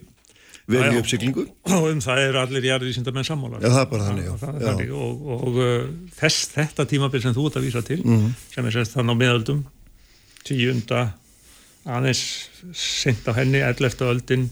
[0.68, 1.00] verið í já.
[1.02, 1.44] uppsiglingu
[1.76, 4.66] og um það eru allir jarðvísindamenn sammála Já, það er bara þannig, það er Já.
[4.68, 4.90] þannig.
[4.92, 5.88] og, og uh,
[6.20, 8.32] þess, þetta tímabil sem þú ert að vísa til Mhm.
[8.54, 9.62] sem er sérst þannig á miðöldum
[10.48, 11.02] tíunda
[11.88, 12.22] aðeins
[12.76, 14.04] sent á henni 11.
[14.08, 14.48] öldin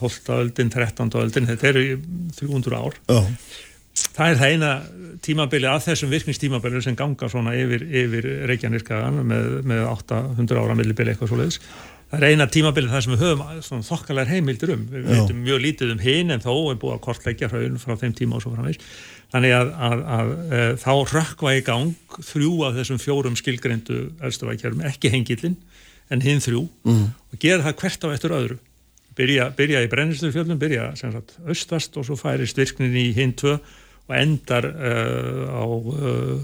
[0.00, 0.30] 12.
[0.38, 1.10] öldin, 13.
[1.20, 1.96] öldin þetta eru í
[2.38, 3.20] 300 ár Já,
[4.16, 4.72] það er það eina
[5.24, 11.12] tímabili að þessum virkningstímabili sem ganga svona yfir, yfir Reykjanirkaðan með, með 800 ára millibili
[11.12, 11.60] eitthvað svo leiðis
[12.10, 14.86] það er eina tímabili það sem við höfum þokkalar heimildir um.
[14.90, 18.14] Við veitum mjög lítið um hinn en þó er búið að kortleggja hraun frá þeim
[18.18, 18.80] tíma og svo framvegis.
[19.30, 24.82] Þannig að, að, að, að þá rökkva í gang þrjú af þessum fjórum skilgreindu elstuvækjarum,
[24.90, 25.54] ekki hengillin
[26.10, 26.64] en hinn þrjú.
[26.88, 27.06] Mm.
[27.30, 28.58] og gera það hvert á eftir öðru.
[29.20, 30.90] Byrja, byrja í brennisturfjöldum, byrja
[31.46, 33.58] austast og svo færist virknin í hinn tvö
[34.10, 36.40] og endar uh, á uh,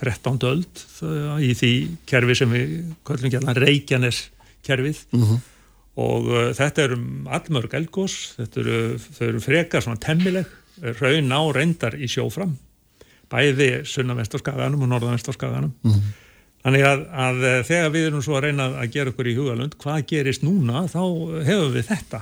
[0.00, 0.38] 13.
[0.48, 1.72] öld uh, í því
[2.08, 2.72] kerfi sem við
[3.04, 4.22] köllum gæla Reykjanes
[4.64, 5.02] kerfið
[6.00, 6.96] og uh, þetta eru
[7.28, 8.80] allmörg elgós, þetta eru,
[9.28, 10.48] eru frekar svona temmileg,
[11.02, 12.56] raun á reyndar í sjófram,
[13.30, 15.74] bæði sunnavest á skaganum og norðavest á skaganum.
[16.60, 19.76] Þannig að, að eh, þegar við erum svo að reyna að gera okkur í hugalund,
[19.80, 21.00] hvað gerist núna, þá
[21.46, 22.20] hefur við þetta.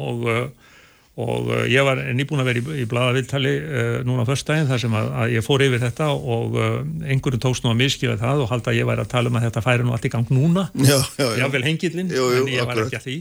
[0.00, 0.70] Og, uh,
[1.14, 4.80] og uh, ég var nýbúin að vera í, í bladaviltali uh, núna á föstudaginn þar
[4.82, 6.72] sem að, að ég fór yfir þetta og uh,
[7.06, 9.46] einhverjum tókst nú að miskjöfa það og halda að ég væri að tala um að
[9.46, 10.64] þetta færi nú allt í gang núna.
[10.74, 11.44] Já, já, já.
[12.10, 13.16] Jú, jú, en ég var ekki að því.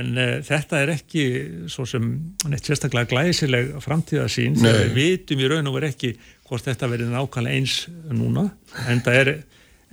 [0.00, 1.24] En uh, þetta er ekki
[1.70, 2.10] svo sem
[2.50, 6.14] neitt sérstaklega glæsileg framtíðasín þegar við vitum í raun og veru ekki
[6.50, 7.78] hvort þetta verið nákvæmlega eins
[8.10, 8.48] núna
[8.90, 9.34] en það er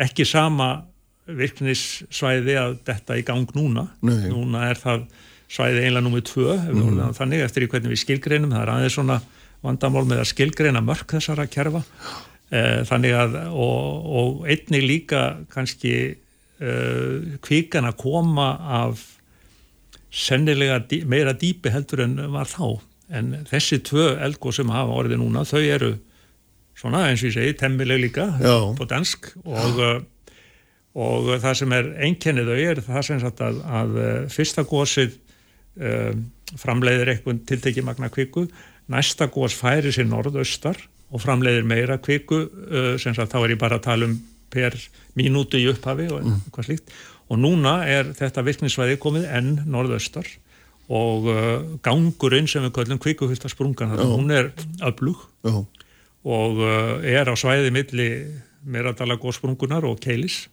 [0.01, 0.72] ekki sama
[1.30, 3.85] virknissvæði að þetta í gang núna.
[4.01, 4.23] Nei.
[4.31, 5.03] núna er það
[5.49, 8.53] svæði einlega númið tvö það þannig eftir í hvernig við skilgreinum.
[8.53, 9.19] Það er aðeins svona
[9.65, 11.84] vandamál með að skilgreina mörk þessara kerfa.
[12.49, 15.23] Eh, þannig að og, og einnig líka
[15.53, 15.93] kannski
[16.65, 18.49] uh, kvikan að koma
[18.81, 19.03] af
[20.09, 22.80] sennilega dý, meira dýpi heldur en var þá.
[23.13, 25.91] En þessi tvö elgó sem hafa orðið núna þau eru
[26.77, 28.55] svona eins og ég segi temmileg líka Já.
[28.77, 29.31] på dansk.
[29.45, 29.81] Og,
[30.97, 35.17] og það sem er einkennið þau er það sem sagt að, að uh, fyrsta gósið
[36.60, 38.48] framleiðir eitthvað tiltekið magna kviku.
[38.90, 40.80] Næsta gós færi sér norðaustar
[41.10, 44.18] og framleiðir meira kviku uh, sem sagt þá er ég bara að tala um
[44.50, 44.76] per
[45.18, 46.94] mínútu í upphafi og eitthvað slíkt.
[47.30, 50.30] Og núna er þetta virkningssvæði komið enn norðaustar
[50.90, 54.52] og uh, gangurinn sem við kallum kvikuhulta sprungan þannig að hún er
[54.90, 55.28] öflug
[56.26, 58.10] og uh, er á svæði milli
[58.66, 60.48] meradala góðsprungunar og keilis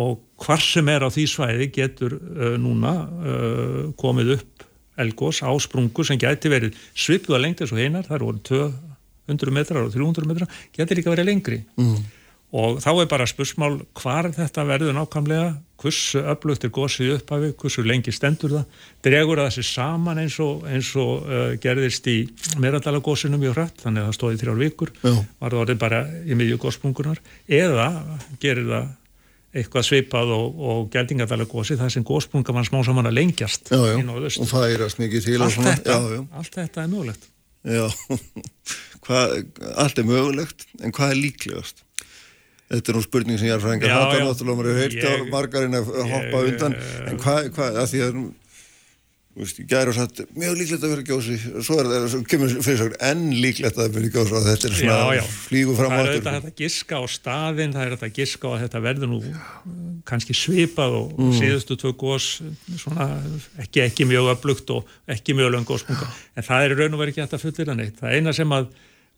[0.00, 4.66] og hvar sem er á því svæði getur uh, núna uh, komið upp
[5.00, 8.32] elgós á sprungu sem gæti verið svipuða lengt eins og heinar, það eru
[9.30, 12.00] 200 metrar og 300 metrar, getur líka verið lengri Mm.
[12.52, 15.50] og þá er bara spursmál hvar þetta verður nákvæmlega,
[15.80, 18.64] hversu öflugt er gósið upphafi, hversu lengi stendur það,
[19.06, 22.18] dregur það sér saman eins og, eins og uh, gerðist í
[22.60, 25.14] meradalagósinu mjög hrætt, þannig að það stóði þrjár vikur, Já.
[25.40, 27.86] var það orðið bara í miðju gósbungunar, eða
[28.42, 28.90] gerir það
[29.50, 33.98] eitthvað svipað og, og gældingadalagósi það sem gósbunga mann smá saman að lengjast já, já.
[34.06, 37.30] og færast mikið til allt þetta, já, allt þetta er mögulegt.
[37.66, 37.86] Já,
[39.06, 39.34] hvað,
[39.84, 41.82] allt er mögulegt en hvað er líklegast?
[42.70, 46.44] Þetta er nú spurning sem ég er náttúrulega, maður hefur heilt á margarinn að hoppa
[46.44, 46.76] ég, undan,
[47.10, 48.20] en hvað, hvað, að því að
[49.38, 53.28] gæri og satt mjög líklegt að vera gjósi, svo er það svo kemur fyrirsaklega enn
[53.38, 55.22] líklegt að vera gjósi og þetta er svona já, já.
[55.46, 56.08] flígu fram á þetta.
[56.10, 58.82] Það er þetta að giska á staðin, það er þetta að giska á að þetta
[58.88, 59.20] verður nú
[60.10, 61.32] kannski svipað og mm.
[61.38, 62.28] síðustu tvö gós
[62.74, 63.08] svona
[63.62, 67.14] ekki, ekki mjög öflugt og ekki mjög löng góspunga, en það er raun og verið
[67.14, 68.00] ekki þetta fullir að neitt.
[68.02, 68.70] Það eina sem að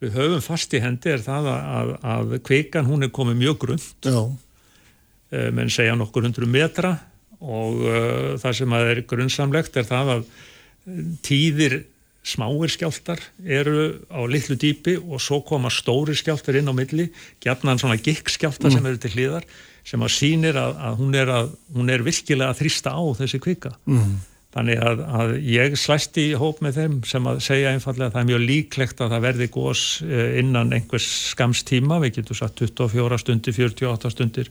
[0.03, 3.59] við höfum fast í hendi er það að, að, að kvikan hún er komið mjög
[3.65, 6.97] grund eh, menn segja nokkur hundru metra
[7.43, 11.79] og uh, það sem að er grunnsamlegt er það að eh, tíðir
[12.23, 17.09] smáir skjáltar eru á litlu dýpi og svo koma stóri skjáltar inn á milli,
[17.43, 18.77] gefna hann svona gikkskjáltar mm.
[18.77, 19.49] sem eru til hlýðar
[19.83, 23.43] sem að sínir að, að, hún, er að hún er virkilega að þrýsta á þessi
[23.43, 24.13] kvika mm.
[24.53, 28.23] Þannig að, að ég slæst í hóp með þeim sem að segja einfallega að það
[28.23, 33.21] er mjög líklegt að það verði gós eh, innan einhvers skamstíma, við getum satt 24
[33.23, 34.51] stundir, 48 stundir,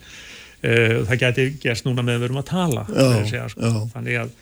[0.61, 2.87] það getur gerst núna með að við erum að tala.
[2.89, 3.71] Já, segja, sko.
[3.93, 4.33] Þannig að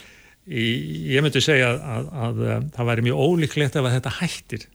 [0.49, 4.65] ég myndi segja að, að, að eh, það væri mjög ólíklegt ef að þetta hættir.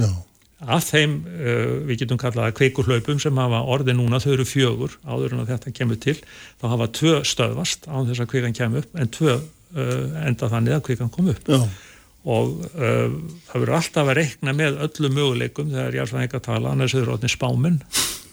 [0.00, 0.10] Já.
[0.60, 1.12] Að þeim,
[1.88, 5.54] við getum kallað að kveikurhlaupum sem hafa orði núna, þau eru fjögur áður en að
[5.54, 6.18] þetta kemur til,
[6.60, 9.38] þá hafa tvö stöðvast á þess að kveikan kemur upp, en tvö
[10.20, 11.62] enda þannig að kvikan kom upp Já.
[12.28, 13.12] Og uh,
[13.48, 16.94] það verður alltaf að reikna með öllu möguleikum þegar ég svona ekki að tala, annars
[16.94, 17.78] er það rótni spáminn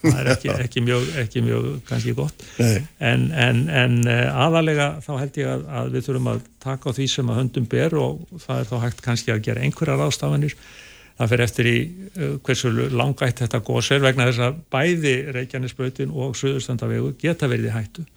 [0.01, 2.43] það er ekki, ekki, mjög, ekki mjög kannski gott.
[2.59, 6.95] En, en, en uh, aðalega þá held ég að, að við þurfum að taka á
[6.97, 10.57] því sem að höndum ber og það er þá hægt kannski að gera einhverjar ástafanir
[11.17, 16.13] það fyrir eftir í uh, hversu langætt þetta góðs er vegna þess að bæði Reykjanesbröðin
[16.13, 18.07] og Suðurstandavegu geta verið í hættu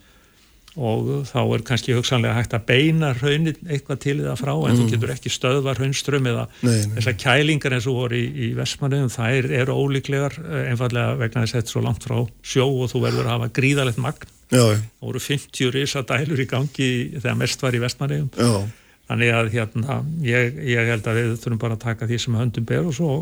[0.78, 4.78] og þá er kannski hugsanlega hægt að beina raunin eitthvað til það frá en mm.
[4.78, 9.48] þú getur ekki stöðva raunström eða þessar kælingar eins og voru í, í Vestmanniðum þær
[9.62, 12.18] eru ólíklegar eh, einfallega vegna þess að þetta er svo langt frá
[12.52, 14.36] sjó og þú verður að hafa gríðalegt magn.
[14.51, 18.30] Það voru 50 risa dælur í gangi þegar mest var í Vestmanniðum
[19.10, 22.66] þannig að hérna ég, ég held að við þurfum bara að taka því sem höndum
[22.68, 23.14] ber og svo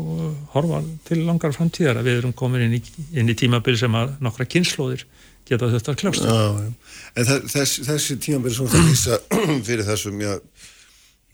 [0.53, 2.81] horfa til langar framtíðar að við erum komin inn í,
[3.17, 5.07] inn í tímabil sem að nokkra kynnslóðir
[5.49, 9.19] geta þetta kljást En þess, þessi tímanbyrð sem það lýsa
[9.67, 10.35] fyrir þessum já,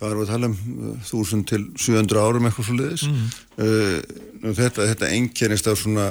[0.02, 0.56] bara við tala um?
[1.02, 3.28] 1000 uh, til 700 árum eitthvað svo leiðis mm.
[3.66, 6.10] uh, þetta, þetta engjernist af svona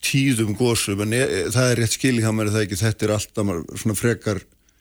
[0.00, 3.50] tíðum gósum en e, það er rétt skil í það ekki þetta er alltaf
[3.82, 4.40] svona frekar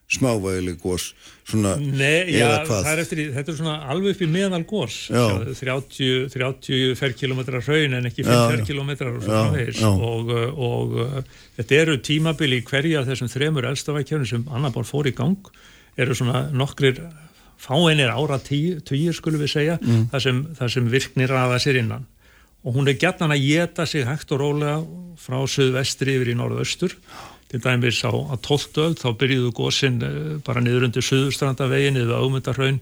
[0.09, 1.11] smávægileg gós
[1.45, 6.95] svona, Nei, já, er eftir, þetta er svona alveg upp í meðal gós 30, 30
[6.97, 10.33] ferrkilometrar hraun en ekki 5 ferrkilometrar og, og,
[10.69, 11.19] og uh,
[11.59, 15.51] þetta eru tímabili í hverja þessum þremur elstafækjörnum sem annar bár fór í gang.
[15.99, 17.03] Eru svona nokkrir
[17.59, 20.07] fáinir ára týjir skulum við segja mm.
[20.13, 22.07] það, sem, það sem virknir aða sér innan.
[22.65, 24.79] Og hún er gætnan að geta sig hægt og rólega
[25.19, 26.95] frá söðvestri yfir í norðaustur
[27.49, 28.77] til dæmis á, á 12.
[28.85, 32.79] öll þá byrjuðu góðsinn eh, bara niður undir Suðustrandavegin eða Ámyndarhaun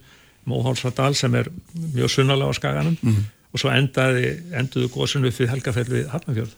[0.48, 1.50] Móhálsradal sem er
[1.96, 3.24] mjög sunnalega á skaganum mm -hmm.
[3.54, 6.56] og svo endaði, enduðu góðsinn upp við Helgafell við Hafnarfjörð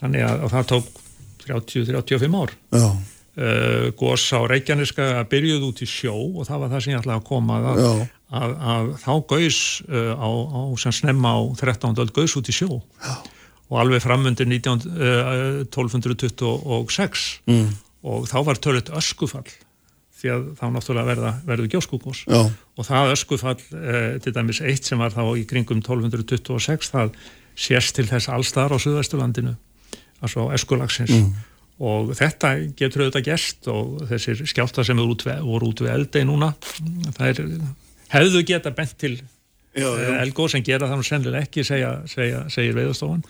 [0.00, 0.86] þannig að, að það tók
[1.42, 2.96] 30-35 ár uh,
[3.36, 7.18] eh, góðs á Reykjaneska byrjuðu út í sjó og það var það sem ég ætlaði
[7.18, 7.84] að koma að,
[8.30, 9.60] að, að þá gauðs
[9.90, 11.98] uh, á, á sem snemma á 13.
[11.98, 13.31] öll gauðs út í sjó Já
[13.72, 17.68] og alveg framundir 1226 mm.
[18.04, 19.48] og þá var törlut öskufall
[20.22, 24.98] því að þá náttúrulega verða, verður gjóskúkos og það öskufall eh, til dæmis eitt sem
[25.00, 27.08] var þá í kringum 1226 það
[27.58, 29.54] sést til þess allstar á Suðvesturlandinu
[30.22, 31.30] altså öskulagsins mm.
[31.88, 36.48] og þetta getur auðvitað gæst og þessir skjálta sem voru út við eldei núna
[37.16, 37.36] það er,
[38.12, 39.41] hefðu geta bent til Eh,
[39.72, 43.22] Elgó sem gera það nú sennilega ekki segja, segja, segir veiðastofan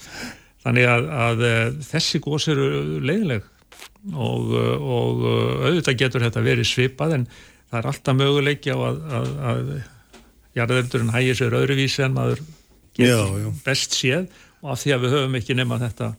[0.63, 2.69] þannig að, að eh, þessi gós eru
[3.03, 3.45] leiðileg
[4.13, 5.25] og, eh, og
[5.69, 7.27] auðvitað getur þetta verið svipað en
[7.73, 9.71] það er alltaf möguleiki á að, að, að
[10.59, 12.43] jarðeldurinn hægir sér öðruvísi en maður
[12.99, 13.49] getur já, já.
[13.65, 14.27] best séð.
[14.63, 16.13] Og af því að við höfum ekki nema þetta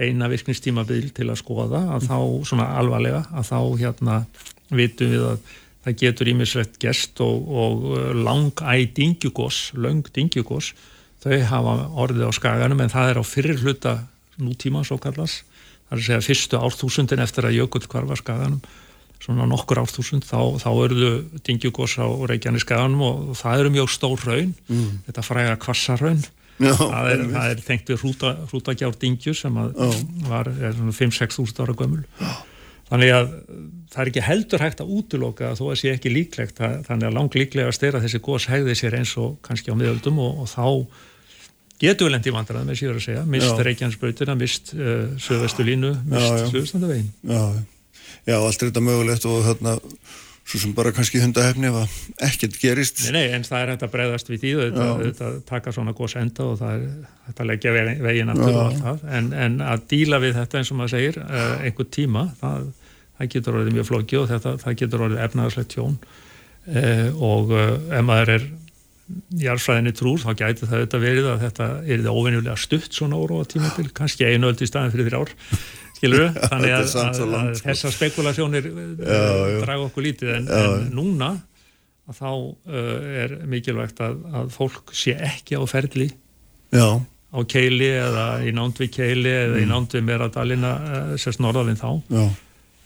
[0.00, 2.18] eina virkningstímabil til að skoða að þá
[2.48, 4.20] svona alvarlega að þá hérna
[4.72, 5.42] vitum við að
[5.84, 10.74] það getur ímislegt gest og, og uh, langæ dingjugós, lang dingjugós
[11.20, 13.96] þau hafa orðið á skaganum en það er á fyrir hluta
[14.40, 15.44] nútíma svo kallast
[15.90, 18.60] það er að segja fyrstu árþúsundin eftir að jökull kvarfa skaganum.
[19.20, 21.08] Svona nokkur árþúsund þá, þá örðu
[21.44, 24.92] dingjugós á Reykjanes skaganum og það eru mjög stór raun mm.
[25.08, 26.22] þetta fræga kvassarraun
[26.60, 28.06] það er, það er tengt við
[28.52, 29.58] hrútagjár dingju sem
[30.28, 32.02] var 5-6 þúsund ára gömul.
[32.90, 33.30] Þannig að
[33.90, 37.16] það er ekki heldur hægt að útloka þó að það sé ekki líklegt þannig að
[37.16, 40.66] lang líklega styrra þessi gós hegði sér eins og kannski á miðöldum og, og þá
[41.80, 43.26] getur við lendi vandrað með síður að segja.
[43.34, 47.44] Mist Reykjanesbrautina, mist uh, Söðvestu línu, mist Suðustandavegin Já,
[48.28, 49.78] já, allt er þetta mögulegt og þarna
[50.50, 51.96] svo sem bara kannski hundahefni ef
[52.26, 53.04] ekkert gerist.
[53.06, 56.16] Nei, nei, en það er hægt að breyðast við því þetta, þetta taka svona gós
[56.18, 56.86] enda og það er
[57.28, 59.04] hægt að leggja veginn aftur og allt það.
[59.18, 62.66] En, en að díla við þetta eins og maður segir uh, einhver tíma, það,
[63.20, 66.00] það getur orðið mjög flóki og þetta, það getur orðið efnaðarslegt tjón.
[66.70, 68.48] Uh, og uh, ef maður er
[69.40, 73.46] jarfræðinni trúr, þá gæti það þetta verið að þetta er það óvenjulega stutt svona óróa
[73.48, 75.32] tíma til, kannski einu öll í staðin fyrir þrjár
[76.00, 80.34] skilur við, þannig að, að, að, að þessar spekulasjónir uh, draga okkur lítið.
[80.38, 81.32] En, en núna
[82.10, 86.10] þá uh, er mikilvægt að fólk sé ekki á ferli
[86.74, 86.98] já.
[86.98, 89.62] á keili eða í nánd við keili eða mm.
[89.62, 91.90] í nánd við meradalina uh, sérst norðalinn þá.
[92.10, 92.30] Uh,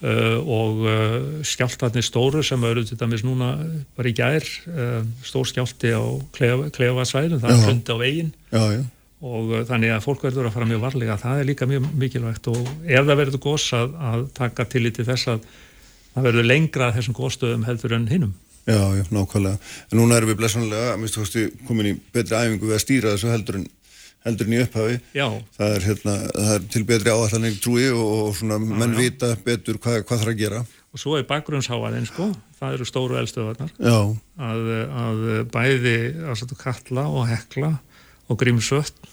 [0.05, 1.15] og uh,
[1.47, 3.55] skjáltarnir stóru sem eru til dæmis núna
[3.97, 4.45] bara í gær
[5.25, 6.05] stór skjálti á
[6.35, 8.35] klefasvæðum, það er hundi á veginn.
[8.53, 8.83] Já, já.
[9.25, 11.15] Og þannig að fólk verður að fara mjög varlega.
[11.23, 14.93] Það er líka mjög mikilvægt og ef það verður gós að, að taka til í
[14.93, 15.47] til þess að
[16.15, 19.59] það verður lengra þessum góðstöðum heldur en hinnum Já, já, nákvæmlega,
[19.93, 20.95] en núna erum við blessanlega,
[21.69, 23.67] komin í betri æfingu við að stýra þessu heldur en
[24.25, 25.27] heldur en í upphafi, já.
[25.59, 29.01] það er, hérna, það er til betri áallanir trúi og, svona já, menn já.
[29.03, 30.61] vita betur hvað, hvað er að gera.
[30.95, 32.29] Og svo er bakgrunnsháaðinn sko.
[32.61, 34.69] Það eru stóru elstöðvarnar að,
[35.05, 35.97] að bæði
[36.33, 37.73] að kalla og hekla
[38.31, 39.11] og grímsvött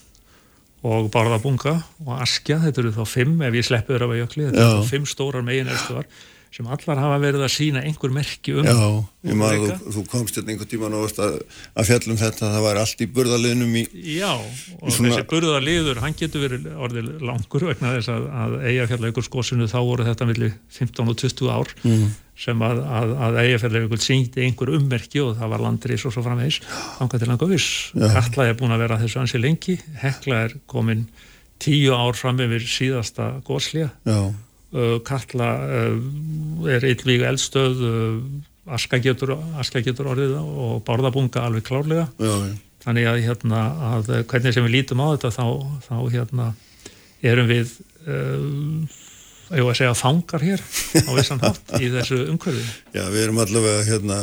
[0.88, 1.75] og Barðabunga
[2.05, 4.77] og Askja, þetta eru þá fimm ef ég sleppu þér af að jökli, þetta eru
[4.79, 6.07] þá fimm stórar megin elstuðar
[6.52, 8.88] sem allar hafa verið að sína einhver merki um Já,
[9.30, 11.38] ég maður, þú, þú komst hérna einhver tíma náðast að,
[11.80, 13.84] að fjallum þetta það var allt í burðaliðnum í
[14.18, 15.14] Já, og í svona...
[15.14, 19.80] þessi burðaliður hann getur verið orðið langur vegna þess að, að eigafjallega ykkur skosinu þá
[19.80, 22.06] voru þetta millir 15 og 20 ár mm.
[22.45, 22.84] sem að,
[23.15, 26.61] að eigafjallega ykkur síngdi einhver ummerki og það var landris og svo framvegs
[26.99, 27.72] ánga til langa viss.
[27.95, 29.80] Katla er búin að vera þessu ansi lengi.
[30.03, 31.07] Hekla er komin
[31.61, 34.32] tíu ár fram yfir síðasta góslja Uh,
[35.07, 38.18] Katla uh, er yllvík eldstöð uh,
[38.72, 42.07] aska getur, aska getur orðið og bárðabunga alveg klárlega.
[42.22, 42.56] Já, já.
[42.85, 43.61] þannig að, hérna,
[43.91, 45.45] að hvernig sem við lítum á þetta þá,
[45.89, 46.49] þá hérna,
[47.22, 47.77] erum við
[49.52, 52.64] ég var að segja fangar hér á vissan hátt í þessu umhverfi.
[52.95, 54.19] Já, við erum allavega hérna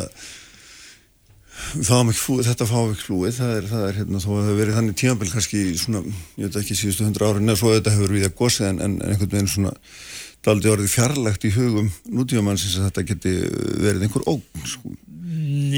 [1.68, 5.30] flúið, þetta fáum ekki flúið, það er, það er hérna, það hefur verið þannig tímanbel
[5.32, 6.02] kannski svona,
[6.38, 8.96] ég veit ekki síðustu hundra ára, neða svo þetta hefur við að gósið en, en
[9.04, 9.74] einhvern veginn svona
[10.46, 13.32] daldi orðið fjarlægt í hugum nútíðamannsins að þetta geti
[13.82, 14.92] verið einhver ógn sko.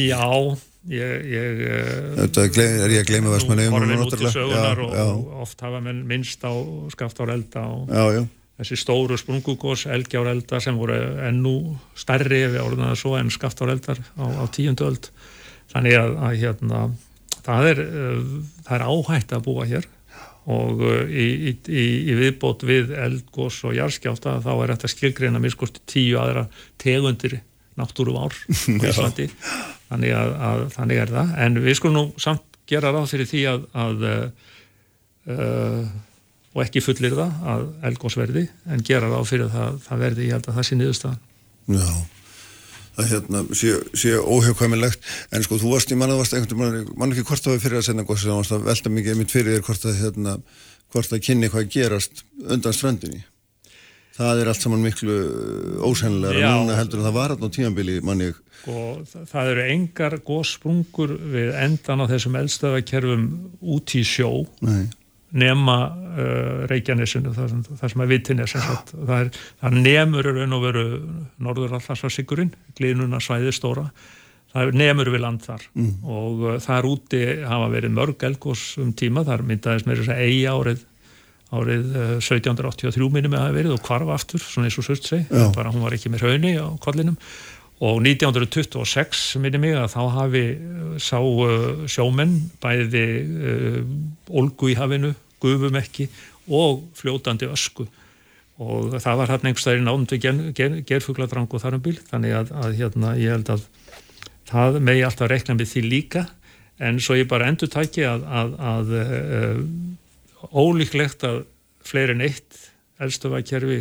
[0.01, 0.27] Já
[0.89, 1.63] ég, ég
[2.19, 6.05] Þetta er ég að gleyma Vestmanni Horfinn út í sögunar og, og oft hafa menn
[6.09, 6.53] minnst á
[6.93, 8.23] skaftárelda og já, já.
[8.61, 11.55] þessi stóru sprungugós elgjárelda sem voru ennú
[11.99, 15.11] stærri við orðum það svo en skaftáreldar á, á tíundu öld
[15.73, 16.83] þannig að, að hérna,
[17.47, 17.83] það er,
[18.67, 19.89] það er áhætt að búa hér
[20.51, 25.83] og uh, í, í, í viðbót við eldgós og jarðskjáta þá er þetta skilgreina miskusti
[25.89, 26.47] tíu aðra
[26.81, 27.41] tegundir
[27.81, 29.31] náttúru ár á Íslandi.
[29.91, 31.35] Þannig, að, að, þannig er það.
[31.47, 34.07] En við skulum nú samt gera ráð fyrir því að, að
[35.31, 35.83] uh,
[36.51, 40.31] og ekki fullir það að eldgós verði en gera ráð fyrir það, það verði.
[40.31, 41.21] Ég held að það sé niðurstaðan.
[41.71, 41.91] Já
[43.01, 47.27] að hérna, sé, sé óhjókvæmilegt en sko þú varst í manna varst einhvern mann ekki
[47.29, 49.67] hvort það var fyrir að senda góðs það varst að velta mikið mitt fyrir þér
[49.69, 50.37] hvort að hérna,
[50.93, 53.25] hvort að kynni hvað gerast undan strandinni
[54.21, 55.19] það er allt saman miklu
[55.87, 58.31] ósennilega núna heldur en það var alltaf tíanbili manni
[58.69, 63.23] og sko, það eru engar góðsprungur við endan á þessum eldstöðakerfum
[63.73, 64.45] út í sjó.
[64.61, 64.91] Nei
[65.31, 70.87] nema uh, Reykjanesinu það, það sem er vittinnes það, það nemur raun og veru
[71.43, 73.87] norður allarsvarsigurinn glínuna svæði stóra
[74.51, 75.67] það nemur við land þar.
[75.79, 75.93] Mm.
[76.03, 80.25] og uh, þar úti hafa verið mörg elgós um tíma, þar myndaðist með þess að
[80.27, 80.87] eigi árið
[81.51, 85.31] árið uh, 1783 minnum að það verið og kvarf aftur, svona eins og sörst seg
[85.55, 87.19] bara hún var ekki með raunni á kollinum
[87.81, 93.79] og 1926 minnum ég að þá hafi uh, sá uh, sjómenn bæði uh,
[94.37, 96.11] olgu í hafinu, gufum ekki
[96.51, 97.87] og fljótandi ösku.
[98.61, 102.51] Og það var hérna einhverstaðir náðum til ger, ger, gerfugladrang og þarum bíl þannig að,
[102.61, 103.65] að hérna, ég held að
[104.51, 106.27] það megi alltaf rekna með því líka.
[106.81, 109.63] En svo ég bara endur tæki að, að, að uh,
[110.53, 111.47] ólíklegt að
[111.85, 112.61] fleiri en eitt
[113.01, 113.81] eldstöfakerfi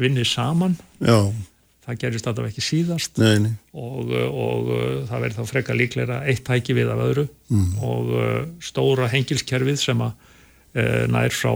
[0.00, 0.76] vinni saman.
[1.00, 1.32] Já.
[1.90, 3.52] Það gerist alltaf ekki síðast nei, nei.
[3.74, 4.70] Og, og
[5.10, 7.70] það verður þá frekka líklega eitt tæki við af öðru Mm.
[7.82, 10.12] og uh, stóra hengilskerfið sem að
[10.78, 11.50] uh, nær frá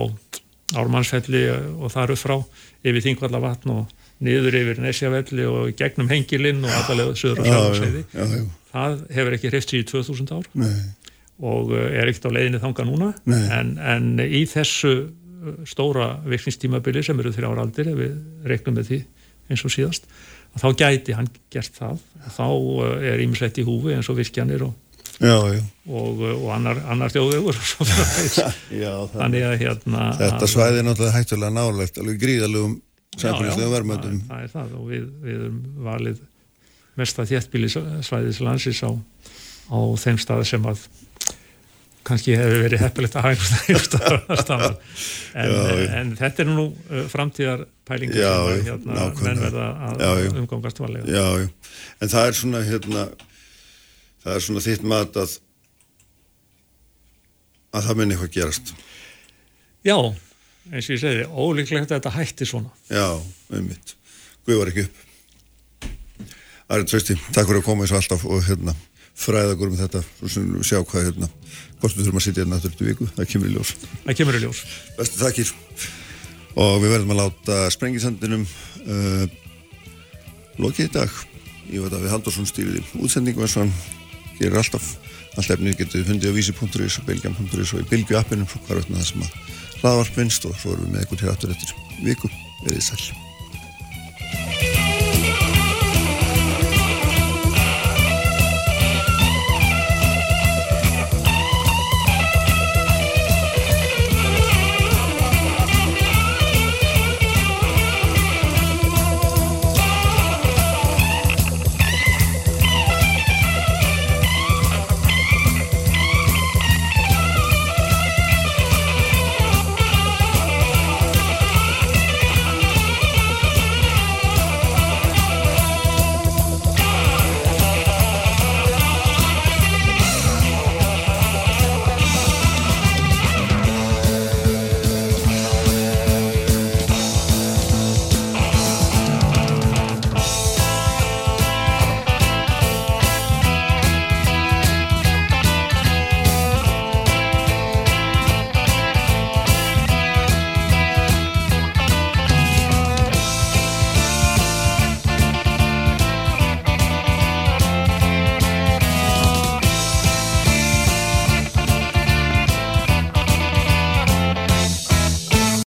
[0.74, 1.42] Ármannsfelli
[1.78, 2.34] og þar upp frá
[2.82, 3.92] yfir Þingvallavatn og
[4.24, 8.38] niður yfir Nesjavelli og gegnum hengilinn og allalega söður og já.
[8.72, 10.72] það hefur ekki hreift sér í 2000 ár Nei.
[11.44, 13.12] og er ekkert á leiðinni þanga núna
[13.60, 14.94] en, en í þessu
[15.68, 18.14] stóra virkningstímabili sem eru þrjára aldir ef við
[18.48, 19.00] reiknum með því
[19.50, 20.08] eins og síðast
[20.54, 22.00] þá gæti hann gert það.
[22.36, 24.74] Þá uh, er ímislegt í húfi eins og virkjanir og,
[25.18, 25.60] Já, já.
[25.86, 27.58] og, uh, og annar, annar þjóðvegur
[29.14, 32.18] þannig að hérna Þetta svæði er náttúrulega hættulega nálegt, alveg
[33.14, 34.20] Já, já, verðmöndum.
[34.28, 34.72] það, er það.
[34.78, 36.22] Og við, við erum valið
[36.98, 38.90] mesta þéttbílisvæðis landsins á,
[39.70, 40.82] á þeim stað sem að
[42.04, 43.28] kannski hefur verið heppilegt að
[44.42, 44.74] staðar.
[45.34, 45.54] En,
[46.00, 50.28] en þetta er nú uh, framtíðar pælingar Já, sem hérna, menn verða að Já, já.
[50.42, 51.48] umgangast valega Já.
[52.00, 53.04] En það er svona, hérna,
[54.24, 55.34] það er svona þitt mat að,
[57.74, 58.74] að það muni eitthvað gerast.
[59.84, 59.96] Já,
[60.72, 63.08] eins og ég segi, ólíklegt að þetta hætti svona Já,
[63.52, 63.96] um mitt.
[64.46, 65.02] Guð var ekki upp.
[66.74, 68.72] Ari Trausti, takk fyrir að koma eins og alltaf og hérna
[69.14, 71.28] fræða okkur um þetta og sjá hvað hérna
[71.78, 73.74] hvort við þurfum að sitja hérna aftur viku, það kemur í ljós.
[74.06, 74.62] Það kemur í ljós.
[74.96, 75.52] Bestu takkir.
[76.54, 79.24] Og við verðum að láta sprengisandinum uh,
[80.62, 81.16] lokið í dag.
[81.72, 83.74] Ég veit að við Haldursson stýriði útsendingu eins og hann
[84.38, 84.92] gerir alltaf.
[85.34, 88.78] Allt efnið getur við fundið á vísi.is og bilgjan.is og í bilgju appinum svo hvar
[88.78, 91.76] veitna það sem að hlaðvarp minnst og svo erum við með ykkur til aftur eftir
[92.06, 92.34] viku.
[92.62, 93.23] Verðið sæl.